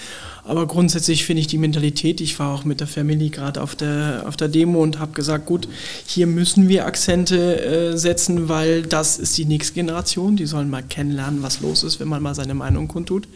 Aber 0.44 0.66
grundsätzlich 0.66 1.24
finde 1.24 1.40
ich 1.40 1.46
die 1.46 1.58
Mentalität, 1.58 2.20
ich 2.20 2.38
war 2.38 2.52
auch 2.54 2.64
mit 2.64 2.80
der 2.80 2.88
Family 2.88 3.28
gerade 3.28 3.62
auf 3.62 3.76
der, 3.76 4.24
auf 4.26 4.36
der 4.36 4.48
Demo 4.48 4.82
und 4.82 4.98
habe 4.98 5.12
gesagt, 5.12 5.46
gut, 5.46 5.68
hier 6.06 6.26
müssen 6.26 6.61
wir 6.68 6.86
Akzente 6.86 7.60
äh, 7.62 7.96
setzen, 7.96 8.48
weil 8.48 8.82
das 8.82 9.18
ist 9.18 9.36
die 9.38 9.44
nächste 9.44 9.74
Generation, 9.74 10.36
die 10.36 10.46
sollen 10.46 10.70
mal 10.70 10.82
kennenlernen, 10.82 11.42
was 11.42 11.60
los 11.60 11.82
ist, 11.82 12.00
wenn 12.00 12.08
man 12.08 12.22
mal 12.22 12.34
seine 12.34 12.54
Meinung 12.54 12.88
kundtut. 12.88 13.28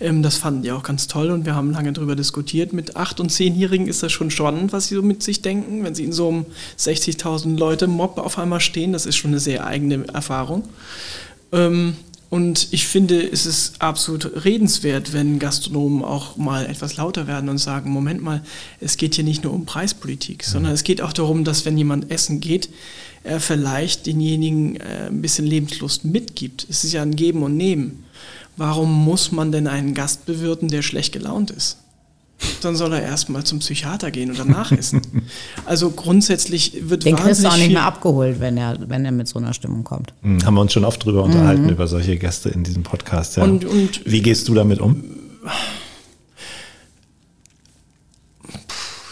Ähm, 0.00 0.22
das 0.22 0.36
fanden 0.36 0.62
die 0.62 0.72
auch 0.72 0.82
ganz 0.82 1.06
toll 1.06 1.30
und 1.30 1.46
wir 1.46 1.54
haben 1.54 1.72
lange 1.72 1.92
darüber 1.92 2.16
diskutiert. 2.16 2.72
Mit 2.72 2.96
8- 2.96 3.20
und 3.20 3.30
10-Jährigen 3.30 3.86
ist 3.86 4.02
das 4.02 4.12
schon 4.12 4.30
spannend, 4.30 4.72
was 4.72 4.88
sie 4.88 4.94
so 4.94 5.02
mit 5.02 5.22
sich 5.22 5.42
denken, 5.42 5.84
wenn 5.84 5.94
sie 5.94 6.04
in 6.04 6.12
so 6.12 6.28
einem 6.28 6.46
60.000 6.78 7.58
Leute 7.58 7.86
Mob 7.86 8.18
auf 8.18 8.38
einmal 8.38 8.60
stehen. 8.60 8.92
Das 8.92 9.06
ist 9.06 9.16
schon 9.16 9.30
eine 9.30 9.40
sehr 9.40 9.66
eigene 9.66 10.06
Erfahrung. 10.12 10.64
Ähm, 11.52 11.96
und 12.34 12.66
ich 12.72 12.88
finde, 12.88 13.22
es 13.22 13.46
ist 13.46 13.80
absolut 13.80 14.44
redenswert, 14.44 15.12
wenn 15.12 15.38
Gastronomen 15.38 16.02
auch 16.02 16.36
mal 16.36 16.66
etwas 16.66 16.96
lauter 16.96 17.28
werden 17.28 17.48
und 17.48 17.58
sagen, 17.58 17.92
Moment 17.92 18.24
mal, 18.24 18.42
es 18.80 18.96
geht 18.96 19.14
hier 19.14 19.22
nicht 19.22 19.44
nur 19.44 19.52
um 19.52 19.66
Preispolitik, 19.66 20.44
mhm. 20.44 20.50
sondern 20.50 20.72
es 20.72 20.82
geht 20.82 21.00
auch 21.00 21.12
darum, 21.12 21.44
dass 21.44 21.64
wenn 21.64 21.78
jemand 21.78 22.10
essen 22.10 22.40
geht, 22.40 22.70
er 23.22 23.38
vielleicht 23.38 24.06
denjenigen 24.06 24.74
äh, 24.80 25.06
ein 25.10 25.22
bisschen 25.22 25.46
Lebenslust 25.46 26.04
mitgibt. 26.04 26.66
Es 26.68 26.82
ist 26.82 26.92
ja 26.92 27.02
ein 27.02 27.14
Geben 27.14 27.44
und 27.44 27.56
Nehmen. 27.56 28.02
Warum 28.56 28.92
muss 29.04 29.30
man 29.30 29.52
denn 29.52 29.68
einen 29.68 29.94
Gast 29.94 30.26
bewirten, 30.26 30.66
der 30.66 30.82
schlecht 30.82 31.12
gelaunt 31.12 31.52
ist? 31.52 31.76
Dann 32.60 32.76
soll 32.76 32.92
er 32.92 33.02
erstmal 33.02 33.44
zum 33.44 33.58
Psychiater 33.58 34.10
gehen 34.10 34.30
und 34.30 34.38
danach 34.38 34.72
essen. 34.72 35.02
Also 35.66 35.90
grundsätzlich 35.90 36.88
wird 36.88 37.04
Den 37.04 37.16
kriegst 37.16 37.42
du 37.42 37.48
auch 37.48 37.56
nicht 37.56 37.72
mehr 37.72 37.84
abgeholt, 37.84 38.40
wenn 38.40 38.56
er, 38.56 38.76
wenn 38.88 39.04
er 39.04 39.12
mit 39.12 39.28
so 39.28 39.38
einer 39.38 39.54
Stimmung 39.54 39.84
kommt. 39.84 40.12
Mhm, 40.22 40.44
haben 40.44 40.54
wir 40.54 40.60
uns 40.60 40.72
schon 40.72 40.84
oft 40.84 41.04
drüber 41.04 41.22
unterhalten, 41.24 41.64
mhm. 41.64 41.70
über 41.70 41.86
solche 41.86 42.16
Gäste 42.16 42.50
in 42.50 42.64
diesem 42.64 42.82
Podcast. 42.82 43.36
Ja. 43.36 43.44
Und, 43.44 43.64
und 43.64 44.00
Wie 44.04 44.20
gehst 44.20 44.48
du 44.48 44.54
damit 44.54 44.80
um? 44.80 45.04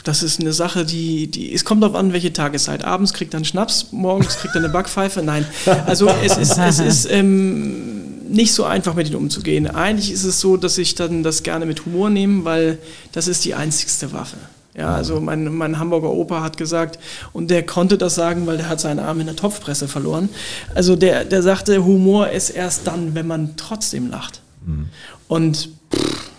Das 0.05 0.23
ist 0.23 0.41
eine 0.41 0.53
Sache, 0.53 0.85
die, 0.85 1.31
die, 1.31 1.53
es 1.55 1.65
kommt 1.65 1.83
darauf 1.83 1.97
an, 1.97 2.13
welche 2.13 2.33
Tageszeit. 2.33 2.85
Abends 2.85 3.13
kriegt 3.13 3.35
er 3.35 3.39
einen 3.39 3.45
Schnaps, 3.45 3.93
morgens 3.93 4.37
kriegt 4.37 4.55
er 4.55 4.61
eine 4.61 4.69
Backpfeife. 4.69 5.23
Nein, 5.23 5.47
also 5.87 6.09
es 6.25 6.37
ist, 6.37 6.59
es 6.59 6.81
ist 6.81 7.09
ähm, 7.11 8.02
nicht 8.33 8.55
so 8.55 8.65
einfach 8.65 8.95
mit 8.95 9.09
ihnen 9.09 9.17
umzugehen. 9.17 9.67
Eigentlich 9.67 10.11
ist 10.11 10.25
es 10.25 10.41
so, 10.41 10.57
dass 10.57 10.79
ich 10.79 10.95
dann 10.95 11.23
das 11.23 11.43
gerne 11.43 11.67
mit 11.67 11.85
Humor 11.85 12.11
nehme, 12.11 12.45
weil 12.45 12.79
das 13.13 13.29
ist 13.29 13.45
die 13.45 13.55
einzigste 13.55 14.13
Waffe. 14.13 14.39
Ja, 14.75 14.95
also 14.95 15.21
mein, 15.21 15.55
mein 15.55 15.79
Hamburger 15.79 16.11
Opa 16.11 16.43
hat 16.43 16.57
gesagt, 16.57 16.99
und 17.35 17.51
der 17.51 17.65
konnte 17.67 17.99
das 17.99 18.15
sagen, 18.15 18.47
weil 18.47 18.57
der 18.57 18.71
hat 18.71 18.81
seinen 18.81 19.01
Arm 19.01 19.21
in 19.21 19.27
der 19.27 19.37
Topfpresse 19.37 19.87
verloren. 19.87 20.31
Also 20.75 20.97
der, 20.97 21.27
der 21.27 21.43
sagte, 21.43 21.85
Humor 21.85 22.31
ist 22.31 22.49
erst 22.49 22.87
dann, 22.87 23.15
wenn 23.15 23.27
man 23.27 23.57
trotzdem 23.57 24.09
lacht. 24.09 24.41
Mhm. 24.65 24.87
Und 25.29 25.69
pff, 25.95 26.31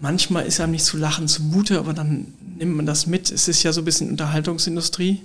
manchmal 0.00 0.46
ist 0.46 0.60
einem 0.60 0.72
nicht 0.72 0.84
zu 0.84 0.96
lachen 0.96 1.28
zumute, 1.28 1.78
aber 1.78 1.92
dann 1.92 2.32
nimmt 2.58 2.74
man 2.74 2.86
das 2.86 3.06
mit. 3.06 3.30
Es 3.30 3.48
ist 3.48 3.62
ja 3.62 3.72
so 3.72 3.82
ein 3.82 3.84
bisschen 3.84 4.08
Unterhaltungsindustrie. 4.08 5.20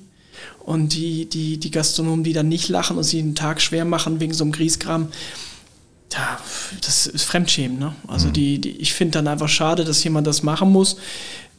Und 0.60 0.94
die, 0.94 1.30
die, 1.30 1.60
die 1.60 1.72
Gastronomen, 1.72 2.24
die 2.26 2.34
dann 2.34 2.50
nicht 2.50 2.68
lachen 2.68 2.98
und 2.98 3.04
sie 3.04 3.22
den 3.22 3.36
Tag 3.36 3.62
schwer 3.62 3.86
machen 3.86 4.20
wegen 4.20 4.34
so 4.34 4.44
einem 4.44 4.52
Grießkram, 4.52 5.08
ja, 6.13 6.39
das 6.84 7.08
ist 7.08 7.24
Fremdschämen. 7.24 7.80
Ne? 7.80 7.95
Also 8.08 8.28
mhm. 8.28 8.34
die, 8.34 8.62
die, 8.62 8.71
ich 8.78 8.93
finde 8.93 9.13
dann 9.13 9.28
einfach 9.28 9.50
schade, 9.50 9.86
dass 9.86 10.04
jemand 10.04 10.28
das 10.28 10.43
machen 10.43 10.71
muss. 10.71 10.97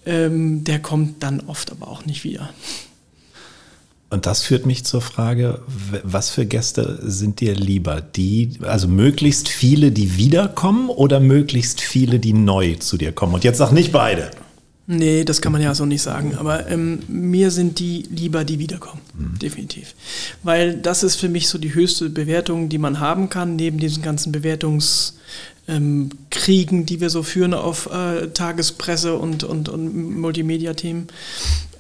Ähm, 0.05 0.65
der 0.65 0.81
kommt 0.81 1.23
dann 1.23 1.41
oft 1.41 1.71
aber 1.71 1.89
auch 1.89 2.05
nicht 2.05 2.25
wieder. 2.25 2.51
Und 4.11 4.27
das 4.27 4.43
führt 4.43 4.67
mich 4.67 4.85
zur 4.85 5.01
Frage, 5.01 5.63
was 6.03 6.29
für 6.29 6.45
Gäste 6.45 6.99
sind 7.03 7.41
dir 7.41 7.55
lieber? 7.55 8.03
Die, 8.03 8.59
also 8.61 8.87
möglichst 8.87 9.49
viele, 9.49 9.91
die 9.91 10.19
wiederkommen 10.19 10.91
oder 10.91 11.19
möglichst 11.19 11.81
viele, 11.81 12.19
die 12.19 12.35
neu 12.35 12.75
zu 12.75 12.99
dir 12.99 13.13
kommen? 13.13 13.33
Und 13.33 13.43
jetzt 13.43 13.57
sag 13.57 13.73
nicht 13.73 13.91
beide. 13.91 14.31
Nee, 14.87 15.25
das 15.25 15.41
kann 15.41 15.53
man 15.53 15.63
ja 15.63 15.75
so 15.75 15.87
nicht 15.87 16.03
sagen. 16.03 16.35
Aber 16.35 16.69
ähm, 16.69 17.01
mir 17.07 17.53
sind 17.53 17.79
die 17.79 18.03
lieber, 18.11 18.45
die 18.45 18.59
wiederkommen. 18.59 19.01
Mhm. 19.17 19.39
Definitiv. 19.39 19.95
Weil 20.43 20.75
das 20.75 21.05
ist 21.05 21.17
für 21.17 21.29
mich 21.29 21.49
so 21.49 21.59
die 21.59 21.75
höchste 21.75 22.09
Bewertung, 22.11 22.69
die 22.69 22.79
man 22.79 22.99
haben 22.99 23.29
kann, 23.29 23.55
neben 23.57 23.79
diesen 23.79 24.03
ganzen 24.03 24.33
Bewertungskriegen, 24.33 26.79
ähm, 26.81 26.87
die 26.87 27.01
wir 27.01 27.11
so 27.11 27.23
führen 27.23 27.55
auf 27.55 27.89
äh, 27.93 28.27
Tagespresse 28.29 29.17
und, 29.17 29.45
und, 29.45 29.69
und 29.69 30.19
Multimedia-Themen. 30.21 31.07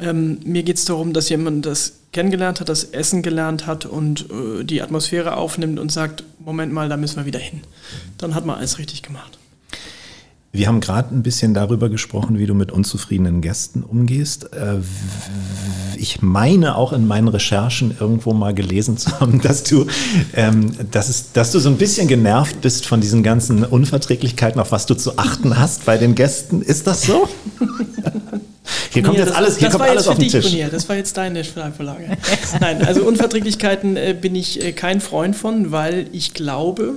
Ähm, 0.01 0.39
mir 0.45 0.63
geht 0.63 0.77
es 0.77 0.85
darum, 0.85 1.13
dass 1.13 1.29
jemand 1.29 1.67
das 1.67 1.95
kennengelernt 2.13 2.61
hat, 2.61 2.69
das 2.69 2.85
Essen 2.85 3.23
gelernt 3.23 3.67
hat 3.67 3.85
und 3.85 4.31
äh, 4.31 4.63
die 4.65 4.81
Atmosphäre 4.81 5.37
aufnimmt 5.37 5.81
und 5.81 5.91
sagt, 5.91 6.23
Moment 6.39 6.73
mal, 6.73 6.89
da 6.89 6.97
müssen 6.97 7.17
wir 7.17 7.27
wieder 7.27 7.41
hin. 7.41 7.63
Dann 8.19 8.37
hat 8.37 8.47
man 8.47 8.59
alles 8.59 8.79
richtig 8.79 9.03
gemacht. 9.03 9.41
Wir 10.55 10.69
haben 10.69 10.81
gerade 10.81 11.15
ein 11.15 11.23
bisschen 11.23 11.55
darüber 11.55 11.89
gesprochen, 11.89 12.39
wie 12.39 12.45
du 12.45 12.53
mit 12.53 12.71
unzufriedenen 12.71 13.41
Gästen 13.41 13.83
umgehst. 13.83 14.53
Äh, 14.53 14.81
ich 15.97 16.21
meine 16.21 16.77
auch 16.77 16.93
in 16.93 17.07
meinen 17.07 17.29
Recherchen 17.29 17.97
irgendwo 17.99 18.35
mal 18.35 18.53
gelesen 18.53 18.99
zu 18.99 19.19
haben, 19.19 19.41
dass 19.43 19.65
du, 19.65 19.87
ähm, 20.35 20.73
dass, 20.91 21.09
es, 21.09 21.33
dass 21.33 21.53
du 21.53 21.59
so 21.59 21.71
ein 21.71 21.79
bisschen 21.79 22.07
genervt 22.07 22.61
bist 22.61 22.85
von 22.85 23.01
diesen 23.01 23.23
ganzen 23.23 23.65
Unverträglichkeiten, 23.65 24.61
auf 24.61 24.73
was 24.73 24.85
du 24.85 24.95
zu 24.95 25.17
achten 25.17 25.59
hast 25.59 25.87
bei 25.87 25.97
den 25.97 26.15
Gästen. 26.15 26.61
Ist 26.61 26.87
das 26.87 27.05
so? 27.05 27.27
Hier 28.93 29.03
kommt 29.03 29.17
nee, 29.17 29.25
jetzt 29.25 29.35
alles, 29.35 29.57
hier 29.57 29.71
kommt 29.71 29.85
alles 29.85 30.07
auf 30.07 30.19
den 30.19 30.29
Tisch. 30.29 30.45
Bonier. 30.45 30.69
Das 30.69 30.89
war 30.89 30.97
jetzt 30.97 31.17
deine 31.17 31.43
Vorlage. 31.45 32.17
Nein, 32.61 32.83
also 32.83 33.03
Unverträglichkeiten 33.03 33.97
äh, 33.97 34.15
bin 34.19 34.35
ich 34.35 34.63
äh, 34.63 34.73
kein 34.73 35.01
Freund 35.01 35.35
von, 35.35 35.73
weil 35.73 36.09
ich 36.13 36.35
glaube, 36.35 36.95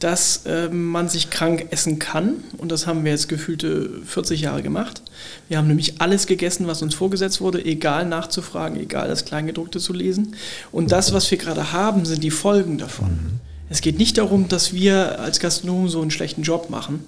dass 0.00 0.44
äh, 0.46 0.68
man 0.68 1.08
sich 1.08 1.30
krank 1.30 1.68
essen 1.70 1.98
kann. 1.98 2.34
Und 2.58 2.72
das 2.72 2.86
haben 2.86 3.04
wir 3.04 3.12
jetzt 3.12 3.28
gefühlte 3.28 3.90
40 4.04 4.42
Jahre 4.42 4.62
gemacht. 4.62 5.02
Wir 5.48 5.58
haben 5.58 5.68
nämlich 5.68 6.00
alles 6.00 6.26
gegessen, 6.26 6.66
was 6.66 6.82
uns 6.82 6.94
vorgesetzt 6.94 7.40
wurde, 7.40 7.64
egal 7.64 8.06
nachzufragen, 8.06 8.78
egal 8.78 9.08
das 9.08 9.24
Kleingedruckte 9.24 9.78
zu 9.78 9.92
lesen. 9.92 10.36
Und 10.72 10.92
das, 10.92 11.12
was 11.12 11.30
wir 11.30 11.38
gerade 11.38 11.72
haben, 11.72 12.04
sind 12.04 12.22
die 12.22 12.30
Folgen 12.30 12.78
davon. 12.78 13.10
Mhm. 13.10 13.40
Es 13.68 13.80
geht 13.80 13.98
nicht 13.98 14.18
darum, 14.18 14.48
dass 14.48 14.72
wir 14.72 15.20
als 15.20 15.40
Gastronomen 15.40 15.88
so 15.88 16.00
einen 16.00 16.10
schlechten 16.10 16.42
Job 16.42 16.70
machen, 16.70 17.04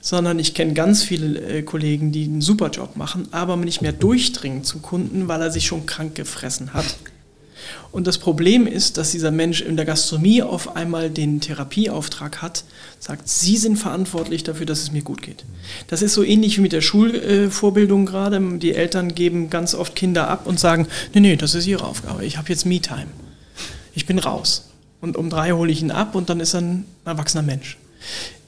sondern 0.00 0.38
ich 0.38 0.52
kenne 0.52 0.74
ganz 0.74 1.02
viele 1.04 1.40
äh, 1.40 1.62
Kollegen, 1.62 2.12
die 2.12 2.24
einen 2.24 2.40
super 2.40 2.70
Job 2.70 2.96
machen, 2.96 3.28
aber 3.30 3.56
nicht 3.56 3.82
mehr 3.82 3.92
durchdringen 3.92 4.64
zum 4.64 4.82
Kunden, 4.82 5.28
weil 5.28 5.40
er 5.40 5.50
sich 5.50 5.66
schon 5.66 5.86
krank 5.86 6.14
gefressen 6.16 6.74
hat. 6.74 6.96
Und 7.90 8.06
das 8.06 8.18
Problem 8.18 8.66
ist, 8.66 8.96
dass 8.96 9.10
dieser 9.10 9.30
Mensch 9.30 9.60
in 9.60 9.76
der 9.76 9.84
Gastronomie 9.84 10.42
auf 10.42 10.76
einmal 10.76 11.10
den 11.10 11.40
Therapieauftrag 11.40 12.42
hat, 12.42 12.64
sagt, 12.98 13.28
Sie 13.28 13.56
sind 13.56 13.76
verantwortlich 13.76 14.44
dafür, 14.44 14.66
dass 14.66 14.82
es 14.82 14.92
mir 14.92 15.02
gut 15.02 15.22
geht. 15.22 15.44
Das 15.88 16.02
ist 16.02 16.14
so 16.14 16.22
ähnlich 16.22 16.56
wie 16.58 16.62
mit 16.62 16.72
der 16.72 16.80
Schulvorbildung 16.80 18.06
gerade. 18.06 18.40
Die 18.58 18.74
Eltern 18.74 19.14
geben 19.14 19.50
ganz 19.50 19.74
oft 19.74 19.94
Kinder 19.94 20.28
ab 20.28 20.46
und 20.46 20.58
sagen, 20.58 20.86
nee, 21.14 21.20
nee, 21.20 21.36
das 21.36 21.54
ist 21.54 21.66
Ihre 21.66 21.84
Aufgabe, 21.84 22.24
ich 22.24 22.38
habe 22.38 22.48
jetzt 22.48 22.66
Me-Time. 22.66 23.08
Ich 23.94 24.06
bin 24.06 24.18
raus. 24.18 24.68
Und 25.00 25.16
um 25.16 25.30
drei 25.30 25.52
hole 25.52 25.70
ich 25.70 25.82
ihn 25.82 25.90
ab 25.90 26.14
und 26.14 26.30
dann 26.30 26.40
ist 26.40 26.54
er 26.54 26.60
ein 26.60 26.84
erwachsener 27.04 27.42
Mensch 27.42 27.76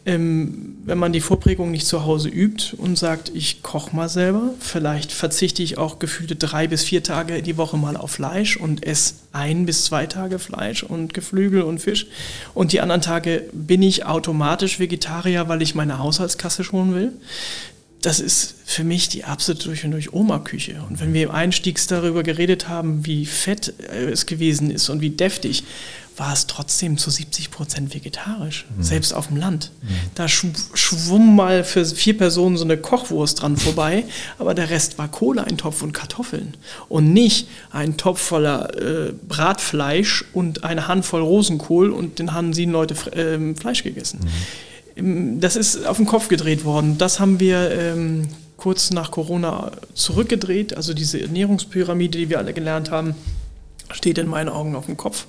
ähm, 0.07 0.77
wenn 0.85 0.99
man 0.99 1.13
die 1.13 1.21
Vorprägung 1.21 1.71
nicht 1.71 1.87
zu 1.87 2.05
Hause 2.05 2.29
übt 2.29 2.77
und 2.77 2.99
sagt, 2.99 3.33
ich 3.35 3.63
koche 3.63 3.97
mal 3.97 4.09
selber, 4.09 4.51
vielleicht 4.61 5.13
verzichte 5.13 5.63
ich 5.63 5.79
auch 5.79 5.99
gefühlte 5.99 6.37
drei 6.37 6.67
bis 6.67 6.85
vier 6.85 7.03
Tage 7.03 7.43
die 7.43 7.57
Woche 7.57 7.79
mal 7.79 7.97
auf 7.97 8.11
Fleisch 8.13 8.57
und 8.57 8.85
esse 8.85 9.15
ein 9.33 9.65
bis 9.65 9.85
zwei 9.85 10.07
Tage 10.07 10.39
Fleisch 10.39 10.83
und 10.83 11.15
Geflügel 11.15 11.63
und 11.63 11.79
Fisch 11.79 12.07
und 12.53 12.73
die 12.73 12.81
anderen 12.83 13.01
Tage 13.01 13.45
bin 13.53 13.83
ich 13.83 14.05
automatisch 14.05 14.79
Vegetarier, 14.79 15.49
weil 15.49 15.63
ich 15.63 15.75
meine 15.75 15.99
Haushaltskasse 15.99 16.65
schonen 16.65 16.95
will. 16.95 17.13
Das 18.03 18.21
ist 18.21 18.57
für 18.67 18.85
mich 18.85 19.09
die 19.09 19.25
absolute 19.25 19.65
durch 19.65 19.87
und 19.87 19.93
durch 19.93 20.13
Oma-Küche. 20.13 20.83
Und 20.87 21.01
wenn 21.01 21.15
wir 21.15 21.23
im 21.23 21.31
Einstiegs 21.31 21.87
darüber 21.87 22.23
geredet 22.23 22.69
haben, 22.69 23.07
wie 23.07 23.25
fett 23.25 23.73
es 23.91 24.27
gewesen 24.27 24.71
ist 24.71 24.91
und 24.91 25.01
wie 25.01 25.09
deftig, 25.09 25.65
war 26.17 26.33
es 26.33 26.47
trotzdem 26.47 26.97
zu 26.97 27.11
70 27.11 27.51
Prozent 27.51 27.95
vegetarisch, 27.95 28.67
mhm. 28.77 28.83
selbst 28.83 29.13
auf 29.13 29.29
dem 29.29 29.37
Land. 29.37 29.71
Mhm. 29.83 29.89
Da 30.15 30.29
schwumm 30.29 31.35
mal 31.35 31.65
für 31.65 31.85
vier 31.85 32.17
Personen 32.17 32.57
so 32.57 32.65
eine 32.65 32.77
Kochwurst 32.77 33.43
dran 33.43 33.57
vorbei, 33.57 34.05
aber 34.39 34.55
der 34.55 34.71
Rest 34.71 34.99
war 34.99 35.09
Kohle, 35.09 35.45
ein 35.45 35.59
Topf 35.59 35.83
und 35.83 35.93
Kartoffeln. 35.93 36.55
Und 36.89 37.13
nicht 37.13 37.49
ein 37.73 37.97
Topf 37.97 38.21
voller 38.21 38.77
äh, 38.77 39.13
Bratfleisch 39.29 40.25
und 40.33 40.65
eine 40.65 40.87
Handvoll 40.87 41.23
Rosenkohl 41.23 41.91
und 41.91 42.19
den 42.19 42.33
haben 42.33 42.53
sieben 42.53 42.73
Leute 42.73 42.95
äh, 43.13 43.55
Fleisch 43.55 43.83
gegessen. 43.83 44.21
Mhm. 44.97 45.41
Das 45.41 45.57
ist 45.57 45.87
auf 45.87 45.97
den 45.97 46.07
Kopf 46.07 46.29
gedreht 46.29 46.65
worden. 46.65 46.99
Das 46.99 47.19
haben 47.19 47.41
wir 47.41 47.73
ähm, 47.73 48.29
kurz 48.57 48.93
nach 48.93 49.11
Corona 49.11 49.73
zurückgedreht. 49.95 50.77
Also 50.77 50.95
diese 50.95 51.21
Ernährungspyramide, 51.21 52.19
die 52.19 52.29
wir 52.31 52.39
alle 52.39 52.53
gelernt 52.53 52.93
haben, 52.93 53.17
steht 53.91 54.19
in 54.19 54.29
meinen 54.29 54.49
Augen 54.49 54.77
auf 54.77 54.87
dem 54.87 54.97
Kopf 54.97 55.27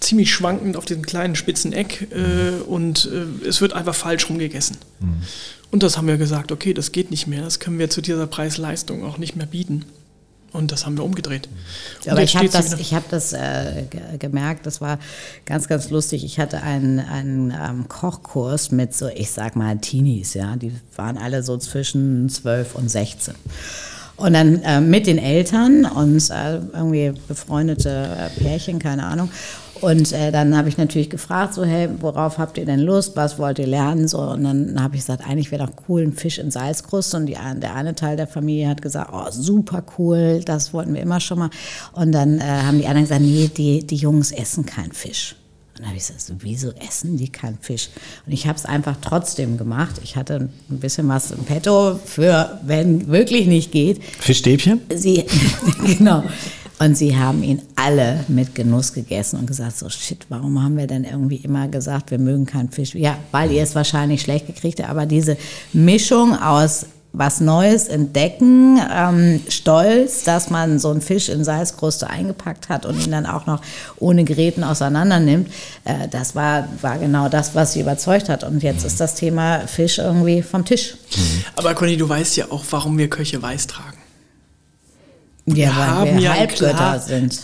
ziemlich 0.00 0.32
schwankend 0.32 0.76
auf 0.76 0.84
diesem 0.84 1.04
kleinen 1.04 1.36
spitzen 1.36 1.72
Eck 1.72 2.08
äh, 2.12 2.62
und 2.62 3.10
äh, 3.12 3.46
es 3.46 3.60
wird 3.60 3.72
einfach 3.72 3.94
falsch 3.94 4.28
rumgegessen. 4.28 4.76
Mhm. 5.00 5.22
Und 5.70 5.82
das 5.82 5.96
haben 5.96 6.06
wir 6.06 6.16
gesagt, 6.16 6.52
okay, 6.52 6.72
das 6.72 6.92
geht 6.92 7.10
nicht 7.10 7.26
mehr, 7.26 7.42
das 7.42 7.60
können 7.60 7.78
wir 7.78 7.90
zu 7.90 8.00
dieser 8.00 8.26
Preis-Leistung 8.26 9.04
auch 9.04 9.18
nicht 9.18 9.36
mehr 9.36 9.46
bieten. 9.46 9.84
Und 10.50 10.72
das 10.72 10.86
haben 10.86 10.96
wir 10.96 11.04
umgedreht. 11.04 11.46
Und 12.04 12.12
Aber 12.12 12.22
ich 12.22 12.34
habe 12.34 12.48
das, 12.48 12.72
ich 12.80 12.94
hab 12.94 13.08
das 13.10 13.34
äh, 13.34 13.84
gemerkt, 14.18 14.64
das 14.64 14.80
war 14.80 14.98
ganz, 15.44 15.68
ganz 15.68 15.90
lustig. 15.90 16.24
Ich 16.24 16.40
hatte 16.40 16.62
einen, 16.62 17.00
einen 17.00 17.50
ähm, 17.50 17.88
Kochkurs 17.88 18.70
mit 18.70 18.94
so, 18.94 19.08
ich 19.08 19.30
sag 19.30 19.56
mal, 19.56 19.76
Teenies, 19.76 20.32
ja. 20.32 20.56
Die 20.56 20.72
waren 20.96 21.18
alle 21.18 21.42
so 21.42 21.58
zwischen 21.58 22.30
12 22.30 22.76
und 22.76 22.90
16. 22.90 23.34
Und 24.16 24.32
dann 24.32 24.62
äh, 24.62 24.80
mit 24.80 25.06
den 25.06 25.18
Eltern 25.18 25.84
und 25.84 26.30
äh, 26.30 26.56
irgendwie 26.72 27.12
befreundete 27.28 27.90
äh, 27.90 28.40
Pärchen, 28.40 28.78
keine 28.78 29.04
Ahnung. 29.04 29.30
Und 29.80 30.12
äh, 30.12 30.32
dann 30.32 30.56
habe 30.56 30.68
ich 30.68 30.76
natürlich 30.76 31.10
gefragt, 31.10 31.54
so, 31.54 31.64
hey, 31.64 31.88
worauf 32.00 32.38
habt 32.38 32.58
ihr 32.58 32.64
denn 32.64 32.80
Lust? 32.80 33.16
Was 33.16 33.38
wollt 33.38 33.58
ihr 33.58 33.66
lernen? 33.66 34.08
So, 34.08 34.20
und 34.20 34.44
dann 34.44 34.82
habe 34.82 34.96
ich 34.96 35.02
gesagt, 35.02 35.24
eigentlich 35.26 35.50
wäre 35.50 35.66
doch 35.66 35.72
cool 35.88 36.02
ein 36.02 36.12
Fisch 36.12 36.38
in 36.38 36.50
Salzkruste. 36.50 37.16
Und 37.16 37.26
die, 37.26 37.36
der 37.56 37.74
eine 37.74 37.94
Teil 37.94 38.16
der 38.16 38.26
Familie 38.26 38.68
hat 38.68 38.82
gesagt, 38.82 39.10
oh, 39.12 39.30
super 39.30 39.84
cool, 39.98 40.42
das 40.44 40.72
wollten 40.72 40.94
wir 40.94 41.02
immer 41.02 41.20
schon 41.20 41.38
mal. 41.38 41.50
Und 41.92 42.12
dann 42.12 42.40
äh, 42.40 42.42
haben 42.42 42.78
die 42.78 42.86
anderen 42.86 43.04
gesagt, 43.04 43.22
nee, 43.22 43.50
die, 43.54 43.86
die 43.86 43.96
Jungs 43.96 44.32
essen 44.32 44.66
keinen 44.66 44.92
Fisch. 44.92 45.36
Und 45.78 45.82
dann 45.82 45.90
habe 45.90 45.98
ich 45.98 46.08
gesagt, 46.08 46.40
wieso 46.40 46.72
essen 46.72 47.16
die 47.16 47.28
keinen 47.28 47.58
Fisch? 47.60 47.90
Und 48.26 48.32
ich 48.32 48.48
habe 48.48 48.58
es 48.58 48.64
einfach 48.64 48.96
trotzdem 49.00 49.58
gemacht. 49.58 50.00
Ich 50.02 50.16
hatte 50.16 50.48
ein 50.70 50.80
bisschen 50.80 51.06
was 51.06 51.30
im 51.30 51.44
Petto 51.44 52.00
für, 52.04 52.58
wenn 52.64 53.06
wirklich 53.06 53.46
nicht 53.46 53.70
geht. 53.70 54.02
Fischstäbchen? 54.02 54.80
Sie, 54.92 55.24
genau. 55.98 56.24
Und 56.78 56.96
sie 56.96 57.16
haben 57.16 57.42
ihn 57.42 57.62
alle 57.74 58.24
mit 58.28 58.54
Genuss 58.54 58.92
gegessen 58.92 59.38
und 59.38 59.46
gesagt, 59.46 59.78
so 59.78 59.88
shit, 59.88 60.26
warum 60.28 60.62
haben 60.62 60.76
wir 60.76 60.86
denn 60.86 61.04
irgendwie 61.04 61.36
immer 61.36 61.66
gesagt, 61.68 62.10
wir 62.10 62.18
mögen 62.18 62.46
keinen 62.46 62.70
Fisch? 62.70 62.94
Ja, 62.94 63.18
weil 63.32 63.50
ihr 63.50 63.62
es 63.62 63.74
wahrscheinlich 63.74 64.22
schlecht 64.22 64.46
gekriegt 64.46 64.80
habt, 64.80 64.90
aber 64.90 65.06
diese 65.06 65.36
Mischung 65.72 66.38
aus 66.38 66.86
was 67.12 67.40
Neues 67.40 67.88
entdecken, 67.88 68.78
ähm, 68.94 69.42
stolz, 69.48 70.24
dass 70.24 70.50
man 70.50 70.78
so 70.78 70.90
einen 70.90 71.00
Fisch 71.00 71.28
in 71.28 71.42
Salzkruste 71.42 72.08
eingepackt 72.08 72.68
hat 72.68 72.86
und 72.86 73.04
ihn 73.04 73.10
dann 73.10 73.26
auch 73.26 73.46
noch 73.46 73.60
ohne 73.98 74.24
Geräten 74.24 74.62
auseinander 74.62 75.18
nimmt, 75.18 75.48
äh, 75.84 76.06
das 76.08 76.34
war, 76.34 76.68
war 76.82 76.98
genau 76.98 77.28
das, 77.28 77.54
was 77.54 77.72
sie 77.72 77.80
überzeugt 77.80 78.28
hat. 78.28 78.44
Und 78.44 78.62
jetzt 78.62 78.84
ist 78.84 79.00
das 79.00 79.14
Thema 79.14 79.60
Fisch 79.66 79.98
irgendwie 79.98 80.42
vom 80.42 80.64
Tisch. 80.64 80.96
Aber 81.56 81.74
Conny, 81.74 81.96
du 81.96 82.08
weißt 82.08 82.36
ja 82.36 82.46
auch, 82.50 82.64
warum 82.70 82.98
wir 82.98 83.08
Köche 83.08 83.40
weiß 83.40 83.66
tragen. 83.66 83.98
Ja, 85.50 85.56
Wir 85.56 85.66
weil 85.76 85.86
haben 85.88 86.14
wir 86.16 86.20
ja 86.22 86.32
Halbgötter 86.34 86.74
klar- 86.74 86.98
sind. 87.00 87.40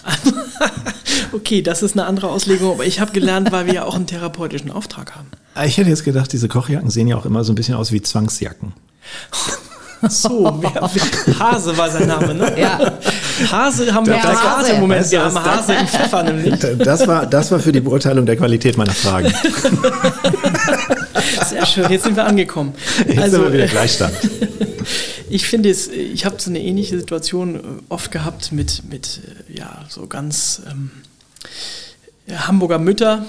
okay, 1.32 1.62
das 1.62 1.82
ist 1.82 1.92
eine 1.92 2.06
andere 2.06 2.28
Auslegung, 2.28 2.72
aber 2.72 2.84
ich 2.86 3.00
habe 3.00 3.12
gelernt, 3.12 3.50
weil 3.52 3.66
wir 3.66 3.74
ja 3.74 3.84
auch 3.84 3.94
einen 3.96 4.06
therapeutischen 4.06 4.70
Auftrag 4.70 5.14
haben. 5.16 5.28
Ich 5.66 5.76
hätte 5.78 5.88
jetzt 5.90 6.04
gedacht, 6.04 6.32
diese 6.32 6.48
Kochjacken 6.48 6.90
sehen 6.90 7.06
ja 7.08 7.16
auch 7.16 7.26
immer 7.26 7.44
so 7.44 7.52
ein 7.52 7.54
bisschen 7.54 7.74
aus 7.76 7.92
wie 7.92 8.02
Zwangsjacken. 8.02 8.72
So, 10.06 10.60
wer, 10.60 10.82
Hase 11.40 11.78
war 11.78 11.88
sein 11.90 12.06
Name, 12.06 12.34
ne? 12.34 12.52
Ja. 12.60 12.92
Hase 13.50 13.94
haben 13.94 14.04
wir 14.06 14.22
Hase. 14.22 14.32
gerade 14.38 14.68
im 14.74 14.80
Moment. 14.80 15.10
Wir 15.10 15.24
haben 15.24 15.34
das- 15.34 15.44
Hase 15.46 15.72
im 15.72 15.86
Pfeffer 15.88 16.22
nämlich. 16.24 16.54
Das 16.80 17.06
war, 17.08 17.24
das 17.24 17.50
war 17.50 17.58
für 17.58 17.72
die 17.72 17.80
Beurteilung 17.80 18.26
der 18.26 18.36
Qualität 18.36 18.76
meiner 18.76 18.92
Fragen. 18.92 19.32
Sehr 21.48 21.64
schön, 21.64 21.90
jetzt 21.90 22.04
sind 22.04 22.16
wir 22.16 22.26
angekommen. 22.26 22.74
Jetzt 23.06 23.18
Also, 23.18 23.36
sind 23.36 23.44
wir 23.46 23.52
wieder 23.54 23.66
Gleichstand. 23.66 24.12
Ich 25.34 25.48
finde 25.48 25.68
es, 25.68 25.88
ich 25.88 26.24
habe 26.26 26.36
so 26.38 26.48
eine 26.48 26.62
ähnliche 26.62 26.96
Situation 26.96 27.56
äh, 27.56 27.60
oft 27.88 28.12
gehabt 28.12 28.52
mit, 28.52 28.88
mit 28.88 29.20
äh, 29.50 29.58
ja, 29.58 29.84
so 29.88 30.06
ganz 30.06 30.62
ähm, 30.70 30.92
Hamburger 32.32 32.78
Mütter, 32.78 33.26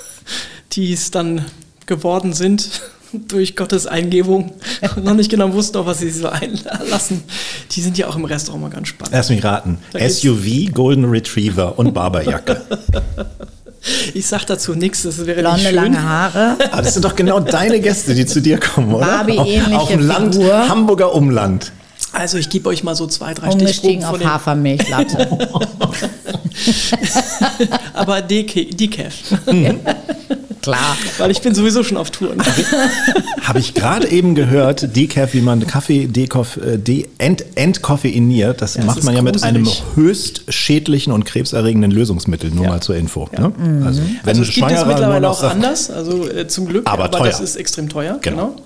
die 0.72 0.92
es 0.92 1.12
dann 1.12 1.44
geworden 1.86 2.32
sind 2.32 2.82
durch 3.12 3.54
Gottes 3.54 3.86
Eingebung 3.86 4.54
und 4.96 5.04
noch 5.04 5.14
nicht 5.14 5.30
genau 5.30 5.52
wussten, 5.52 5.76
auf 5.76 5.86
was 5.86 6.00
sie 6.00 6.10
so 6.10 6.28
einlassen. 6.28 7.22
Die 7.70 7.82
sind 7.82 7.96
ja 7.96 8.08
auch 8.08 8.16
im 8.16 8.24
Restaurant 8.24 8.62
mal 8.64 8.70
ganz 8.70 8.88
spannend. 8.88 9.14
Lass 9.14 9.30
mich 9.30 9.44
raten. 9.44 9.78
Da 9.92 10.10
SUV, 10.10 10.72
Golden 10.74 11.04
Retriever 11.04 11.78
und 11.78 11.94
Barberjacke. 11.94 12.62
Ich 14.14 14.26
sag 14.26 14.44
dazu 14.44 14.74
nichts, 14.74 15.02
das 15.02 15.18
wäre 15.18 15.40
nicht 15.40 15.40
Blonde, 15.40 15.60
schön. 15.60 15.74
lange 15.74 16.02
Haare. 16.02 16.56
Aber 16.72 16.82
das 16.82 16.94
sind 16.94 17.04
doch 17.04 17.14
genau 17.14 17.40
deine 17.40 17.80
Gäste, 17.80 18.14
die 18.14 18.26
zu 18.26 18.40
dir 18.40 18.58
kommen, 18.58 18.94
oder? 18.94 19.06
Barbie-ähnliche 19.06 19.76
auf, 19.76 19.82
auf 19.82 19.88
dem 19.88 20.06
Land, 20.06 20.34
Figur. 20.34 20.68
Hamburger 20.68 21.14
Umland. 21.14 21.72
Also 22.12 22.38
ich 22.38 22.48
gebe 22.48 22.68
euch 22.68 22.82
mal 22.82 22.94
so 22.94 23.06
zwei, 23.06 23.34
drei 23.34 23.48
Umgestiegen 23.50 24.00
Stichproben 24.02 24.04
auf 24.04 24.18
von 24.18 24.32
Hafermilchlatte. 24.32 25.48
aber 27.94 28.22
Decaf, 28.22 29.14
Klar. 30.62 30.96
weil 31.18 31.30
ich 31.30 31.40
bin 31.40 31.54
sowieso 31.54 31.82
schon 31.84 31.96
auf 31.96 32.10
Tour. 32.10 32.34
Ne? 32.34 32.42
Habe 33.42 33.58
ich 33.58 33.74
gerade 33.74 34.08
eben 34.08 34.34
gehört, 34.34 34.94
Decaf, 34.96 35.34
wie 35.34 35.40
man 35.40 35.66
Kaffee 35.66 36.06
dekoff, 36.06 36.56
äh, 36.58 36.76
de, 36.78 37.06
ent, 37.18 37.44
entkoffeiniert. 37.54 38.60
Das 38.60 38.74
Ja, 38.74 38.80
das 38.80 38.86
macht 38.86 38.98
ist 38.98 39.04
man 39.04 39.14
ja 39.16 39.22
mit 39.22 39.42
einem 39.42 39.64
gruselig. 39.64 39.84
höchst 39.96 40.42
schädlichen 40.52 41.12
und 41.12 41.24
krebserregenden 41.24 41.90
Lösungsmittel, 41.90 42.50
nur 42.50 42.64
Ja. 42.64 42.70
mal 42.70 42.80
zur 42.80 42.96
Info. 42.96 43.28
Ne? 43.32 43.52
Also, 43.84 44.02
wenn 44.24 44.28
Also 44.28 44.42
es 44.42 44.54
gibt 44.54 44.70
es 44.70 44.84
mittlerweile 44.86 45.28
auch 45.30 45.42
anders, 45.42 45.90
also 45.90 46.28
äh, 46.28 46.46
zum 46.48 46.66
Glück, 46.66 46.86
Aber 46.90 47.10
teuer. 47.10 47.26
das 47.26 47.40
ist 47.40 47.56
extrem 47.56 47.88
teuer. 47.88 48.18
Genau. 48.20 48.38
Genau. 48.38 48.56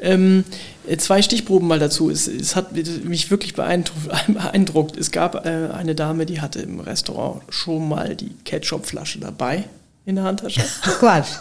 Ähm, 0.00 0.44
äh, 0.88 0.96
zwei 0.98 1.22
Stichproben 1.22 1.66
mal 1.68 1.78
dazu. 1.78 2.10
Es, 2.10 2.28
es 2.28 2.54
hat 2.56 2.72
mich 3.04 3.30
wirklich 3.30 3.54
beeindruckt. 3.54 4.00
beeindruckt. 4.28 4.96
Es 4.96 5.10
gab 5.10 5.46
äh, 5.46 5.68
eine 5.72 5.94
Dame, 5.94 6.26
die 6.26 6.40
hatte 6.40 6.60
im 6.60 6.80
Restaurant 6.80 7.42
schon 7.48 7.88
mal 7.88 8.14
die 8.16 8.30
Ketchupflasche 8.44 9.18
dabei 9.20 9.64
in 10.06 10.14
der 10.14 10.24
Handtasche, 10.24 10.62
Quatsch. 10.98 11.32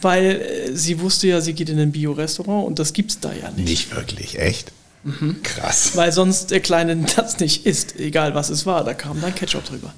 weil 0.00 0.24
äh, 0.40 0.74
sie 0.74 0.98
wusste 1.00 1.26
ja, 1.26 1.40
sie 1.40 1.52
geht 1.52 1.68
in 1.68 1.78
ein 1.78 1.92
Bio-Restaurant 1.92 2.66
und 2.66 2.78
das 2.78 2.92
gibt's 2.94 3.20
da 3.20 3.32
ja 3.32 3.50
nicht. 3.50 3.68
Nicht 3.68 3.94
wirklich, 3.94 4.38
echt? 4.38 4.72
Mhm. 5.04 5.42
Krass. 5.42 5.96
Weil 5.96 6.12
sonst 6.12 6.50
der 6.50 6.60
Kleine 6.60 6.96
das 7.16 7.38
nicht 7.38 7.66
isst, 7.66 7.98
egal 8.00 8.34
was 8.34 8.48
es 8.48 8.64
war. 8.64 8.84
Da 8.84 8.94
kam 8.94 9.20
dann 9.20 9.34
Ketchup 9.34 9.64
drüber. 9.64 9.92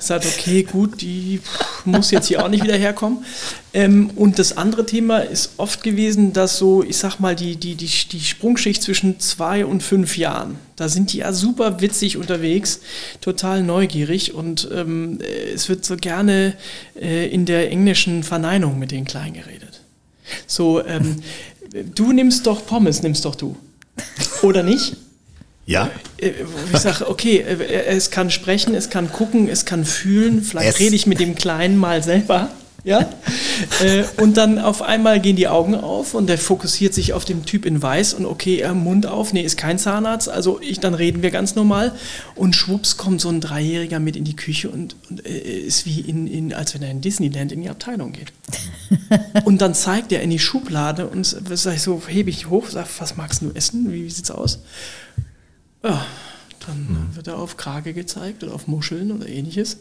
Ich 0.00 0.06
sagte, 0.06 0.28
okay, 0.28 0.64
gut, 0.64 1.00
die 1.00 1.40
muss 1.84 2.10
jetzt 2.10 2.26
hier 2.26 2.44
auch 2.44 2.48
nicht 2.48 2.64
wieder 2.64 2.76
herkommen. 2.76 3.24
Ähm, 3.72 4.10
und 4.16 4.38
das 4.38 4.56
andere 4.56 4.84
Thema 4.84 5.18
ist 5.18 5.52
oft 5.58 5.82
gewesen, 5.82 6.32
dass 6.32 6.58
so, 6.58 6.82
ich 6.82 6.96
sag 6.96 7.20
mal, 7.20 7.36
die, 7.36 7.56
die, 7.56 7.76
die, 7.76 7.90
die 8.10 8.20
Sprungschicht 8.20 8.82
zwischen 8.82 9.20
zwei 9.20 9.64
und 9.64 9.82
fünf 9.82 10.16
Jahren, 10.16 10.56
da 10.76 10.88
sind 10.88 11.12
die 11.12 11.18
ja 11.18 11.32
super 11.32 11.80
witzig 11.80 12.16
unterwegs, 12.16 12.80
total 13.20 13.62
neugierig 13.62 14.34
und 14.34 14.68
ähm, 14.72 15.20
äh, 15.20 15.52
es 15.52 15.68
wird 15.68 15.84
so 15.84 15.96
gerne 15.96 16.54
äh, 17.00 17.28
in 17.28 17.44
der 17.44 17.70
englischen 17.70 18.22
Verneinung 18.24 18.78
mit 18.78 18.90
den 18.90 19.04
Kleinen 19.04 19.34
geredet. 19.34 19.82
So, 20.46 20.84
ähm, 20.84 21.16
du 21.94 22.12
nimmst 22.12 22.46
doch 22.46 22.66
Pommes, 22.66 23.02
nimmst 23.02 23.24
doch 23.24 23.34
du. 23.34 23.56
Oder 24.42 24.62
nicht? 24.62 24.96
Ja? 25.66 25.90
Äh, 26.18 26.32
ich 26.72 26.78
sage, 26.78 27.08
okay, 27.08 27.38
äh, 27.38 27.84
es 27.86 28.10
kann 28.10 28.30
sprechen, 28.30 28.74
es 28.74 28.88
kann 28.90 29.12
gucken, 29.12 29.48
es 29.48 29.64
kann 29.64 29.84
fühlen, 29.84 30.42
vielleicht 30.42 30.74
Es- 30.76 30.80
rede 30.80 30.96
ich 30.96 31.06
mit 31.06 31.20
dem 31.20 31.34
Kleinen 31.34 31.76
mal 31.76 32.02
selber. 32.02 32.50
Ja? 32.88 33.00
Äh, 33.82 34.04
und 34.16 34.38
dann 34.38 34.58
auf 34.58 34.80
einmal 34.80 35.20
gehen 35.20 35.36
die 35.36 35.46
Augen 35.46 35.74
auf 35.74 36.14
und 36.14 36.26
der 36.26 36.38
fokussiert 36.38 36.94
sich 36.94 37.12
auf 37.12 37.26
den 37.26 37.44
Typ 37.44 37.66
in 37.66 37.82
Weiß 37.82 38.14
und 38.14 38.24
okay, 38.24 38.60
er 38.60 38.72
Mund 38.72 39.04
auf, 39.04 39.34
nee, 39.34 39.42
ist 39.42 39.58
kein 39.58 39.78
Zahnarzt, 39.78 40.30
also 40.30 40.58
ich, 40.62 40.80
dann 40.80 40.94
reden 40.94 41.22
wir 41.22 41.30
ganz 41.30 41.54
normal 41.54 41.92
und 42.34 42.56
schwupps 42.56 42.96
kommt 42.96 43.20
so 43.20 43.28
ein 43.28 43.42
Dreijähriger 43.42 44.00
mit 44.00 44.16
in 44.16 44.24
die 44.24 44.36
Küche 44.36 44.70
und, 44.70 44.96
und 45.10 45.26
äh, 45.26 45.38
ist 45.38 45.84
wie 45.84 46.00
in, 46.00 46.26
in, 46.26 46.54
als 46.54 46.72
wenn 46.72 46.82
er 46.82 46.90
in 46.90 47.02
Disneyland 47.02 47.52
in 47.52 47.60
die 47.60 47.68
Abteilung 47.68 48.12
geht. 48.12 48.32
Und 49.44 49.60
dann 49.60 49.74
zeigt 49.74 50.12
er 50.12 50.22
in 50.22 50.30
die 50.30 50.38
Schublade 50.38 51.06
und 51.06 51.24
sag 51.26 51.74
ich 51.74 51.82
so, 51.82 52.00
hebe 52.06 52.30
ich 52.30 52.48
hoch, 52.48 52.68
sag, 52.68 52.86
was 52.98 53.16
magst 53.16 53.42
du 53.42 53.50
essen? 53.52 53.92
Wie, 53.92 54.04
wie 54.04 54.10
sieht's 54.10 54.30
aus? 54.30 54.60
Ja, 55.82 56.06
dann 56.66 57.10
wird 57.14 57.26
er 57.26 57.38
auf 57.38 57.56
Krage 57.56 57.92
gezeigt 57.92 58.44
oder 58.44 58.54
auf 58.54 58.66
Muscheln 58.66 59.12
oder 59.12 59.28
ähnliches. 59.28 59.78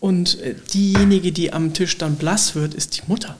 Und 0.00 0.40
äh, 0.40 0.54
diejenige, 0.72 1.32
die 1.32 1.52
am 1.52 1.72
Tisch 1.72 1.96
dann 1.98 2.16
blass 2.16 2.54
wird, 2.54 2.74
ist 2.74 2.98
die 2.98 3.02
Mutter. 3.06 3.36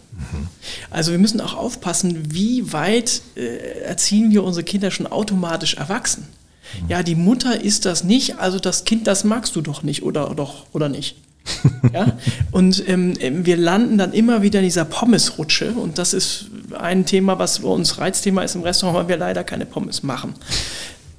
Also 0.90 1.12
wir 1.12 1.18
müssen 1.18 1.40
auch 1.40 1.54
aufpassen, 1.54 2.34
wie 2.34 2.72
weit 2.72 3.22
äh, 3.36 3.80
erziehen 3.82 4.30
wir 4.30 4.44
unsere 4.44 4.64
Kinder 4.64 4.90
schon 4.90 5.06
automatisch 5.06 5.74
erwachsen. 5.74 6.28
Ja, 6.88 7.02
die 7.02 7.14
Mutter 7.14 7.60
ist 7.60 7.84
das 7.84 8.04
nicht, 8.04 8.38
also 8.38 8.58
das 8.58 8.84
Kind, 8.84 9.06
das 9.06 9.24
magst 9.24 9.54
du 9.54 9.60
doch 9.60 9.82
nicht 9.82 10.02
oder 10.02 10.34
doch 10.34 10.66
oder 10.72 10.88
nicht. 10.88 11.16
ja? 11.92 12.16
Und 12.50 12.88
ähm, 12.88 13.14
ähm, 13.20 13.46
wir 13.46 13.56
landen 13.56 13.98
dann 13.98 14.12
immer 14.12 14.42
wieder 14.42 14.60
in 14.60 14.64
dieser 14.64 14.84
Pommesrutsche 14.86 15.72
und 15.72 15.98
das 15.98 16.14
ist 16.14 16.46
ein 16.78 17.04
Thema, 17.04 17.38
was 17.38 17.60
bei 17.60 17.68
uns 17.68 17.98
Reizthema 17.98 18.42
ist 18.42 18.54
im 18.54 18.62
Restaurant, 18.62 18.96
weil 18.96 19.08
wir 19.08 19.16
leider 19.18 19.44
keine 19.44 19.66
Pommes 19.66 20.02
machen. 20.02 20.34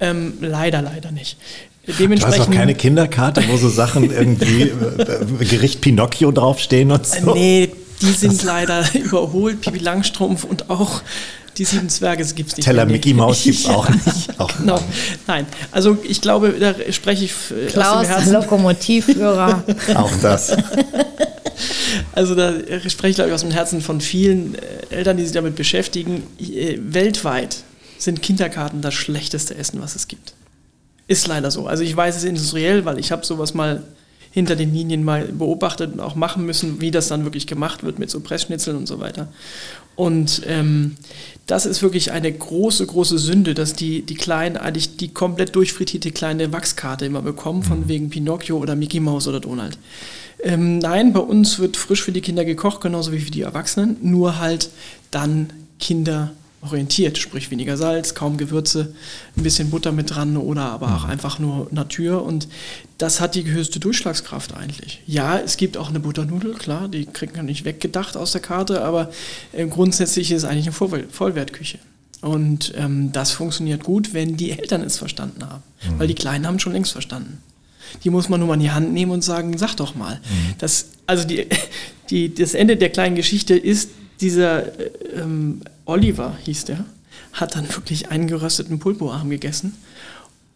Ähm, 0.00 0.34
leider, 0.40 0.82
leider 0.82 1.12
nicht. 1.12 1.38
Du 1.86 1.92
hast 1.92 2.00
Dementsprechend. 2.00 2.40
auch 2.48 2.50
keine 2.50 2.74
Kinderkarte, 2.74 3.44
wo 3.48 3.56
so 3.56 3.68
Sachen 3.68 4.10
irgendwie 4.10 4.62
äh, 4.62 5.44
Gericht 5.44 5.80
Pinocchio 5.80 6.32
draufstehen 6.32 6.90
und 6.90 7.06
so. 7.06 7.34
Nee, 7.34 7.70
die 8.02 8.10
sind 8.12 8.42
leider 8.42 8.84
überholt. 8.94 9.60
Pipi 9.60 9.78
Langstrumpf 9.78 10.44
und 10.44 10.68
auch 10.68 11.02
die 11.58 11.64
sieben 11.64 11.88
Zwerge 11.88 12.24
gibt 12.34 12.50
es 12.50 12.56
nicht. 12.56 12.64
Teller 12.66 12.84
mehr. 12.84 12.94
Mickey 12.94 13.14
Mouse 13.14 13.42
gibt's 13.44 13.64
Ja, 13.64 13.76
auch 13.76 13.88
nicht. 13.88 14.38
Auch 14.38 14.50
Genau. 14.58 14.80
Nein, 15.26 15.46
also 15.70 15.96
ich 16.06 16.20
glaube, 16.20 16.54
da 16.58 16.74
spreche 16.92 17.24
ich 17.24 17.32
äh, 17.50 17.66
aus 17.68 17.72
Klaus, 17.72 18.02
dem 18.02 18.10
Herzen. 18.10 18.32
Lokomotivführer. 18.32 19.64
Auch 19.94 20.12
das. 20.20 20.56
Also 22.12 22.34
da 22.34 22.52
spreche 22.88 23.08
ich, 23.10 23.14
glaube 23.14 23.28
ich, 23.30 23.34
aus 23.34 23.40
dem 23.42 23.50
Herzen 23.52 23.80
von 23.80 24.00
vielen 24.00 24.56
äh, 24.56 24.58
Eltern, 24.96 25.16
die 25.16 25.22
sich 25.24 25.32
damit 25.32 25.54
beschäftigen. 25.56 26.24
Äh, 26.40 26.78
Weltweit 26.80 27.58
sind 27.96 28.22
Kinderkarten 28.22 28.82
das 28.82 28.92
schlechteste 28.94 29.54
Essen, 29.56 29.80
was 29.80 29.96
es 29.96 30.08
gibt. 30.08 30.34
Ist 31.08 31.26
leider 31.26 31.50
so. 31.50 31.66
Also 31.66 31.82
ich 31.82 31.96
weiß 31.96 32.16
es 32.16 32.24
industriell, 32.24 32.84
weil 32.84 32.98
ich 32.98 33.12
habe 33.12 33.24
sowas 33.24 33.54
mal 33.54 33.82
hinter 34.32 34.56
den 34.56 34.74
Linien 34.74 35.02
mal 35.02 35.24
beobachtet 35.26 35.94
und 35.94 36.00
auch 36.00 36.14
machen 36.14 36.44
müssen, 36.44 36.80
wie 36.80 36.90
das 36.90 37.08
dann 37.08 37.24
wirklich 37.24 37.46
gemacht 37.46 37.84
wird 37.84 37.98
mit 37.98 38.10
so 38.10 38.20
Pressschnitzeln 38.20 38.76
und 38.76 38.86
so 38.86 39.00
weiter. 39.00 39.28
Und 39.94 40.42
ähm, 40.46 40.96
das 41.46 41.64
ist 41.64 41.80
wirklich 41.80 42.12
eine 42.12 42.30
große, 42.30 42.86
große 42.86 43.18
Sünde, 43.18 43.54
dass 43.54 43.72
die, 43.72 44.02
die 44.02 44.14
Kleinen 44.14 44.58
eigentlich 44.58 44.98
die 44.98 45.08
komplett 45.08 45.56
durchfrittierte 45.56 46.10
kleine 46.10 46.52
Wachskarte 46.52 47.06
immer 47.06 47.22
bekommen, 47.22 47.62
von 47.62 47.88
wegen 47.88 48.10
Pinocchio 48.10 48.58
oder 48.58 48.76
Mickey 48.76 49.00
Mouse 49.00 49.26
oder 49.26 49.40
Donald. 49.40 49.78
Ähm, 50.42 50.80
nein, 50.80 51.14
bei 51.14 51.20
uns 51.20 51.58
wird 51.58 51.78
frisch 51.78 52.02
für 52.02 52.12
die 52.12 52.20
Kinder 52.20 52.44
gekocht, 52.44 52.82
genauso 52.82 53.12
wie 53.12 53.20
für 53.20 53.30
die 53.30 53.40
Erwachsenen, 53.40 53.96
nur 54.02 54.38
halt 54.38 54.68
dann 55.10 55.50
Kinder- 55.80 56.32
orientiert, 56.66 57.18
sprich 57.18 57.50
weniger 57.50 57.76
Salz, 57.76 58.14
kaum 58.14 58.36
Gewürze, 58.36 58.94
ein 59.36 59.42
bisschen 59.42 59.70
Butter 59.70 59.92
mit 59.92 60.14
dran 60.14 60.36
oder 60.36 60.62
aber 60.62 60.96
auch 60.96 61.04
einfach 61.04 61.38
nur 61.38 61.68
Natur 61.70 62.24
und 62.24 62.48
das 62.98 63.20
hat 63.20 63.34
die 63.34 63.44
höchste 63.44 63.80
Durchschlagskraft 63.80 64.54
eigentlich. 64.54 65.02
Ja, 65.06 65.38
es 65.38 65.56
gibt 65.56 65.76
auch 65.76 65.88
eine 65.88 66.00
Butternudel, 66.00 66.54
klar, 66.54 66.88
die 66.88 67.06
kriegt 67.06 67.36
man 67.36 67.46
nicht 67.46 67.64
weggedacht 67.64 68.16
aus 68.16 68.32
der 68.32 68.40
Karte, 68.40 68.82
aber 68.82 69.10
äh, 69.52 69.66
grundsätzlich 69.66 70.30
ist 70.30 70.38
es 70.38 70.44
eigentlich 70.44 70.66
eine 70.66 71.06
Vollwertküche. 71.10 71.78
Und 72.22 72.72
ähm, 72.76 73.12
das 73.12 73.32
funktioniert 73.32 73.84
gut, 73.84 74.14
wenn 74.14 74.36
die 74.36 74.50
Eltern 74.50 74.82
es 74.82 74.98
verstanden 74.98 75.44
haben, 75.44 75.62
mhm. 75.82 75.98
weil 75.98 76.08
die 76.08 76.14
Kleinen 76.14 76.46
haben 76.46 76.58
schon 76.58 76.72
längst 76.72 76.92
verstanden. 76.92 77.42
Die 78.04 78.10
muss 78.10 78.28
man 78.28 78.40
nur 78.40 78.48
mal 78.48 78.54
in 78.54 78.60
die 78.60 78.70
Hand 78.70 78.92
nehmen 78.92 79.12
und 79.12 79.22
sagen, 79.22 79.56
sag 79.58 79.76
doch 79.76 79.94
mal. 79.94 80.16
Mhm. 80.16 80.54
Das, 80.58 80.86
also 81.06 81.26
die, 81.26 81.46
die, 82.10 82.34
das 82.34 82.54
Ende 82.54 82.76
der 82.76 82.90
kleinen 82.90 83.16
Geschichte 83.16 83.54
ist, 83.54 83.90
dieser 84.20 84.78
äh, 84.78 84.90
ähm, 85.14 85.62
Oliver 85.84 86.36
hieß 86.44 86.66
der, 86.66 86.84
hat 87.32 87.56
dann 87.56 87.68
wirklich 87.68 88.10
einen 88.10 88.26
gerösteten 88.26 88.78
Pulpoarm 88.78 89.30
gegessen 89.30 89.74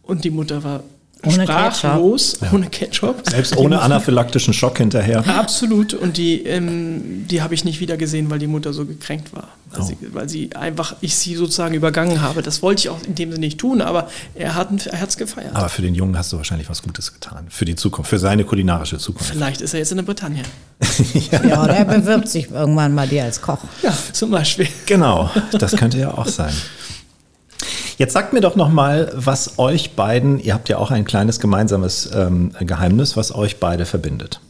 und 0.02 0.24
die 0.24 0.30
Mutter 0.30 0.64
war 0.64 0.82
ohne 1.24 1.44
sprachlos, 1.44 2.38
Ketchup. 2.38 2.52
ohne 2.52 2.70
Ketchup. 2.70 3.30
Selbst 3.30 3.56
ohne 3.56 3.80
anaphylaktischen 3.82 4.54
Schock 4.54 4.78
hinterher. 4.78 5.26
Absolut. 5.28 5.94
Und 5.94 6.16
die, 6.16 6.42
ähm, 6.44 7.26
die 7.28 7.42
habe 7.42 7.54
ich 7.54 7.64
nicht 7.64 7.80
wieder 7.80 7.96
gesehen, 7.96 8.30
weil 8.30 8.38
die 8.38 8.46
Mutter 8.46 8.72
so 8.72 8.86
gekränkt 8.86 9.34
war. 9.34 9.48
Weil, 9.70 9.80
oh. 9.80 9.84
sie, 9.84 9.96
weil 10.12 10.28
sie 10.28 10.56
einfach, 10.56 10.96
ich 11.00 11.16
sie 11.16 11.36
sozusagen 11.36 11.74
übergangen 11.74 12.22
habe. 12.22 12.42
Das 12.42 12.62
wollte 12.62 12.80
ich 12.80 12.88
auch 12.88 13.02
in 13.06 13.14
dem 13.14 13.30
Sinne 13.30 13.46
nicht 13.46 13.58
tun, 13.58 13.80
aber 13.80 14.08
er 14.34 14.54
hat 14.54 14.70
es 14.70 15.16
gefeiert. 15.16 15.54
Aber 15.54 15.68
für 15.68 15.82
den 15.82 15.94
Jungen 15.94 16.16
hast 16.16 16.32
du 16.32 16.38
wahrscheinlich 16.38 16.68
was 16.68 16.82
Gutes 16.82 17.12
getan. 17.12 17.46
Für 17.48 17.64
die 17.64 17.76
Zukunft, 17.76 18.10
für 18.10 18.18
seine 18.18 18.44
kulinarische 18.44 18.98
Zukunft. 18.98 19.30
Vielleicht 19.30 19.60
ist 19.60 19.74
er 19.74 19.80
jetzt 19.80 19.90
in 19.92 19.98
der 19.98 20.04
Bretagne. 20.04 20.42
ja. 21.30 21.44
ja, 21.44 21.62
oder 21.62 21.74
er 21.74 21.84
bewirbt 21.84 22.28
sich 22.28 22.50
irgendwann 22.50 22.94
mal 22.94 23.06
dir 23.06 23.24
als 23.24 23.40
Koch. 23.40 23.58
Ja, 23.82 23.96
zum 24.12 24.30
Beispiel. 24.30 24.66
Genau, 24.86 25.30
das 25.52 25.76
könnte 25.76 25.98
ja 25.98 26.16
auch 26.16 26.26
sein. 26.26 26.52
Jetzt 28.00 28.14
sagt 28.14 28.32
mir 28.32 28.40
doch 28.40 28.56
noch 28.56 28.70
mal, 28.70 29.12
was 29.14 29.58
euch 29.58 29.94
beiden, 29.94 30.40
ihr 30.40 30.54
habt 30.54 30.70
ja 30.70 30.78
auch 30.78 30.90
ein 30.90 31.04
kleines 31.04 31.38
gemeinsames 31.38 32.08
ähm, 32.14 32.50
Geheimnis, 32.58 33.14
was 33.14 33.34
euch 33.34 33.60
beide 33.60 33.84
verbindet. 33.84 34.40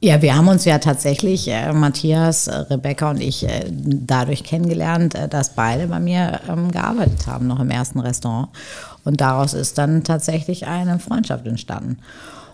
Ja, 0.00 0.22
wir 0.22 0.34
haben 0.34 0.48
uns 0.48 0.64
ja 0.64 0.78
tatsächlich, 0.78 1.46
äh, 1.48 1.74
Matthias, 1.74 2.46
äh, 2.46 2.54
Rebecca 2.54 3.10
und 3.10 3.20
ich, 3.20 3.46
äh, 3.46 3.66
dadurch 3.70 4.44
kennengelernt, 4.44 5.14
äh, 5.14 5.28
dass 5.28 5.50
beide 5.50 5.88
bei 5.88 6.00
mir 6.00 6.40
ähm, 6.48 6.70
gearbeitet 6.70 7.26
haben, 7.26 7.48
noch 7.48 7.60
im 7.60 7.70
ersten 7.70 8.00
Restaurant. 8.00 8.48
Und 9.04 9.20
daraus 9.20 9.52
ist 9.52 9.76
dann 9.76 10.02
tatsächlich 10.02 10.66
eine 10.66 11.00
Freundschaft 11.00 11.46
entstanden. 11.46 11.98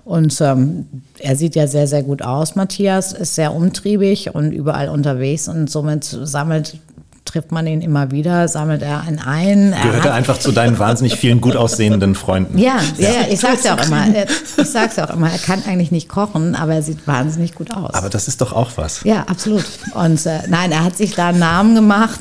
Und 0.04 0.40
ähm, 0.40 0.86
er 1.20 1.36
sieht 1.36 1.54
ja 1.54 1.68
sehr, 1.68 1.86
sehr 1.86 2.02
gut 2.02 2.20
aus, 2.22 2.56
Matthias, 2.56 3.12
ist 3.12 3.36
sehr 3.36 3.54
umtriebig 3.54 4.34
und 4.34 4.50
überall 4.50 4.88
unterwegs 4.88 5.46
und 5.46 5.70
somit 5.70 6.02
sammelt 6.02 6.78
trifft 7.28 7.52
man 7.52 7.66
ihn 7.66 7.80
immer 7.80 8.10
wieder, 8.10 8.48
sammelt 8.48 8.82
er 8.82 9.02
einen 9.02 9.18
ein. 9.18 9.74
Gehört 9.82 10.04
er 10.04 10.14
einfach 10.14 10.38
zu 10.38 10.52
deinen 10.52 10.78
wahnsinnig 10.78 11.16
vielen 11.16 11.40
gut 11.40 11.56
aussehenden 11.56 12.14
Freunden. 12.14 12.58
Ja, 12.58 12.80
ja, 12.96 13.10
ja 13.10 13.20
ich 13.30 13.40
sag's 13.40 13.64
ja 13.64 13.76
auch 13.76 13.86
immer. 13.86 14.06
Ich 14.56 14.70
sag's 14.70 14.98
auch 14.98 15.10
immer, 15.10 15.30
er 15.30 15.38
kann 15.38 15.62
eigentlich 15.66 15.90
nicht 15.90 16.08
kochen, 16.08 16.54
aber 16.54 16.74
er 16.74 16.82
sieht 16.82 17.06
wahnsinnig 17.06 17.54
gut 17.54 17.74
aus. 17.74 17.94
Aber 17.94 18.08
das 18.08 18.28
ist 18.28 18.40
doch 18.40 18.52
auch 18.52 18.72
was. 18.76 19.02
Ja, 19.04 19.22
absolut. 19.28 19.64
Und 19.94 20.24
äh, 20.26 20.40
nein, 20.48 20.72
er 20.72 20.84
hat 20.84 20.96
sich 20.96 21.14
da 21.14 21.28
einen 21.28 21.38
Namen 21.38 21.74
gemacht. 21.74 22.20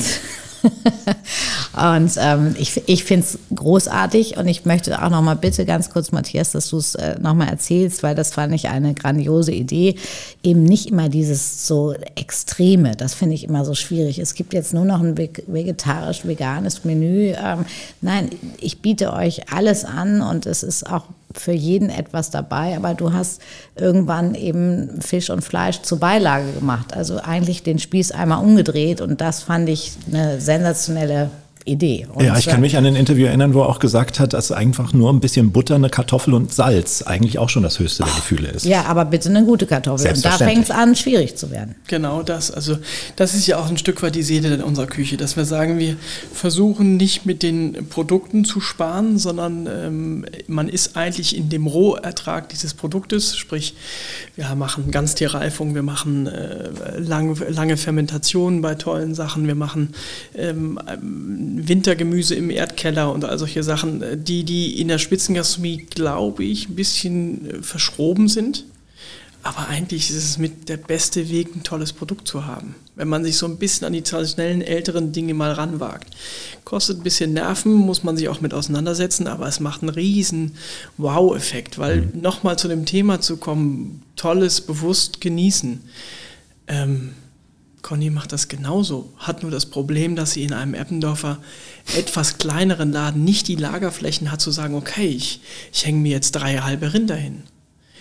und 1.96 2.12
ähm, 2.18 2.56
ich, 2.58 2.82
ich 2.88 3.04
finde 3.04 3.26
es 3.26 3.40
großartig 3.56 4.38
und 4.38 4.48
ich 4.48 4.66
möchte 4.66 5.02
auch 5.02 5.10
noch 5.10 5.22
mal 5.22 5.36
bitte 5.36 5.66
ganz 5.66 5.90
kurz, 5.90 6.12
Matthias, 6.12 6.52
dass 6.52 6.70
du 6.70 6.78
es 6.78 6.96
äh, 6.96 7.18
noch 7.20 7.34
mal 7.34 7.48
erzählst, 7.48 8.04
weil 8.04 8.16
das 8.16 8.32
fand 8.32 8.54
ich 8.54 8.70
eine 8.70 8.94
grandiose 8.94 9.52
Idee. 9.52 9.96
Eben 10.44 10.64
nicht 10.64 10.88
immer 10.88 11.10
dieses 11.10 11.68
so 11.68 11.94
Extreme, 12.16 12.96
das 12.96 13.14
finde 13.14 13.36
ich 13.36 13.44
immer 13.44 13.66
so 13.66 13.74
schwierig. 13.74 14.20
Es 14.20 14.34
gibt 14.34 14.54
jetzt 14.54 14.74
nur 14.74 14.86
noch 14.86 15.02
ein 15.02 15.18
vegetarisch-veganes 15.18 16.86
Menü. 16.86 17.34
Ähm, 17.38 17.66
nein, 18.02 18.30
ich 18.60 18.82
biete 18.82 19.14
euch 19.14 19.52
alles 19.52 19.86
an 19.86 20.22
und 20.22 20.46
es 20.46 20.64
ist 20.64 20.90
auch 20.90 21.06
für 21.40 21.52
jeden 21.52 21.90
etwas 21.90 22.30
dabei, 22.30 22.76
aber 22.76 22.94
du 22.94 23.14
hast 23.14 23.42
irgendwann 23.76 24.36
eben 24.36 25.02
Fisch 25.02 25.30
und 25.30 25.42
Fleisch 25.42 25.82
zur 25.82 26.00
Beilage 26.00 26.52
gemacht. 26.52 26.94
Also 26.96 27.20
eigentlich 27.20 27.64
den 27.64 27.80
Spieß 27.80 28.12
einmal 28.12 28.44
umgedreht 28.44 29.02
und 29.02 29.22
das 29.22 29.44
fand 29.44 29.70
ich 29.70 29.94
eine 30.12 30.40
sensationelle 30.42 31.30
Idee. 31.68 32.08
Und 32.14 32.24
ja, 32.24 32.38
ich 32.38 32.46
kann 32.46 32.62
mich 32.62 32.78
an 32.78 32.86
ein 32.86 32.96
Interview 32.96 33.28
erinnern, 33.28 33.54
wo 33.54 33.62
er 33.62 33.70
auch 33.70 33.80
gesagt 33.80 34.20
hat, 34.20 34.34
dass 34.34 34.52
einfach 34.52 34.94
nur 34.94 35.12
ein 35.12 35.20
bisschen 35.20 35.52
Butter, 35.52 35.76
eine 35.76 35.90
Kartoffel 35.90 36.34
und 36.34 36.54
Salz 36.54 37.02
eigentlich 37.02 37.40
auch 37.40 37.50
schon 37.50 37.64
das 37.64 37.80
höchste 37.80 38.04
der 38.04 38.14
Gefühle 38.14 38.50
ist. 38.50 38.66
Ja, 38.66 38.86
aber 38.86 39.06
bitte 39.06 39.30
eine 39.30 39.46
gute 39.46 39.66
Kartoffel. 39.66 40.12
Und 40.14 40.26
da 40.26 40.32
fängt 40.32 40.64
es 40.64 40.72
an, 40.72 40.96
schwierig 40.96 41.36
zu 41.36 41.52
werden. 41.52 41.76
Genau 41.88 42.24
das. 42.24 42.52
Also 42.52 42.78
das 43.16 43.34
ist 43.34 43.48
ja 43.48 43.58
auch 43.58 43.70
ein 43.70 43.78
Stück 43.78 44.02
weit 44.02 44.16
die 44.16 44.24
Seele 44.24 44.54
in 44.54 44.64
unserer 44.64 44.88
Küche, 44.88 45.18
dass 45.18 45.38
wir 45.38 45.46
sagen, 45.46 45.80
wir 45.80 45.98
versuchen 46.34 46.98
nicht 46.98 47.26
mit 47.26 47.44
den 47.44 47.88
Produkten 47.90 48.46
zu 48.46 48.62
sparen, 48.62 49.18
sondern 49.18 49.68
ähm, 49.68 50.26
man 50.48 50.70
ist 50.70 50.96
eigentlich 50.96 51.36
in 51.36 51.50
dem 51.50 51.68
Rohertrag 51.68 52.50
dieses 52.50 52.74
Produktes, 52.74 53.36
sprich 53.38 53.76
wir 54.36 54.54
machen 54.56 54.92
Ganztierreifung, 54.92 55.76
wir 55.76 55.84
machen 55.84 56.28
äh, 56.28 56.70
lang, 56.98 57.38
lange 57.50 57.78
Fermentationen 57.78 58.62
bei 58.62 58.76
tollen 58.76 59.16
Sachen, 59.16 59.48
wir 59.48 59.56
machen 59.56 59.94
ähm, 60.36 60.80
Wintergemüse 61.66 62.36
im 62.36 62.50
Erdkeller 62.50 63.12
und 63.12 63.26
all 63.26 63.38
solche 63.40 63.64
Sachen, 63.64 64.02
äh, 64.02 64.18
die, 64.18 64.44
die 64.44 64.80
in 64.80 64.88
der 64.88 64.98
Spitzengastronomie, 64.98 65.86
glaube 65.90 66.44
ich, 66.44 66.70
ein 66.70 66.76
bisschen 66.76 67.50
äh, 67.50 67.62
verschroben 67.62 68.28
sind. 68.28 68.66
Aber 69.44 69.70
eigentlich 69.70 70.10
ist 70.10 70.18
es 70.18 70.38
mit 70.38 70.68
der 70.68 70.76
beste 70.76 71.30
Weg, 71.30 71.56
ein 71.56 71.64
tolles 71.64 71.94
Produkt 71.94 72.28
zu 72.28 72.46
haben. 72.46 72.76
Wenn 72.96 73.08
man 73.08 73.24
sich 73.24 73.38
so 73.38 73.46
ein 73.46 73.58
bisschen 73.58 73.88
an 73.88 73.94
die 73.94 74.02
traditionellen 74.02 74.62
älteren 74.62 75.14
Dinge 75.14 75.34
mal 75.34 75.54
ranwagt. 75.54 76.14
Kostet 76.66 77.00
ein 77.00 77.04
bisschen 77.04 77.32
Nerven, 77.32 77.74
muss 77.74 78.04
man 78.04 78.18
sich 78.18 78.28
auch 78.28 78.42
mit 78.42 78.54
auseinandersetzen, 78.54 79.26
aber 79.28 79.48
es 79.48 79.62
macht 79.62 79.84
einen 79.84 79.90
riesen 79.90 80.58
Wow-Effekt, 80.98 81.78
weil 81.78 82.02
mhm. 82.02 82.22
nochmal 82.22 82.60
zu 82.60 82.68
dem 82.68 82.86
Thema 82.86 83.22
zu 83.22 83.38
kommen, 83.38 84.04
tolles, 84.18 84.60
bewusst 84.60 85.22
genießen. 85.22 85.80
Ähm, 86.68 87.12
Conny 87.88 88.10
macht 88.10 88.34
das 88.34 88.50
genauso, 88.50 89.14
hat 89.16 89.44
nur 89.44 89.52
das 89.52 89.66
Problem, 89.66 90.18
dass 90.18 90.34
sie 90.34 90.44
in 90.44 90.52
einem 90.52 90.74
Eppendorfer 90.74 91.38
etwas 91.96 92.38
kleineren 92.38 92.92
Laden 92.92 93.24
nicht 93.24 93.48
die 93.48 93.56
Lagerflächen 93.56 94.30
hat, 94.30 94.42
zu 94.42 94.52
sagen, 94.52 94.76
okay, 94.76 95.08
ich, 95.08 95.40
ich 95.72 95.86
hänge 95.86 96.00
mir 96.00 96.12
jetzt 96.12 96.34
drei 96.34 96.58
halbe 96.58 96.94
Rinder 96.94 97.16
hin. 97.16 97.44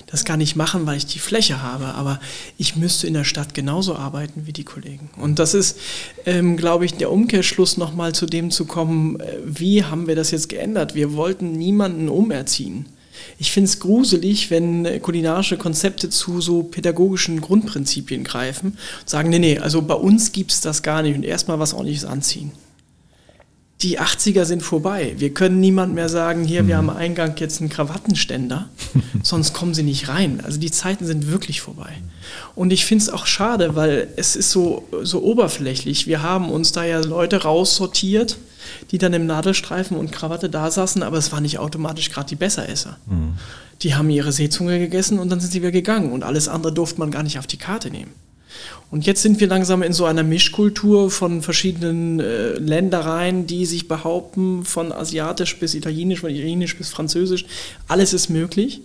Das 0.08 0.24
kann 0.24 0.40
ich 0.40 0.56
machen, 0.56 0.86
weil 0.86 0.96
ich 0.96 1.06
die 1.06 1.20
Fläche 1.20 1.62
habe, 1.62 1.94
aber 1.94 2.18
ich 2.58 2.74
müsste 2.74 3.06
in 3.06 3.14
der 3.14 3.22
Stadt 3.22 3.54
genauso 3.54 3.94
arbeiten 3.94 4.48
wie 4.48 4.52
die 4.52 4.64
Kollegen. 4.64 5.08
Und 5.18 5.38
das 5.38 5.54
ist, 5.54 5.78
ähm, 6.24 6.56
glaube 6.56 6.84
ich, 6.84 6.94
der 6.94 7.12
Umkehrschluss 7.12 7.76
nochmal 7.76 8.12
zu 8.12 8.26
dem 8.26 8.50
zu 8.50 8.64
kommen, 8.64 9.20
äh, 9.20 9.36
wie 9.44 9.84
haben 9.84 10.08
wir 10.08 10.16
das 10.16 10.32
jetzt 10.32 10.48
geändert? 10.48 10.96
Wir 10.96 11.12
wollten 11.12 11.52
niemanden 11.52 12.08
umerziehen. 12.08 12.86
Ich 13.38 13.50
finde 13.52 13.68
es 13.68 13.80
gruselig, 13.80 14.50
wenn 14.50 15.00
kulinarische 15.02 15.56
Konzepte 15.56 16.10
zu 16.10 16.40
so 16.40 16.62
pädagogischen 16.62 17.40
Grundprinzipien 17.40 18.24
greifen 18.24 18.78
und 19.00 19.10
sagen, 19.10 19.30
nee, 19.30 19.38
nee, 19.38 19.58
also 19.58 19.82
bei 19.82 19.94
uns 19.94 20.32
gibt 20.32 20.52
es 20.52 20.60
das 20.60 20.82
gar 20.82 21.02
nicht 21.02 21.16
und 21.16 21.24
erstmal 21.24 21.58
was 21.58 21.74
ordentliches 21.74 22.04
anziehen. 22.04 22.52
Die 23.82 24.00
80er 24.00 24.46
sind 24.46 24.62
vorbei. 24.62 25.14
Wir 25.18 25.34
können 25.34 25.60
niemand 25.60 25.94
mehr 25.94 26.08
sagen, 26.08 26.44
hier, 26.44 26.66
wir 26.66 26.76
mhm. 26.76 26.88
haben 26.88 26.90
am 26.90 26.96
Eingang 26.96 27.34
jetzt 27.36 27.60
einen 27.60 27.68
Krawattenständer, 27.68 28.70
sonst 29.22 29.52
kommen 29.52 29.74
sie 29.74 29.82
nicht 29.82 30.08
rein. 30.08 30.40
Also 30.42 30.58
die 30.58 30.70
Zeiten 30.70 31.04
sind 31.04 31.30
wirklich 31.30 31.60
vorbei. 31.60 31.92
Und 32.54 32.72
ich 32.72 32.86
finde 32.86 33.02
es 33.02 33.10
auch 33.10 33.26
schade, 33.26 33.76
weil 33.76 34.08
es 34.16 34.34
ist 34.34 34.50
so, 34.50 34.88
so 35.02 35.22
oberflächlich. 35.22 36.06
Wir 36.06 36.22
haben 36.22 36.48
uns 36.50 36.72
da 36.72 36.84
ja 36.84 37.00
Leute 37.00 37.42
raussortiert, 37.42 38.38
die 38.90 38.98
dann 38.98 39.12
im 39.12 39.26
Nadelstreifen 39.26 39.96
und 39.96 40.12
Krawatte 40.12 40.48
da 40.48 40.70
saßen, 40.70 41.02
aber 41.02 41.18
es 41.18 41.32
war 41.32 41.40
nicht 41.40 41.58
automatisch 41.58 42.10
gerade 42.10 42.28
die 42.28 42.36
Besseresser. 42.36 42.98
Mhm. 43.06 43.34
Die 43.82 43.94
haben 43.94 44.10
ihre 44.10 44.32
Seezunge 44.32 44.78
gegessen 44.78 45.18
und 45.18 45.30
dann 45.30 45.40
sind 45.40 45.52
sie 45.52 45.60
wieder 45.60 45.72
gegangen 45.72 46.12
und 46.12 46.22
alles 46.22 46.48
andere 46.48 46.72
durfte 46.72 46.98
man 46.98 47.10
gar 47.10 47.22
nicht 47.22 47.38
auf 47.38 47.46
die 47.46 47.58
Karte 47.58 47.90
nehmen. 47.90 48.12
Und 48.90 49.04
jetzt 49.04 49.22
sind 49.22 49.40
wir 49.40 49.48
langsam 49.48 49.82
in 49.82 49.92
so 49.92 50.04
einer 50.04 50.22
Mischkultur 50.22 51.10
von 51.10 51.42
verschiedenen 51.42 52.20
äh, 52.20 52.52
Ländereien, 52.52 53.46
die 53.46 53.66
sich 53.66 53.88
behaupten, 53.88 54.64
von 54.64 54.92
asiatisch 54.92 55.58
bis 55.58 55.74
italienisch, 55.74 56.20
von 56.20 56.30
italienisch 56.30 56.76
bis 56.76 56.90
französisch. 56.90 57.46
Alles 57.88 58.12
ist 58.12 58.30
möglich. 58.30 58.80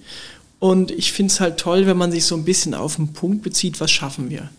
Und 0.60 0.92
ich 0.92 1.12
finde 1.12 1.32
es 1.32 1.40
halt 1.40 1.58
toll, 1.58 1.86
wenn 1.86 1.98
man 1.98 2.12
sich 2.12 2.26
so 2.26 2.36
ein 2.36 2.46
bisschen 2.46 2.74
auf 2.74 2.96
den 2.96 3.14
Punkt 3.14 3.44
bezieht, 3.44 3.80
was 3.80 3.92
schaffen 3.92 4.30
wir. 4.30 4.50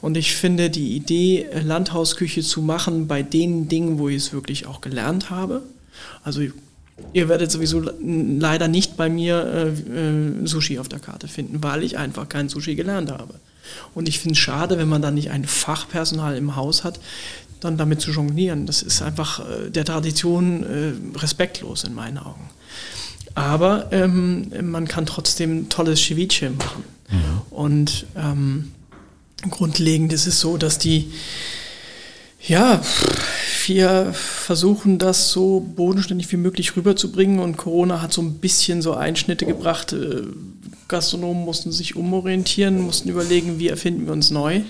Und 0.00 0.16
ich 0.16 0.34
finde 0.34 0.70
die 0.70 0.96
Idee, 0.96 1.46
Landhausküche 1.62 2.42
zu 2.42 2.62
machen 2.62 3.06
bei 3.06 3.22
den 3.22 3.68
Dingen, 3.68 3.98
wo 3.98 4.08
ich 4.08 4.16
es 4.16 4.32
wirklich 4.32 4.66
auch 4.66 4.80
gelernt 4.80 5.30
habe. 5.30 5.62
Also 6.24 6.42
ihr 7.12 7.28
werdet 7.28 7.50
sowieso 7.50 7.82
leider 8.00 8.68
nicht 8.68 8.96
bei 8.96 9.08
mir 9.08 9.74
äh, 9.90 9.98
äh, 9.98 10.46
Sushi 10.46 10.78
auf 10.78 10.88
der 10.88 10.98
Karte 10.98 11.28
finden, 11.28 11.62
weil 11.62 11.82
ich 11.82 11.98
einfach 11.98 12.28
kein 12.28 12.48
Sushi 12.48 12.74
gelernt 12.74 13.10
habe. 13.10 13.34
Und 13.94 14.08
ich 14.08 14.18
finde 14.18 14.32
es 14.32 14.38
schade, 14.38 14.78
wenn 14.78 14.88
man 14.88 15.02
dann 15.02 15.14
nicht 15.14 15.30
ein 15.30 15.44
Fachpersonal 15.44 16.36
im 16.36 16.56
Haus 16.56 16.84
hat, 16.84 17.00
dann 17.60 17.76
damit 17.76 18.00
zu 18.00 18.10
jonglieren. 18.10 18.66
Das 18.66 18.82
ist 18.82 19.02
einfach 19.02 19.40
äh, 19.40 19.70
der 19.70 19.84
Tradition 19.84 20.64
äh, 20.64 21.18
respektlos 21.18 21.84
in 21.84 21.94
meinen 21.94 22.18
Augen. 22.18 22.50
Aber 23.34 23.90
ähm, 23.92 24.50
man 24.62 24.86
kann 24.86 25.06
trotzdem 25.06 25.68
tolles 25.68 26.00
Ceviche 26.00 26.50
machen. 26.50 26.84
Mhm. 27.10 27.40
Und 27.50 28.06
ähm, 28.16 28.72
grundlegend 29.50 30.12
ist 30.12 30.26
es 30.26 30.40
so, 30.40 30.56
dass 30.56 30.78
die, 30.78 31.12
ja, 32.46 32.82
wir 33.66 34.12
versuchen 34.12 34.98
das 34.98 35.30
so 35.30 35.60
bodenständig 35.60 36.30
wie 36.32 36.36
möglich 36.36 36.76
rüberzubringen 36.76 37.38
und 37.38 37.56
Corona 37.56 38.02
hat 38.02 38.12
so 38.12 38.22
ein 38.22 38.34
bisschen 38.34 38.82
so 38.82 38.94
Einschnitte 38.94 39.46
gebracht. 39.46 39.92
Äh, 39.92 40.22
Gastronomen 40.88 41.44
mussten 41.44 41.72
sich 41.72 41.96
umorientieren, 41.96 42.80
mussten 42.80 43.08
überlegen, 43.08 43.58
wie 43.58 43.68
erfinden 43.68 44.06
wir 44.06 44.12
uns 44.12 44.30
neu. 44.30 44.62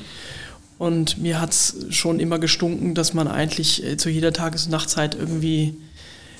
Und 0.79 1.19
mir 1.19 1.41
hat 1.41 1.53
es 1.53 1.87
schon 1.91 2.21
immer 2.21 2.39
gestunken, 2.39 2.95
dass 2.95 3.15
man 3.15 3.29
eigentlich 3.29 3.85
äh, 3.85 3.97
zu 3.97 4.11
jeder 4.11 4.33
Tages- 4.33 4.65
und 4.65 4.73
Nachtzeit 4.73 5.15
irgendwie 5.15 5.75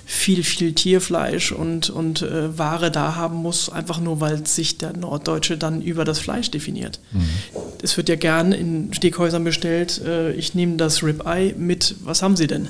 viel, 0.05 0.45
viel 0.45 0.73
Tierfleisch 0.73 1.53
und, 1.53 1.91
und 1.91 2.23
äh, 2.23 2.57
Ware 2.59 2.91
da 2.91 3.15
haben 3.17 3.37
muss, 3.37 3.69
einfach 3.69 4.01
nur 4.01 4.21
weil 4.21 4.47
sich 4.47 4.79
der 4.79 4.97
Norddeutsche 4.97 5.57
dann 5.57 5.83
über 5.83 6.05
das 6.05 6.19
Fleisch 6.19 6.51
definiert. 6.51 7.01
Mhm. 7.13 7.29
Es 7.83 7.97
wird 7.97 8.09
ja 8.09 8.17
gern 8.17 8.53
in 8.53 8.93
Steakhäusern 8.93 9.45
bestellt, 9.45 10.01
äh, 10.05 10.33
ich 10.33 10.55
nehme 10.55 10.77
das 10.77 11.03
Ribeye 11.03 11.55
mit, 11.57 11.97
was 12.05 12.23
haben 12.23 12.37
Sie 12.37 12.47
denn? 12.47 12.69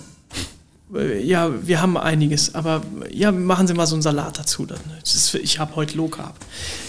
Äh, 0.94 1.22
ja, 1.22 1.50
wir 1.66 1.80
haben 1.80 1.96
einiges, 1.96 2.54
aber 2.54 2.82
ja, 3.10 3.32
machen 3.32 3.66
Sie 3.66 3.74
mal 3.74 3.86
so 3.86 3.94
einen 3.94 4.02
Salat 4.02 4.38
dazu. 4.38 4.66
Dann. 4.66 4.78
Ist, 5.02 5.34
ich 5.34 5.58
habe 5.58 5.76
heute 5.76 5.96
Low 5.96 6.08
Carb. 6.08 6.36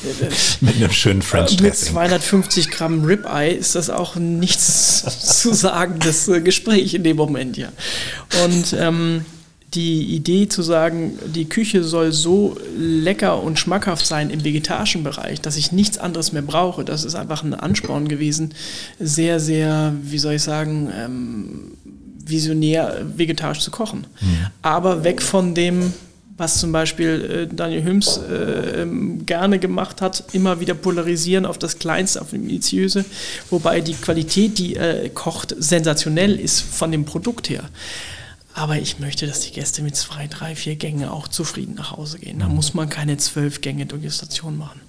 Äh, 0.04 0.26
mit 0.62 0.76
einem 0.76 0.92
schönen 0.92 1.22
French 1.22 1.58
Dressing. 1.58 1.66
Mit 1.66 1.76
250 1.76 2.70
Gramm 2.70 3.06
Ribeye 3.06 3.54
ist 3.54 3.76
das 3.76 3.90
auch 3.90 4.16
nichts 4.16 5.40
zu 5.42 5.54
sagen, 5.54 6.00
das 6.00 6.30
Gespräch 6.44 6.94
in 6.94 7.04
dem 7.04 7.18
Moment, 7.18 7.58
ja. 7.58 7.70
Und 8.46 8.76
ähm, 8.78 9.26
die 9.74 10.16
Idee 10.16 10.48
zu 10.48 10.62
sagen, 10.62 11.18
die 11.34 11.46
Küche 11.46 11.84
soll 11.84 12.12
so 12.12 12.58
lecker 12.78 13.42
und 13.42 13.58
schmackhaft 13.58 14.06
sein 14.06 14.30
im 14.30 14.44
vegetarischen 14.44 15.04
Bereich, 15.04 15.42
dass 15.42 15.58
ich 15.58 15.72
nichts 15.72 15.98
anderes 15.98 16.32
mehr 16.32 16.42
brauche, 16.42 16.84
das 16.84 17.04
ist 17.04 17.16
einfach 17.16 17.44
ein 17.44 17.54
Ansporn 17.54 18.08
gewesen, 18.08 18.54
sehr, 19.00 19.40
sehr, 19.40 19.94
wie 20.04 20.20
soll 20.20 20.36
ich 20.36 20.44
sagen, 20.44 20.90
ähm, 20.96 21.72
visionär 22.26 23.06
vegetarisch 23.16 23.60
zu 23.60 23.72
kochen. 23.72 24.06
Mhm. 24.22 24.48
Aber 24.62 25.04
weg 25.04 25.22
von 25.22 25.56
dem, 25.56 25.94
was 26.38 26.60
zum 26.60 26.72
Beispiel 26.72 27.48
äh, 27.52 27.56
Daniel 27.56 27.84
Hüms 27.84 28.18
äh, 28.18 28.82
ähm, 28.82 29.26
gerne 29.26 29.60
gemacht 29.60 30.02
hat, 30.02 30.24
immer 30.34 30.60
wieder 30.60 30.74
polarisieren 30.74 31.46
auf 31.46 31.58
das 31.58 31.80
Kleinste, 31.80 32.22
auf 32.22 32.32
das 32.32 32.40
Minutiöse, 32.40 33.06
wobei 33.50 33.82
die 33.82 33.94
Qualität, 33.94 34.58
die 34.58 34.76
er 34.76 35.10
kocht, 35.10 35.56
sensationell 35.58 36.40
ist 36.40 36.62
von 36.62 36.92
dem 36.92 37.06
Produkt 37.06 37.50
her. 37.50 37.64
Aber 38.54 38.78
ich 38.78 39.00
möchte, 39.00 39.26
dass 39.26 39.42
die 39.42 39.52
Gäste 39.52 39.82
mit 39.82 39.96
zwei, 39.96 40.28
drei, 40.28 40.56
vier 40.56 40.76
Gängen 40.76 41.10
auch 41.10 41.28
zufrieden 41.28 41.76
nach 41.76 41.92
Hause 41.98 42.20
gehen. 42.20 42.40
Da 42.40 42.48
mhm. 42.48 42.56
muss 42.56 42.74
man 42.74 42.90
keine 42.90 43.18
zwölf 43.18 43.62
Gänge 43.62 43.86
durch 43.86 44.04
die 44.04 44.12
Station 44.12 44.58
machen. 44.58 44.82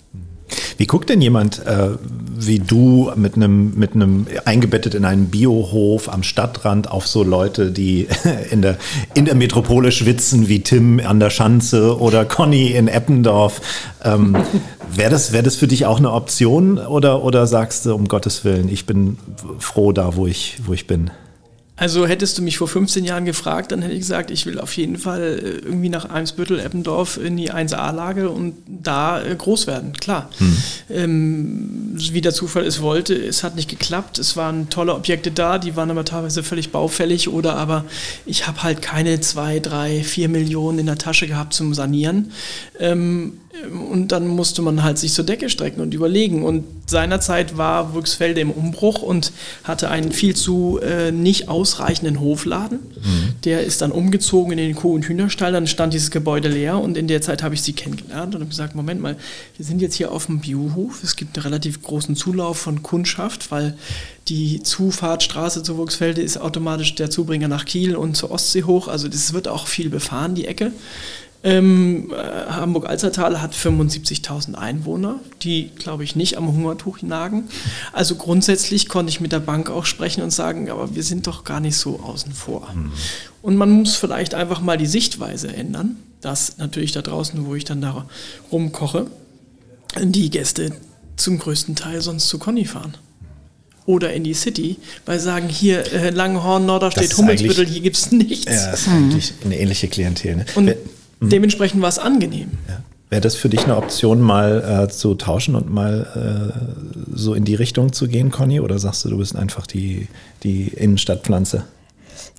Wie 0.77 0.87
guckt 0.87 1.09
denn 1.09 1.21
jemand 1.21 1.65
äh, 1.65 1.91
wie 2.37 2.59
du 2.59 3.11
mit 3.17 3.37
einem 3.37 3.75
mit 3.77 3.95
einem 3.95 4.27
eingebettet 4.45 4.95
in 4.95 5.05
einen 5.05 5.27
Biohof 5.27 6.13
am 6.13 6.23
Stadtrand 6.23 6.91
auf 6.91 7.07
so 7.07 7.23
Leute, 7.23 7.71
die 7.71 8.09
in 8.51 8.61
der 8.61 8.77
in 9.15 9.25
der 9.25 9.35
Metropole 9.35 9.93
schwitzen 9.93 10.49
wie 10.49 10.61
Tim 10.61 11.01
an 11.01 11.21
der 11.21 11.31
Schanze 11.31 11.99
oder 11.99 12.25
Conny 12.25 12.73
in 12.73 12.89
Eppendorf? 12.89 13.61
Ähm, 14.03 14.37
Wäre 14.97 15.11
das 15.11 15.33
wäre 15.33 15.43
das 15.43 15.57
für 15.57 15.67
dich 15.67 15.87
auch 15.87 15.99
eine 15.99 16.13
Option 16.13 16.79
oder 16.79 17.25
oder 17.25 17.49
sagst 17.49 17.87
du 17.87 17.95
um 17.95 18.07
Gottes 18.07 18.45
willen, 18.45 18.69
ich 18.69 18.87
bin 18.87 19.17
froh 19.59 19.91
da, 19.91 20.15
wo 20.15 20.29
ich 20.29 20.59
wo 20.67 20.73
ich 20.73 20.87
bin? 20.87 21.11
Also 21.77 22.07
hättest 22.07 22.39
du 22.39 22.43
mich 22.43 22.59
vor 22.59 22.69
15 22.69 23.05
Jahren 23.05 23.25
gefragt, 23.25 23.73
dann 23.73 23.83
hätte 23.83 23.95
ich 23.95 24.01
gesagt, 24.01 24.31
ich 24.31 24.47
will 24.47 24.61
auf 24.61 24.77
jeden 24.77 24.97
Fall 24.97 25.23
äh, 25.23 25.67
irgendwie 25.67 25.89
nach 25.89 26.09
Eimsbüttel, 26.09 26.61
Eppendorf 26.61 27.17
in 27.17 27.37
die 27.37 27.53
1A-Lage 27.53 28.31
und 28.31 28.55
da 28.67 29.21
äh, 29.21 29.35
groß 29.35 29.67
werden, 29.67 29.93
klar. 29.93 30.31
Mhm. 30.39 30.57
Ähm, 30.89 31.91
wie 31.97 32.21
der 32.21 32.33
Zufall 32.33 32.65
es 32.65 32.81
wollte, 32.81 33.15
es 33.15 33.43
hat 33.43 33.57
nicht 33.57 33.69
geklappt. 33.69 34.21
Es 34.21 34.37
waren 34.37 34.69
tolle 34.71 34.95
Objekte 34.95 35.33
da, 35.33 35.59
die 35.59 35.75
waren 35.75 35.91
aber 35.91 36.05
teilweise 36.05 36.45
völlig 36.45 36.71
baufällig 36.71 37.29
oder 37.29 37.57
aber 37.57 37.85
ich 38.25 38.47
habe 38.47 38.63
halt 38.63 38.81
keine 38.81 39.21
zwei, 39.21 39.59
drei, 39.59 40.05
vier 40.05 40.29
Millionen 40.29 40.79
in 40.79 40.87
der 40.87 40.99
Tasche 40.99 41.27
gehabt 41.27 41.55
zum 41.55 41.75
Sanieren. 41.75 42.31
Ähm, 42.79 43.41
und 43.91 44.13
dann 44.13 44.27
musste 44.27 44.63
man 44.63 44.83
halt 44.83 44.99
sich 44.99 45.13
zur 45.13 45.25
Decke 45.25 45.49
strecken 45.49 45.81
und 45.81 45.95
überlegen. 45.95 46.43
Und 46.43 46.65
seinerzeit 46.87 47.57
war 47.57 47.95
Wüchsfelde 47.95 48.41
im 48.41 48.51
Umbruch 48.51 49.03
und 49.03 49.33
hatte 49.63 49.91
einen 49.91 50.13
viel 50.13 50.35
zu 50.35 50.81
äh, 50.83 51.13
nicht 51.13 51.49
ausreichenden 51.49 52.21
Hofladen. 52.21 52.79
Mhm. 52.79 53.35
Der 53.45 53.65
ist 53.65 53.81
dann 53.81 53.93
umgezogen 53.93 54.53
in 54.53 54.59
den 54.59 54.75
Kuh- 54.75 54.95
und 54.95 55.05
Hühnerstall. 55.07 55.53
Dann 55.53 55.67
stand 55.67 55.95
dieses 55.95 56.11
Gebäude 56.11 56.49
leer 56.49 56.79
und 56.79 56.97
in 56.97 57.09
der 57.09 57.23
Zeit 57.23 57.43
habe 57.43 57.55
ich 57.55 57.63
sie 57.63 57.73
kennengelernt 57.73 58.35
und 58.35 58.41
habe 58.41 58.51
gesagt: 58.51 58.75
Moment 58.75 59.01
mal, 59.01 59.17
wir 59.57 59.65
sind 59.65 59.81
jetzt 59.81 59.95
hier 59.95 60.13
auf 60.13 60.27
dem 60.27 60.41
Biohof. 60.41 61.03
Es 61.03 61.17
gibt 61.17 61.37
einen 61.37 61.45
relativ 61.45 61.83
großen 61.83 62.17
Zulauf 62.17 62.59
von 62.59 62.83
Kundschaft, 62.83 63.51
weil 63.51 63.77
die 64.29 64.63
Zufahrtstraße 64.63 65.63
zu 65.63 65.77
Wuchsfelde 65.77 66.23
ist 66.23 66.39
automatisch 66.39 66.95
der 66.95 67.11
Zubringer 67.11 67.49
nach 67.49 67.67
Kiel 67.67 67.95
und 67.95 68.17
zur 68.17 68.31
Ostsee 68.31 68.65
hoch. 68.65 68.89
Also 68.89 69.09
das 69.09 69.33
wird 69.33 69.49
auch 69.49 69.67
viel 69.67 69.91
befahren, 69.91 70.35
die 70.35 70.47
Ecke. 70.47 70.73
Ähm, 71.45 72.11
äh, 72.11 72.51
Hamburg-Alzertal 72.51 73.43
hat 73.43 73.53
75.000 73.55 74.55
Einwohner, 74.55 75.21
die, 75.43 75.69
glaube 75.77 76.03
ich, 76.03 76.17
nicht 76.17 76.39
am 76.39 76.51
Hungertuch 76.51 77.03
nagen. 77.03 77.45
Also 77.93 78.15
grundsätzlich 78.15 78.89
konnte 78.89 79.11
ich 79.11 79.21
mit 79.21 79.31
der 79.31 79.41
Bank 79.41 79.69
auch 79.69 79.85
sprechen 79.85 80.23
und 80.23 80.31
sagen, 80.31 80.71
aber 80.71 80.95
wir 80.95 81.03
sind 81.03 81.27
doch 81.27 81.45
gar 81.45 81.61
nicht 81.61 81.77
so 81.77 82.01
außen 82.01 82.33
vor. 82.33 82.73
Mhm. 82.75 82.93
Und 83.43 83.57
man 83.57 83.71
muss 83.71 83.95
vielleicht 83.95 84.35
einfach 84.35 84.63
mal 84.63 84.79
die 84.79 84.87
Sichtweise 84.87 85.55
ändern, 85.55 85.97
dass 86.23 86.57
natürlich 86.57 86.93
da 86.93 87.03
draußen, 87.03 87.45
wo 87.45 87.55
ich 87.55 87.65
dann 87.65 87.83
da 87.83 88.07
rumkoche, 88.51 89.07
die 90.03 90.31
Gäste 90.31 90.73
zum 91.17 91.39
größten 91.39 91.77
Teil 91.77 92.01
sonst 92.01 92.29
zu 92.29 92.39
Conny 92.39 92.65
fahren 92.65 92.97
oder 93.85 94.15
in 94.15 94.25
die 94.25 94.33
City, 94.33 94.79
weil 95.05 95.21
sagen, 95.21 95.51
hier 95.51 95.93
äh, 95.93 96.09
Langenhorn, 96.09 96.65
Norderstedt, 96.65 97.15
Hummelsbüttel, 97.19 97.67
hier 97.67 97.83
gibt 97.83 97.97
es 97.97 98.13
nichts. 98.13 98.47
Ja, 98.47 98.71
das 98.71 98.81
ist 98.81 98.89
eigentlich 98.89 99.35
eine 99.45 99.59
ähnliche 99.59 99.89
Klientel. 99.89 100.37
Ne? 100.37 100.47
Und 100.55 100.75
Mhm. 101.25 101.31
Dementsprechend 101.31 101.83
war 101.83 101.89
es 101.89 101.99
angenehm. 101.99 102.51
Ja. 102.69 102.81
Wäre 103.11 103.21
das 103.21 103.37
für 103.37 103.49
dich 103.49 103.65
eine 103.65 103.77
Option, 103.77 104.21
mal 104.21 104.87
äh, 104.87 104.91
zu 104.91 105.15
tauschen 105.15 105.55
und 105.55 105.71
mal 105.71 106.53
äh, 106.55 107.15
so 107.15 107.35
in 107.35 107.45
die 107.45 107.55
Richtung 107.55 107.93
zu 107.93 108.09
gehen, 108.09 108.31
Conny? 108.31 108.61
Oder 108.61 108.79
sagst 108.79 109.05
du, 109.05 109.11
du 109.11 109.19
bist 109.19 109.37
einfach 109.37 109.67
die, 109.67 110.09
die 110.43 110.69
Innenstadtpflanze? 110.69 111.65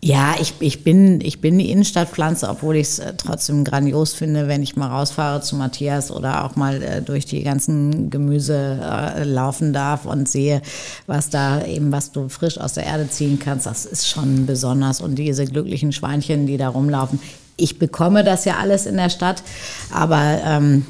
Ja, 0.03 0.35
ich, 0.39 0.53
ich, 0.59 0.83
bin, 0.83 1.21
ich 1.21 1.41
bin 1.41 1.57
die 1.57 1.71
Innenstadtpflanze, 1.71 2.49
obwohl 2.49 2.75
ich 2.75 2.87
es 2.87 2.99
äh, 2.99 3.13
trotzdem 3.15 3.63
grandios 3.63 4.13
finde, 4.13 4.47
wenn 4.47 4.61
ich 4.61 4.75
mal 4.75 4.87
rausfahre 4.87 5.41
zu 5.41 5.55
Matthias 5.55 6.11
oder 6.11 6.43
auch 6.43 6.55
mal 6.55 6.81
äh, 6.83 7.01
durch 7.01 7.25
die 7.25 7.43
ganzen 7.43 8.09
Gemüse 8.09 8.79
äh, 8.81 9.23
laufen 9.23 9.71
darf 9.71 10.05
und 10.05 10.27
sehe, 10.27 10.61
was 11.07 11.29
da 11.29 11.63
eben, 11.65 11.91
was 11.91 12.11
du 12.11 12.27
frisch 12.29 12.57
aus 12.57 12.73
der 12.73 12.85
Erde 12.85 13.09
ziehen 13.09 13.39
kannst. 13.39 13.65
Das 13.65 13.85
ist 13.85 14.07
schon 14.07 14.45
besonders. 14.45 15.01
Und 15.01 15.15
diese 15.15 15.45
glücklichen 15.45 15.91
Schweinchen, 15.91 16.47
die 16.47 16.57
da 16.57 16.69
rumlaufen, 16.69 17.19
ich 17.57 17.79
bekomme 17.79 18.23
das 18.23 18.45
ja 18.45 18.57
alles 18.57 18.85
in 18.85 18.97
der 18.97 19.09
Stadt, 19.09 19.43
aber 19.91 20.39
ähm, 20.45 20.85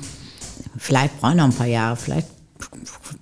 vielleicht 0.78 1.20
brauche 1.20 1.32
ich 1.32 1.38
noch 1.38 1.46
ein 1.46 1.54
paar 1.54 1.68
Jahre, 1.68 1.96
vielleicht 1.96 2.28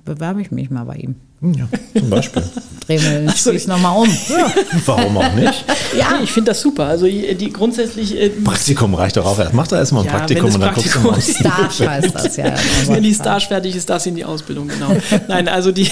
bewerbe 0.06 0.42
ich 0.42 0.52
mich 0.52 0.70
mal 0.70 0.86
bei 0.86 0.96
ihm. 0.96 1.16
Ja, 1.42 1.68
zum 2.00 2.10
Beispiel. 2.10 2.42
Drehen 2.86 3.02
wir 3.02 3.20
den 3.20 3.68
nochmal 3.68 3.98
um. 3.98 4.10
Ja, 4.30 4.54
warum 4.86 5.18
auch 5.18 5.34
nicht? 5.34 5.66
ja, 5.98 6.20
ich 6.24 6.32
finde 6.32 6.52
das 6.52 6.62
super. 6.62 6.86
Also 6.86 7.06
die 7.06 7.52
grundsätzlich. 7.52 8.18
Äh, 8.18 8.30
Praktikum 8.30 8.94
reicht 8.96 9.18
doch 9.18 9.26
auch 9.26 9.38
erst. 9.38 9.54
Mach 9.54 9.68
da 9.68 9.78
erstmal 9.78 10.04
ein 10.04 10.08
ja, 10.08 10.18
Praktikum 10.20 10.54
und 10.54 10.62
dann 10.62 10.74
guckst 10.74 10.96
du 10.96 11.00
mal. 11.00 11.22
Starch 11.22 11.82
heißt 11.82 12.16
das 12.16 12.38
ja. 12.38 12.54
Wenn 12.88 13.04
die 13.04 13.14
Starch 13.14 13.50
fertig 13.50 13.76
ist, 13.76 13.90
das 13.90 14.06
in 14.06 14.16
die 14.16 14.24
Ausbildung, 14.24 14.70
genau. 14.70 14.96
Nein, 15.28 15.50
also 15.50 15.74
die 15.74 15.90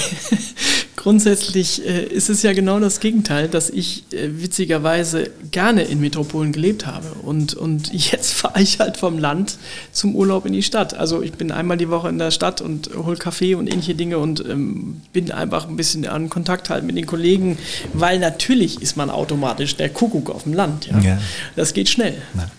grundsätzlich 1.01 1.83
äh, 1.83 2.03
ist 2.03 2.29
es 2.29 2.43
ja 2.43 2.53
genau 2.53 2.79
das 2.79 2.99
Gegenteil, 2.99 3.47
dass 3.47 3.71
ich 3.71 4.03
äh, 4.13 4.39
witzigerweise 4.39 5.31
gerne 5.49 5.81
in 5.81 5.99
Metropolen 5.99 6.51
gelebt 6.51 6.85
habe. 6.85 7.07
Und, 7.23 7.55
und 7.55 7.91
jetzt 8.11 8.33
fahre 8.33 8.61
ich 8.61 8.79
halt 8.79 8.97
vom 8.97 9.17
Land 9.17 9.57
zum 9.91 10.15
Urlaub 10.15 10.45
in 10.45 10.53
die 10.53 10.61
Stadt. 10.61 10.93
Also 10.93 11.23
ich 11.23 11.31
bin 11.33 11.51
einmal 11.51 11.77
die 11.77 11.89
Woche 11.89 12.07
in 12.07 12.19
der 12.19 12.29
Stadt 12.29 12.61
und 12.61 12.91
hole 12.95 13.17
Kaffee 13.17 13.55
und 13.55 13.65
ähnliche 13.65 13.95
Dinge 13.95 14.19
und 14.19 14.45
ähm, 14.47 15.01
bin 15.11 15.31
einfach 15.31 15.67
ein 15.67 15.75
bisschen 15.75 16.05
an 16.05 16.29
Kontakt 16.29 16.69
halt 16.69 16.83
mit 16.83 16.95
den 16.95 17.07
Kollegen, 17.07 17.57
weil 17.93 18.19
natürlich 18.19 18.79
ist 18.79 18.95
man 18.95 19.09
automatisch 19.09 19.75
der 19.77 19.89
Kuckuck 19.89 20.29
auf 20.29 20.43
dem 20.43 20.53
Land. 20.53 20.85
Ja? 20.85 20.99
ja. 20.99 21.17
Das 21.55 21.73
geht 21.73 21.89
schnell. 21.89 22.13
Ja. 22.35 22.51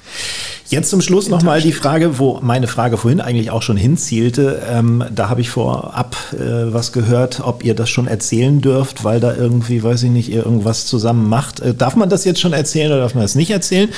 Jetzt 0.68 0.88
zum 0.88 1.02
Schluss 1.02 1.28
nochmal 1.28 1.60
die 1.60 1.72
Frage, 1.72 2.18
wo 2.18 2.40
meine 2.40 2.66
Frage 2.66 2.96
vorhin 2.96 3.20
eigentlich 3.20 3.50
auch 3.50 3.60
schon 3.60 3.76
hinzielte. 3.76 4.62
Ähm, 4.70 5.04
da 5.14 5.28
habe 5.28 5.42
ich 5.42 5.50
vorab 5.50 6.16
äh, 6.32 6.72
was 6.72 6.92
gehört, 6.92 7.40
ob 7.44 7.62
ihr 7.62 7.74
das 7.74 7.90
schon 7.90 8.06
erzählen 8.06 8.60
dürft, 8.62 9.04
weil 9.04 9.20
da 9.20 9.34
irgendwie, 9.34 9.82
weiß 9.82 10.04
ich 10.04 10.10
nicht, 10.10 10.30
ihr 10.30 10.46
irgendwas 10.46 10.86
zusammen 10.86 11.28
macht. 11.28 11.60
Äh, 11.60 11.74
darf 11.74 11.94
man 11.94 12.08
das 12.08 12.24
jetzt 12.24 12.40
schon 12.40 12.54
erzählen 12.54 12.90
oder 12.90 13.00
darf 13.00 13.14
man 13.14 13.22
das 13.22 13.34
nicht 13.34 13.50
erzählen? 13.50 13.90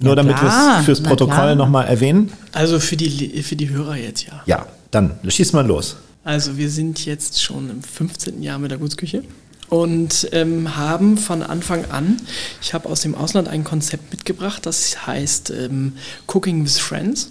Nur 0.00 0.12
ja, 0.12 0.16
damit 0.16 0.40
wir 0.40 0.48
es 0.48 0.84
fürs 0.84 1.02
Protokoll 1.02 1.56
nochmal 1.56 1.86
erwähnen. 1.88 2.32
Also 2.52 2.80
für 2.80 2.96
die, 2.96 3.42
für 3.42 3.56
die 3.56 3.68
Hörer 3.68 3.96
jetzt, 3.96 4.26
ja. 4.26 4.42
Ja, 4.46 4.66
dann 4.90 5.18
schieß 5.26 5.52
mal 5.52 5.66
los. 5.66 5.96
Also 6.24 6.56
wir 6.56 6.70
sind 6.70 7.04
jetzt 7.04 7.42
schon 7.42 7.68
im 7.68 7.82
15. 7.82 8.42
Jahr 8.42 8.58
mit 8.58 8.70
der 8.70 8.78
Gutsküche 8.78 9.24
und 9.68 10.28
ähm, 10.32 10.76
haben 10.76 11.18
von 11.18 11.42
Anfang 11.42 11.84
an, 11.90 12.16
ich 12.62 12.74
habe 12.74 12.88
aus 12.88 13.00
dem 13.00 13.14
Ausland 13.14 13.48
ein 13.48 13.64
Konzept 13.64 14.10
mitgebracht, 14.10 14.64
das 14.66 15.06
heißt 15.06 15.50
ähm, 15.50 15.94
Cooking 16.26 16.64
with 16.64 16.78
Friends. 16.78 17.30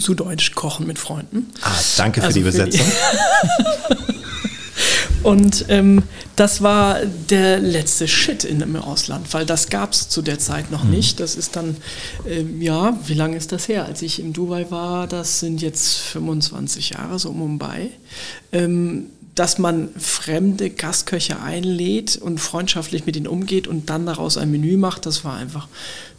Zu 0.00 0.12
Deutsch 0.12 0.54
Kochen 0.54 0.86
mit 0.86 0.98
Freunden. 0.98 1.46
Ah, 1.62 1.72
danke 1.96 2.20
für 2.20 2.26
also 2.26 2.34
die 2.34 2.40
Übersetzung. 2.40 2.84
Und 5.22 5.66
ähm, 5.68 6.02
das 6.36 6.62
war 6.62 7.00
der 7.04 7.58
letzte 7.58 8.06
Shit 8.06 8.44
in, 8.44 8.60
im 8.60 8.76
Ausland, 8.76 9.32
weil 9.34 9.44
das 9.44 9.68
gab 9.68 9.92
es 9.92 10.08
zu 10.08 10.22
der 10.22 10.38
Zeit 10.38 10.70
noch 10.70 10.84
nicht. 10.84 11.20
Das 11.20 11.36
ist 11.36 11.56
dann, 11.56 11.76
ähm, 12.26 12.62
ja, 12.62 12.96
wie 13.06 13.14
lange 13.14 13.36
ist 13.36 13.52
das 13.52 13.68
her? 13.68 13.84
Als 13.84 14.02
ich 14.02 14.20
in 14.20 14.32
Dubai 14.32 14.70
war, 14.70 15.06
das 15.06 15.40
sind 15.40 15.60
jetzt 15.60 15.98
25 15.98 16.90
Jahre, 16.90 17.18
so 17.18 17.32
Mumbai. 17.32 17.90
Ähm, 18.52 19.06
dass 19.38 19.58
man 19.58 19.90
fremde 19.96 20.68
Gastköche 20.68 21.40
einlädt 21.40 22.16
und 22.16 22.38
freundschaftlich 22.38 23.06
mit 23.06 23.16
ihnen 23.16 23.28
umgeht 23.28 23.68
und 23.68 23.88
dann 23.88 24.04
daraus 24.04 24.36
ein 24.36 24.50
Menü 24.50 24.76
macht, 24.76 25.06
das 25.06 25.24
war 25.24 25.36
einfach 25.36 25.68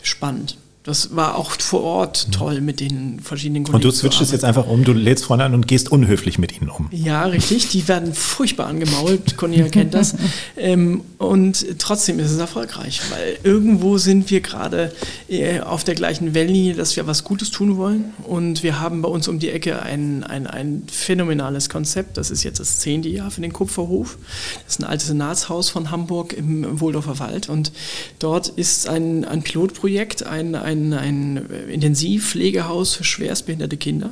spannend. 0.01 0.57
Das 0.83 1.13
war 1.13 1.37
auch 1.37 1.51
vor 1.51 1.83
Ort 1.83 2.31
toll 2.31 2.61
mit 2.61 2.79
den 2.79 3.19
verschiedenen 3.19 3.65
Kollegen. 3.65 3.75
Und 3.75 3.83
du 3.83 3.91
switchst 3.91 4.21
es 4.21 4.31
jetzt 4.31 4.45
einfach 4.45 4.65
um, 4.65 4.85
du 4.85 4.93
lädst 4.93 5.25
Freunde 5.25 5.43
an 5.43 5.53
und 5.53 5.67
gehst 5.67 5.91
unhöflich 5.91 6.39
mit 6.39 6.59
ihnen 6.59 6.69
um. 6.69 6.87
Ja, 6.91 7.25
richtig. 7.25 7.67
Die 7.67 7.85
werden 7.89 8.13
furchtbar 8.13 8.67
angemault. 8.67 9.35
Cornelia 9.35 9.67
kennt 9.67 9.93
das. 9.93 10.15
Ähm, 10.57 11.01
und 11.17 11.79
trotzdem 11.79 12.19
ist 12.19 12.31
es 12.31 12.37
erfolgreich, 12.37 13.01
weil 13.11 13.37
irgendwo 13.43 13.97
sind 13.97 14.29
wir 14.29 14.41
gerade 14.41 14.91
äh, 15.29 15.61
auf 15.61 15.83
der 15.83 15.95
gleichen 15.95 16.33
Wellenlinie, 16.33 16.73
dass 16.73 16.95
wir 16.95 17.07
was 17.07 17.23
Gutes 17.23 17.49
tun 17.49 17.77
wollen. 17.77 18.13
Und 18.23 18.61
wir 18.63 18.79
haben 18.79 19.01
bei 19.01 19.09
uns 19.09 19.27
um 19.27 19.39
die 19.39 19.49
Ecke 19.49 19.81
ein, 19.81 20.23
ein, 20.23 20.47
ein 20.47 20.83
phänomenales 20.91 21.69
Konzept. 21.69 22.17
Das 22.17 22.29
ist 22.29 22.43
jetzt 22.43 22.59
das 22.59 22.79
zehnte 22.79 23.07
Jahr 23.09 23.31
für 23.31 23.41
den 23.41 23.53
Kupferhof. 23.53 24.17
Das 24.65 24.75
ist 24.75 24.79
ein 24.81 24.85
altes 24.85 25.07
Senatshaus 25.07 25.69
von 25.69 25.91
Hamburg 25.91 26.33
im 26.33 26.79
Wohldorfer 26.79 27.19
Wald. 27.19 27.47
Und 27.47 27.71
dort 28.19 28.49
ist 28.49 28.89
ein, 28.89 29.23
ein 29.23 29.41
Pilotprojekt, 29.41 30.23
ein, 30.23 30.55
ein 30.55 30.78
ein, 30.79 30.93
ein 30.93 31.69
Intensivpflegehaus 31.69 32.95
für 32.95 33.03
schwerstbehinderte 33.03 33.77
Kinder, 33.77 34.11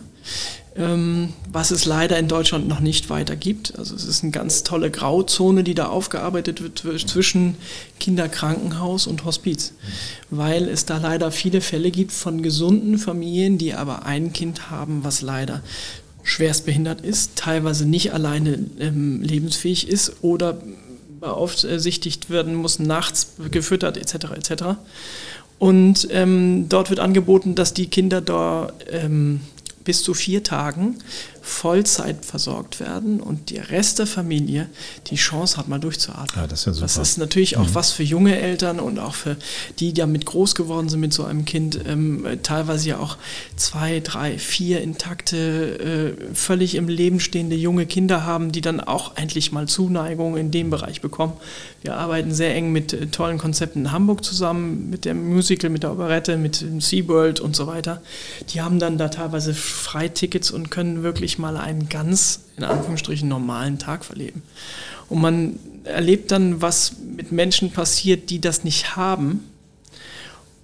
ähm, 0.76 1.34
was 1.51 1.72
es 1.72 1.86
leider 1.86 2.18
in 2.18 2.28
Deutschland 2.28 2.68
noch 2.68 2.80
nicht 2.80 3.09
weiter 3.09 3.36
gibt. 3.36 3.78
Also 3.78 3.95
es 3.95 4.05
ist 4.05 4.24
eine 4.24 4.32
ganz 4.32 4.63
tolle 4.63 4.91
Grauzone, 4.91 5.63
die 5.63 5.74
da 5.74 5.88
aufgearbeitet 5.88 6.61
wird 6.61 6.80
zwischen 7.07 7.55
Kinderkrankenhaus 7.99 9.07
und 9.07 9.26
Hospiz, 9.26 9.74
weil 10.30 10.68
es 10.68 10.86
da 10.86 10.97
leider 10.97 11.32
viele 11.32 11.61
Fälle 11.61 11.91
gibt 11.91 12.11
von 12.11 12.41
gesunden 12.41 12.97
Familien, 12.97 13.57
die 13.57 13.74
aber 13.74 14.05
ein 14.05 14.34
Kind 14.34 14.70
haben, 14.70 15.03
was 15.03 15.22
leider 15.22 15.61
schwerstbehindert 16.24 17.01
ist, 17.01 17.38
teilweise 17.38 17.86
nicht 17.86 18.13
alleine 18.13 18.59
ähm, 18.80 19.22
lebensfähig 19.22 19.88
ist 19.88 20.18
oder 20.22 20.61
beaufsichtigt 21.20 22.30
werden 22.30 22.55
muss, 22.55 22.80
nachts 22.80 23.34
gefüttert 23.51 23.97
etc. 23.97 24.32
etc. 24.36 24.63
Und 25.59 26.07
ähm, 26.11 26.69
dort 26.69 26.89
wird 26.89 26.99
angeboten, 26.99 27.55
dass 27.55 27.73
die 27.73 27.87
Kinder 27.87 28.21
da 28.21 28.71
ähm, 28.91 29.41
bis 29.83 30.03
zu 30.03 30.13
vier 30.13 30.43
Tagen 30.43 30.97
Vollzeit 31.47 32.23
versorgt 32.23 32.79
werden 32.79 33.19
und 33.19 33.49
der 33.49 33.69
Rest 33.69 33.99
der 33.99 34.07
Familie 34.07 34.69
die 35.07 35.15
Chance 35.15 35.57
hat, 35.57 35.67
mal 35.67 35.79
durchzuatmen. 35.79 36.27
Ja, 36.35 36.47
das, 36.47 36.59
ist 36.59 36.65
ja 36.65 36.73
super. 36.73 36.85
das 36.85 36.97
ist 36.97 37.17
natürlich 37.17 37.57
auch 37.57 37.69
mhm. 37.69 37.75
was 37.75 37.91
für 37.91 38.03
junge 38.03 38.37
Eltern 38.39 38.79
und 38.79 38.99
auch 38.99 39.15
für 39.15 39.37
die, 39.79 39.87
die 39.87 39.93
damit 39.93 40.25
groß 40.25 40.55
geworden 40.55 40.89
sind 40.89 40.99
mit 40.99 41.13
so 41.13 41.23
einem 41.23 41.45
Kind, 41.45 41.79
ähm, 41.87 42.25
teilweise 42.43 42.89
ja 42.89 42.99
auch 42.99 43.17
zwei, 43.55 44.01
drei, 44.01 44.37
vier 44.37 44.81
intakte, 44.81 46.15
äh, 46.29 46.35
völlig 46.35 46.75
im 46.75 46.89
Leben 46.89 47.19
stehende 47.21 47.55
junge 47.55 47.85
Kinder 47.85 48.25
haben, 48.25 48.51
die 48.51 48.61
dann 48.61 48.81
auch 48.81 49.15
endlich 49.15 49.53
mal 49.53 49.67
Zuneigung 49.67 50.35
in 50.35 50.51
dem 50.51 50.69
Bereich 50.69 50.99
bekommen. 50.99 51.33
Wir 51.81 51.95
arbeiten 51.95 52.33
sehr 52.33 52.53
eng 52.53 52.73
mit 52.73 52.91
äh, 52.91 53.07
tollen 53.07 53.37
Konzepten 53.37 53.85
in 53.85 53.91
Hamburg 53.93 54.25
zusammen, 54.25 54.89
mit 54.89 55.05
dem 55.05 55.33
Musical, 55.33 55.69
mit 55.69 55.83
der 55.83 55.93
Operette, 55.93 56.35
mit 56.35 56.61
dem 56.61 56.81
SeaWorld 56.81 57.39
und 57.39 57.55
so 57.55 57.67
weiter. 57.67 58.01
Die 58.49 58.61
haben 58.61 58.79
dann 58.79 58.97
da 58.97 59.07
teilweise 59.07 59.53
Freitickets 59.53 60.51
und 60.51 60.69
können 60.69 61.03
wirklich 61.03 61.36
mal 61.38 61.57
einen 61.57 61.89
ganz, 61.89 62.41
in 62.57 62.63
Anführungsstrichen, 62.63 63.27
normalen 63.27 63.79
Tag 63.79 64.05
verleben. 64.05 64.43
Und 65.09 65.21
man 65.21 65.59
erlebt 65.83 66.31
dann, 66.31 66.61
was 66.61 66.93
mit 67.15 67.31
Menschen 67.31 67.71
passiert, 67.71 68.29
die 68.29 68.41
das 68.41 68.63
nicht 68.63 68.95
haben 68.95 69.43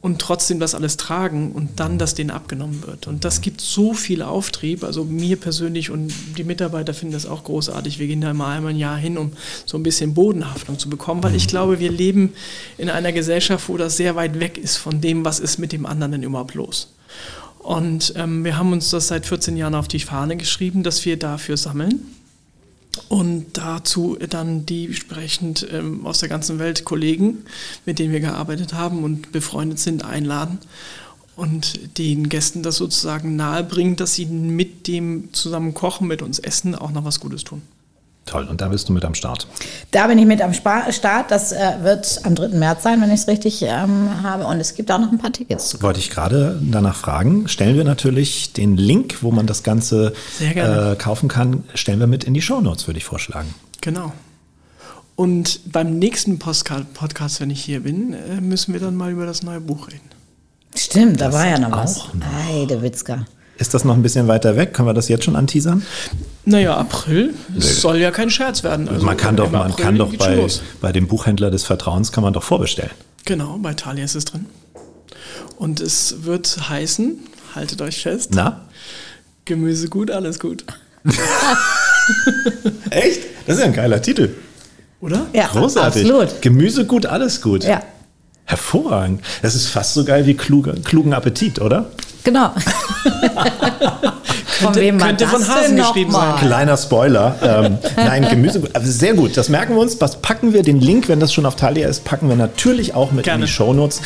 und 0.03 0.19
trotzdem 0.19 0.59
das 0.59 0.75
alles 0.75 0.97
tragen 0.97 1.53
und 1.53 1.79
dann 1.79 1.97
das 1.97 2.13
denen 2.13 2.29
abgenommen 2.29 2.83
wird. 2.85 3.07
Und 3.07 3.23
das 3.23 3.39
gibt 3.39 3.61
so 3.61 3.93
viel 3.93 4.21
Auftrieb. 4.21 4.83
Also 4.83 5.05
mir 5.05 5.37
persönlich 5.37 5.91
und 5.91 6.13
die 6.37 6.43
Mitarbeiter 6.43 6.93
finden 6.93 7.13
das 7.13 7.25
auch 7.25 7.45
großartig. 7.45 7.99
Wir 7.99 8.07
gehen 8.07 8.19
da 8.19 8.31
immer 8.31 8.47
einmal 8.47 8.73
ein 8.73 8.77
Jahr 8.77 8.97
hin, 8.97 9.17
um 9.17 9.31
so 9.65 9.77
ein 9.77 9.83
bisschen 9.83 10.13
Bodenhaftung 10.13 10.77
zu 10.77 10.89
bekommen, 10.89 11.23
weil 11.23 11.35
ich 11.35 11.47
glaube, 11.47 11.79
wir 11.79 11.89
leben 11.89 12.33
in 12.77 12.89
einer 12.89 13.13
Gesellschaft, 13.13 13.69
wo 13.69 13.77
das 13.77 13.95
sehr 13.95 14.17
weit 14.17 14.41
weg 14.41 14.57
ist 14.57 14.75
von 14.75 14.99
dem, 14.99 15.23
was 15.23 15.39
ist 15.39 15.57
mit 15.57 15.71
dem 15.71 15.85
anderen 15.85 16.11
denn 16.11 16.23
überhaupt 16.23 16.53
los. 16.53 16.89
Und 17.63 18.13
ähm, 18.17 18.43
wir 18.43 18.57
haben 18.57 18.73
uns 18.73 18.89
das 18.89 19.07
seit 19.07 19.25
14 19.25 19.55
Jahren 19.55 19.73
auf 19.73 19.87
die 19.87 19.99
Fahne 19.99 20.35
geschrieben, 20.35 20.83
dass 20.83 21.05
wir 21.05 21.17
dafür 21.17 21.55
sammeln 21.55 22.05
und 23.07 23.57
dazu 23.57 24.17
dann 24.29 24.65
die 24.65 24.87
entsprechend 24.87 25.65
ähm, 25.71 26.05
aus 26.05 26.19
der 26.19 26.27
ganzen 26.27 26.59
Welt 26.59 26.83
Kollegen, 26.83 27.45
mit 27.85 27.99
denen 27.99 28.11
wir 28.11 28.19
gearbeitet 28.19 28.73
haben 28.73 29.03
und 29.03 29.31
befreundet 29.31 29.79
sind, 29.79 30.03
einladen 30.03 30.59
und 31.37 31.97
den 31.97 32.27
Gästen 32.27 32.63
das 32.63 32.75
sozusagen 32.75 33.37
nahebringen, 33.37 33.95
dass 33.95 34.13
sie 34.13 34.25
mit 34.25 34.87
dem 34.87 35.33
zusammen 35.33 35.73
kochen, 35.73 36.07
mit 36.07 36.21
uns 36.21 36.39
essen, 36.39 36.75
auch 36.75 36.91
noch 36.91 37.05
was 37.05 37.21
Gutes 37.21 37.45
tun. 37.45 37.61
Toll, 38.25 38.47
und 38.47 38.61
da 38.61 38.69
bist 38.69 38.87
du 38.87 38.93
mit 38.93 39.03
am 39.03 39.15
Start. 39.15 39.47
Da 39.91 40.07
bin 40.07 40.17
ich 40.17 40.25
mit 40.25 40.41
am 40.41 40.53
Start. 40.53 41.29
Das 41.29 41.51
äh, 41.51 41.57
wird 41.81 42.21
am 42.23 42.35
3. 42.35 42.49
März 42.49 42.83
sein, 42.83 43.01
wenn 43.01 43.09
ich 43.09 43.21
es 43.21 43.27
richtig 43.27 43.61
ähm, 43.63 44.23
habe. 44.23 44.45
Und 44.45 44.59
es 44.61 44.75
gibt 44.75 44.89
auch 44.91 44.99
noch 44.99 45.11
ein 45.11 45.17
paar 45.17 45.33
Tickets. 45.33 45.81
Wollte 45.81 45.99
ich 45.99 46.09
gerade 46.09 46.57
danach 46.61 46.95
fragen. 46.95 47.49
Stellen 47.49 47.75
wir 47.75 47.83
natürlich 47.83 48.53
den 48.53 48.77
Link, 48.77 49.17
wo 49.21 49.31
man 49.31 49.45
das 49.45 49.63
Ganze 49.63 50.13
äh, 50.39 50.95
kaufen 50.95 51.27
kann, 51.27 51.63
stellen 51.73 51.99
wir 51.99 52.07
mit 52.07 52.23
in 52.23 52.33
die 52.33 52.41
Show 52.41 52.61
Notes, 52.61 52.87
würde 52.87 52.97
ich 52.97 53.05
vorschlagen. 53.05 53.53
Genau. 53.81 54.13
Und 55.15 55.71
beim 55.71 55.99
nächsten 55.99 56.39
Podcast, 56.39 57.41
wenn 57.41 57.49
ich 57.49 57.63
hier 57.63 57.81
bin, 57.81 58.13
äh, 58.13 58.41
müssen 58.41 58.73
wir 58.73 58.79
dann 58.79 58.95
mal 58.95 59.11
über 59.11 59.25
das 59.25 59.43
neue 59.43 59.59
Buch 59.59 59.89
reden. 59.89 60.09
Stimmt, 60.75 61.21
da 61.21 61.25
das 61.25 61.35
war 61.35 61.47
ja 61.47 61.59
noch 61.59 61.71
was. 61.71 62.07
Heidewitzka. 62.47 63.25
Ist 63.57 63.73
das 63.73 63.83
noch 63.83 63.95
ein 63.95 64.01
bisschen 64.01 64.27
weiter 64.27 64.55
weg? 64.55 64.73
Können 64.73 64.87
wir 64.87 64.93
das 64.93 65.09
jetzt 65.09 65.25
schon 65.25 65.35
anteasern? 65.35 65.83
Naja, 66.45 66.75
April 66.75 67.33
nee. 67.53 67.59
soll 67.61 67.97
ja 67.97 68.11
kein 68.11 68.29
Scherz 68.29 68.63
werden. 68.63 68.89
Also 68.89 69.05
man 69.05 69.15
kann 69.15 69.35
doch, 69.37 69.51
man 69.51 69.75
kann 69.75 69.97
doch 69.97 70.13
bei, 70.15 70.45
bei 70.81 70.91
dem 70.91 71.07
Buchhändler 71.07 71.49
des 71.51 71.63
Vertrauens 71.63 72.11
kann 72.11 72.23
man 72.23 72.33
doch 72.33 72.43
vorbestellen. 72.43 72.91
Genau, 73.25 73.57
bei 73.59 73.73
Thalia 73.73 74.03
ist 74.03 74.15
es 74.15 74.25
drin. 74.25 74.47
Und 75.57 75.79
es 75.79 76.23
wird 76.23 76.69
heißen, 76.69 77.17
haltet 77.55 77.81
euch 77.81 78.01
fest. 78.01 78.31
Na? 78.33 78.61
Gemüse 79.45 79.87
gut, 79.87 80.11
alles 80.11 80.39
gut. 80.39 80.65
Echt? 82.89 83.21
Das 83.45 83.55
ist 83.55 83.61
ja 83.61 83.67
ein 83.67 83.73
geiler 83.73 84.01
Titel. 84.01 84.35
Oder? 84.99 85.27
Ja, 85.33 85.47
Großartig. 85.47 86.09
Absolut. 86.09 86.41
Gemüse 86.41 86.85
gut, 86.85 87.05
alles 87.05 87.41
gut. 87.41 87.63
Ja. 87.63 87.81
Hervorragend. 88.45 89.21
Das 89.41 89.55
ist 89.55 89.67
fast 89.67 89.93
so 89.93 90.03
geil 90.03 90.25
wie 90.25 90.33
kluge, 90.33 90.73
klugen 90.83 91.13
Appetit, 91.13 91.59
oder? 91.59 91.91
Genau. 92.23 92.51
von 94.53 94.75
wem 94.75 94.97
man 94.97 95.09
könnte 95.09 95.27
von 95.27 95.47
Hasen 95.47 95.75
geschrieben 95.75 96.11
sein. 96.11 96.35
Kleiner 96.37 96.77
Spoiler. 96.77 97.35
Ähm, 97.41 97.77
nein, 97.95 98.27
Gemüse. 98.29 98.61
Also 98.73 98.91
sehr 98.91 99.13
gut. 99.13 99.35
Das 99.37 99.49
merken 99.49 99.75
wir 99.75 99.81
uns. 99.81 99.99
Was 99.99 100.17
packen 100.17 100.53
wir? 100.53 100.63
Den 100.63 100.79
Link, 100.79 101.09
wenn 101.09 101.19
das 101.19 101.33
schon 101.33 101.45
auf 101.45 101.55
Thalia 101.55 101.87
ist, 101.87 102.03
packen 102.03 102.29
wir 102.29 102.35
natürlich 102.35 102.93
auch 102.93 103.11
mit 103.11 103.25
Gerne. 103.25 103.43
in 103.43 103.47
die 103.47 103.51
Shownotes. 103.51 104.01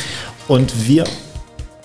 Und 0.48 0.86
wir 0.86 1.04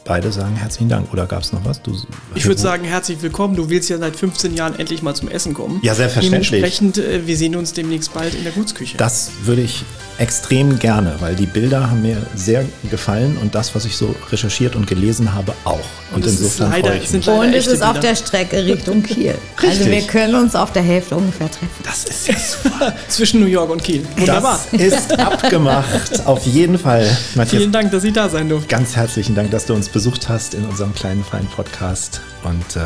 beide 0.05 0.31
sagen 0.31 0.55
herzlichen 0.55 0.89
Dank. 0.89 1.11
Oder 1.13 1.25
gab 1.25 1.43
es 1.43 1.53
noch 1.53 1.63
was? 1.65 1.81
Du, 1.81 1.95
ich 2.35 2.45
würde 2.45 2.59
sagen, 2.59 2.83
herzlich 2.83 3.21
willkommen. 3.21 3.55
Du 3.55 3.69
willst 3.69 3.89
ja 3.89 3.97
seit 3.97 4.15
15 4.15 4.55
Jahren 4.55 4.77
endlich 4.77 5.01
mal 5.01 5.15
zum 5.15 5.29
Essen 5.29 5.53
kommen. 5.53 5.79
Ja, 5.83 5.95
selbstverständlich. 5.95 6.49
Dementsprechend, 6.49 6.97
äh, 6.97 7.27
wir 7.27 7.37
sehen 7.37 7.55
uns 7.55 7.73
demnächst 7.73 8.13
bald 8.13 8.33
in 8.35 8.43
der 8.43 8.53
Gutsküche. 8.53 8.97
Das 8.97 9.31
würde 9.43 9.61
ich 9.61 9.83
extrem 10.17 10.79
gerne, 10.79 11.15
weil 11.19 11.35
die 11.35 11.45
Bilder 11.45 11.89
haben 11.89 12.01
mir 12.01 12.17
sehr 12.35 12.65
gefallen 12.89 13.37
und 13.41 13.55
das, 13.55 13.73
was 13.75 13.85
ich 13.85 13.97
so 13.97 14.15
recherchiert 14.31 14.75
und 14.75 14.87
gelesen 14.87 15.33
habe, 15.33 15.53
auch. 15.63 15.79
Und, 16.11 16.23
und 16.23 16.27
insofern 16.27 16.69
leider, 16.69 16.89
freue 16.89 16.97
ich 16.99 17.11
mich. 17.11 17.27
Und 17.27 17.53
es 17.53 17.67
ist 17.67 17.81
auf 17.81 17.99
der 17.99 18.15
Strecke 18.15 18.63
Richtung 18.63 19.01
Kiel. 19.03 19.33
also 19.57 19.85
wir 19.85 20.01
können 20.01 20.35
uns 20.35 20.55
auf 20.55 20.71
der 20.71 20.83
Hälfte 20.83 21.15
ungefähr 21.15 21.49
treffen. 21.49 21.69
Das 21.83 22.03
ist 22.03 22.27
ja 22.27 22.35
super. 22.35 22.93
Zwischen 23.07 23.39
New 23.39 23.47
York 23.47 23.69
und 23.69 23.83
Kiel. 23.83 24.05
Wunderbar. 24.17 24.59
Das 24.71 24.81
ist 24.81 25.19
abgemacht. 25.19 26.25
Auf 26.25 26.45
jeden 26.45 26.77
Fall. 26.77 27.05
Matthias, 27.35 27.61
Vielen 27.61 27.71
Dank, 27.71 27.91
dass 27.91 28.03
ich 28.03 28.13
da 28.13 28.29
sein 28.29 28.49
durfte. 28.49 28.67
Ganz 28.67 28.95
herzlichen 28.95 29.33
Dank, 29.33 29.49
dass 29.51 29.65
du 29.65 29.73
uns 29.73 29.89
besucht 29.93 30.27
hast 30.27 30.53
in 30.53 30.65
unserem 30.65 30.93
kleinen, 30.93 31.23
feinen 31.23 31.47
Podcast. 31.47 32.21
Und 32.43 32.75
äh, 32.75 32.81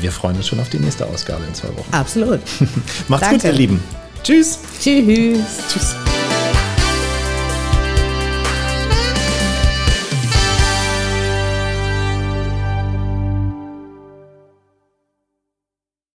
wir 0.00 0.10
freuen 0.10 0.36
uns 0.36 0.48
schon 0.48 0.58
auf 0.58 0.68
die 0.70 0.78
nächste 0.78 1.06
Ausgabe 1.06 1.44
in 1.44 1.54
zwei 1.54 1.68
Wochen. 1.68 1.92
Absolut. 1.92 2.40
Macht's 3.08 3.28
Danke. 3.28 3.36
gut, 3.36 3.44
ihr 3.44 3.52
Lieben. 3.52 3.82
Tschüss. 4.24 4.58
Tschüss. 4.80 5.46
Tschüss. 5.68 5.94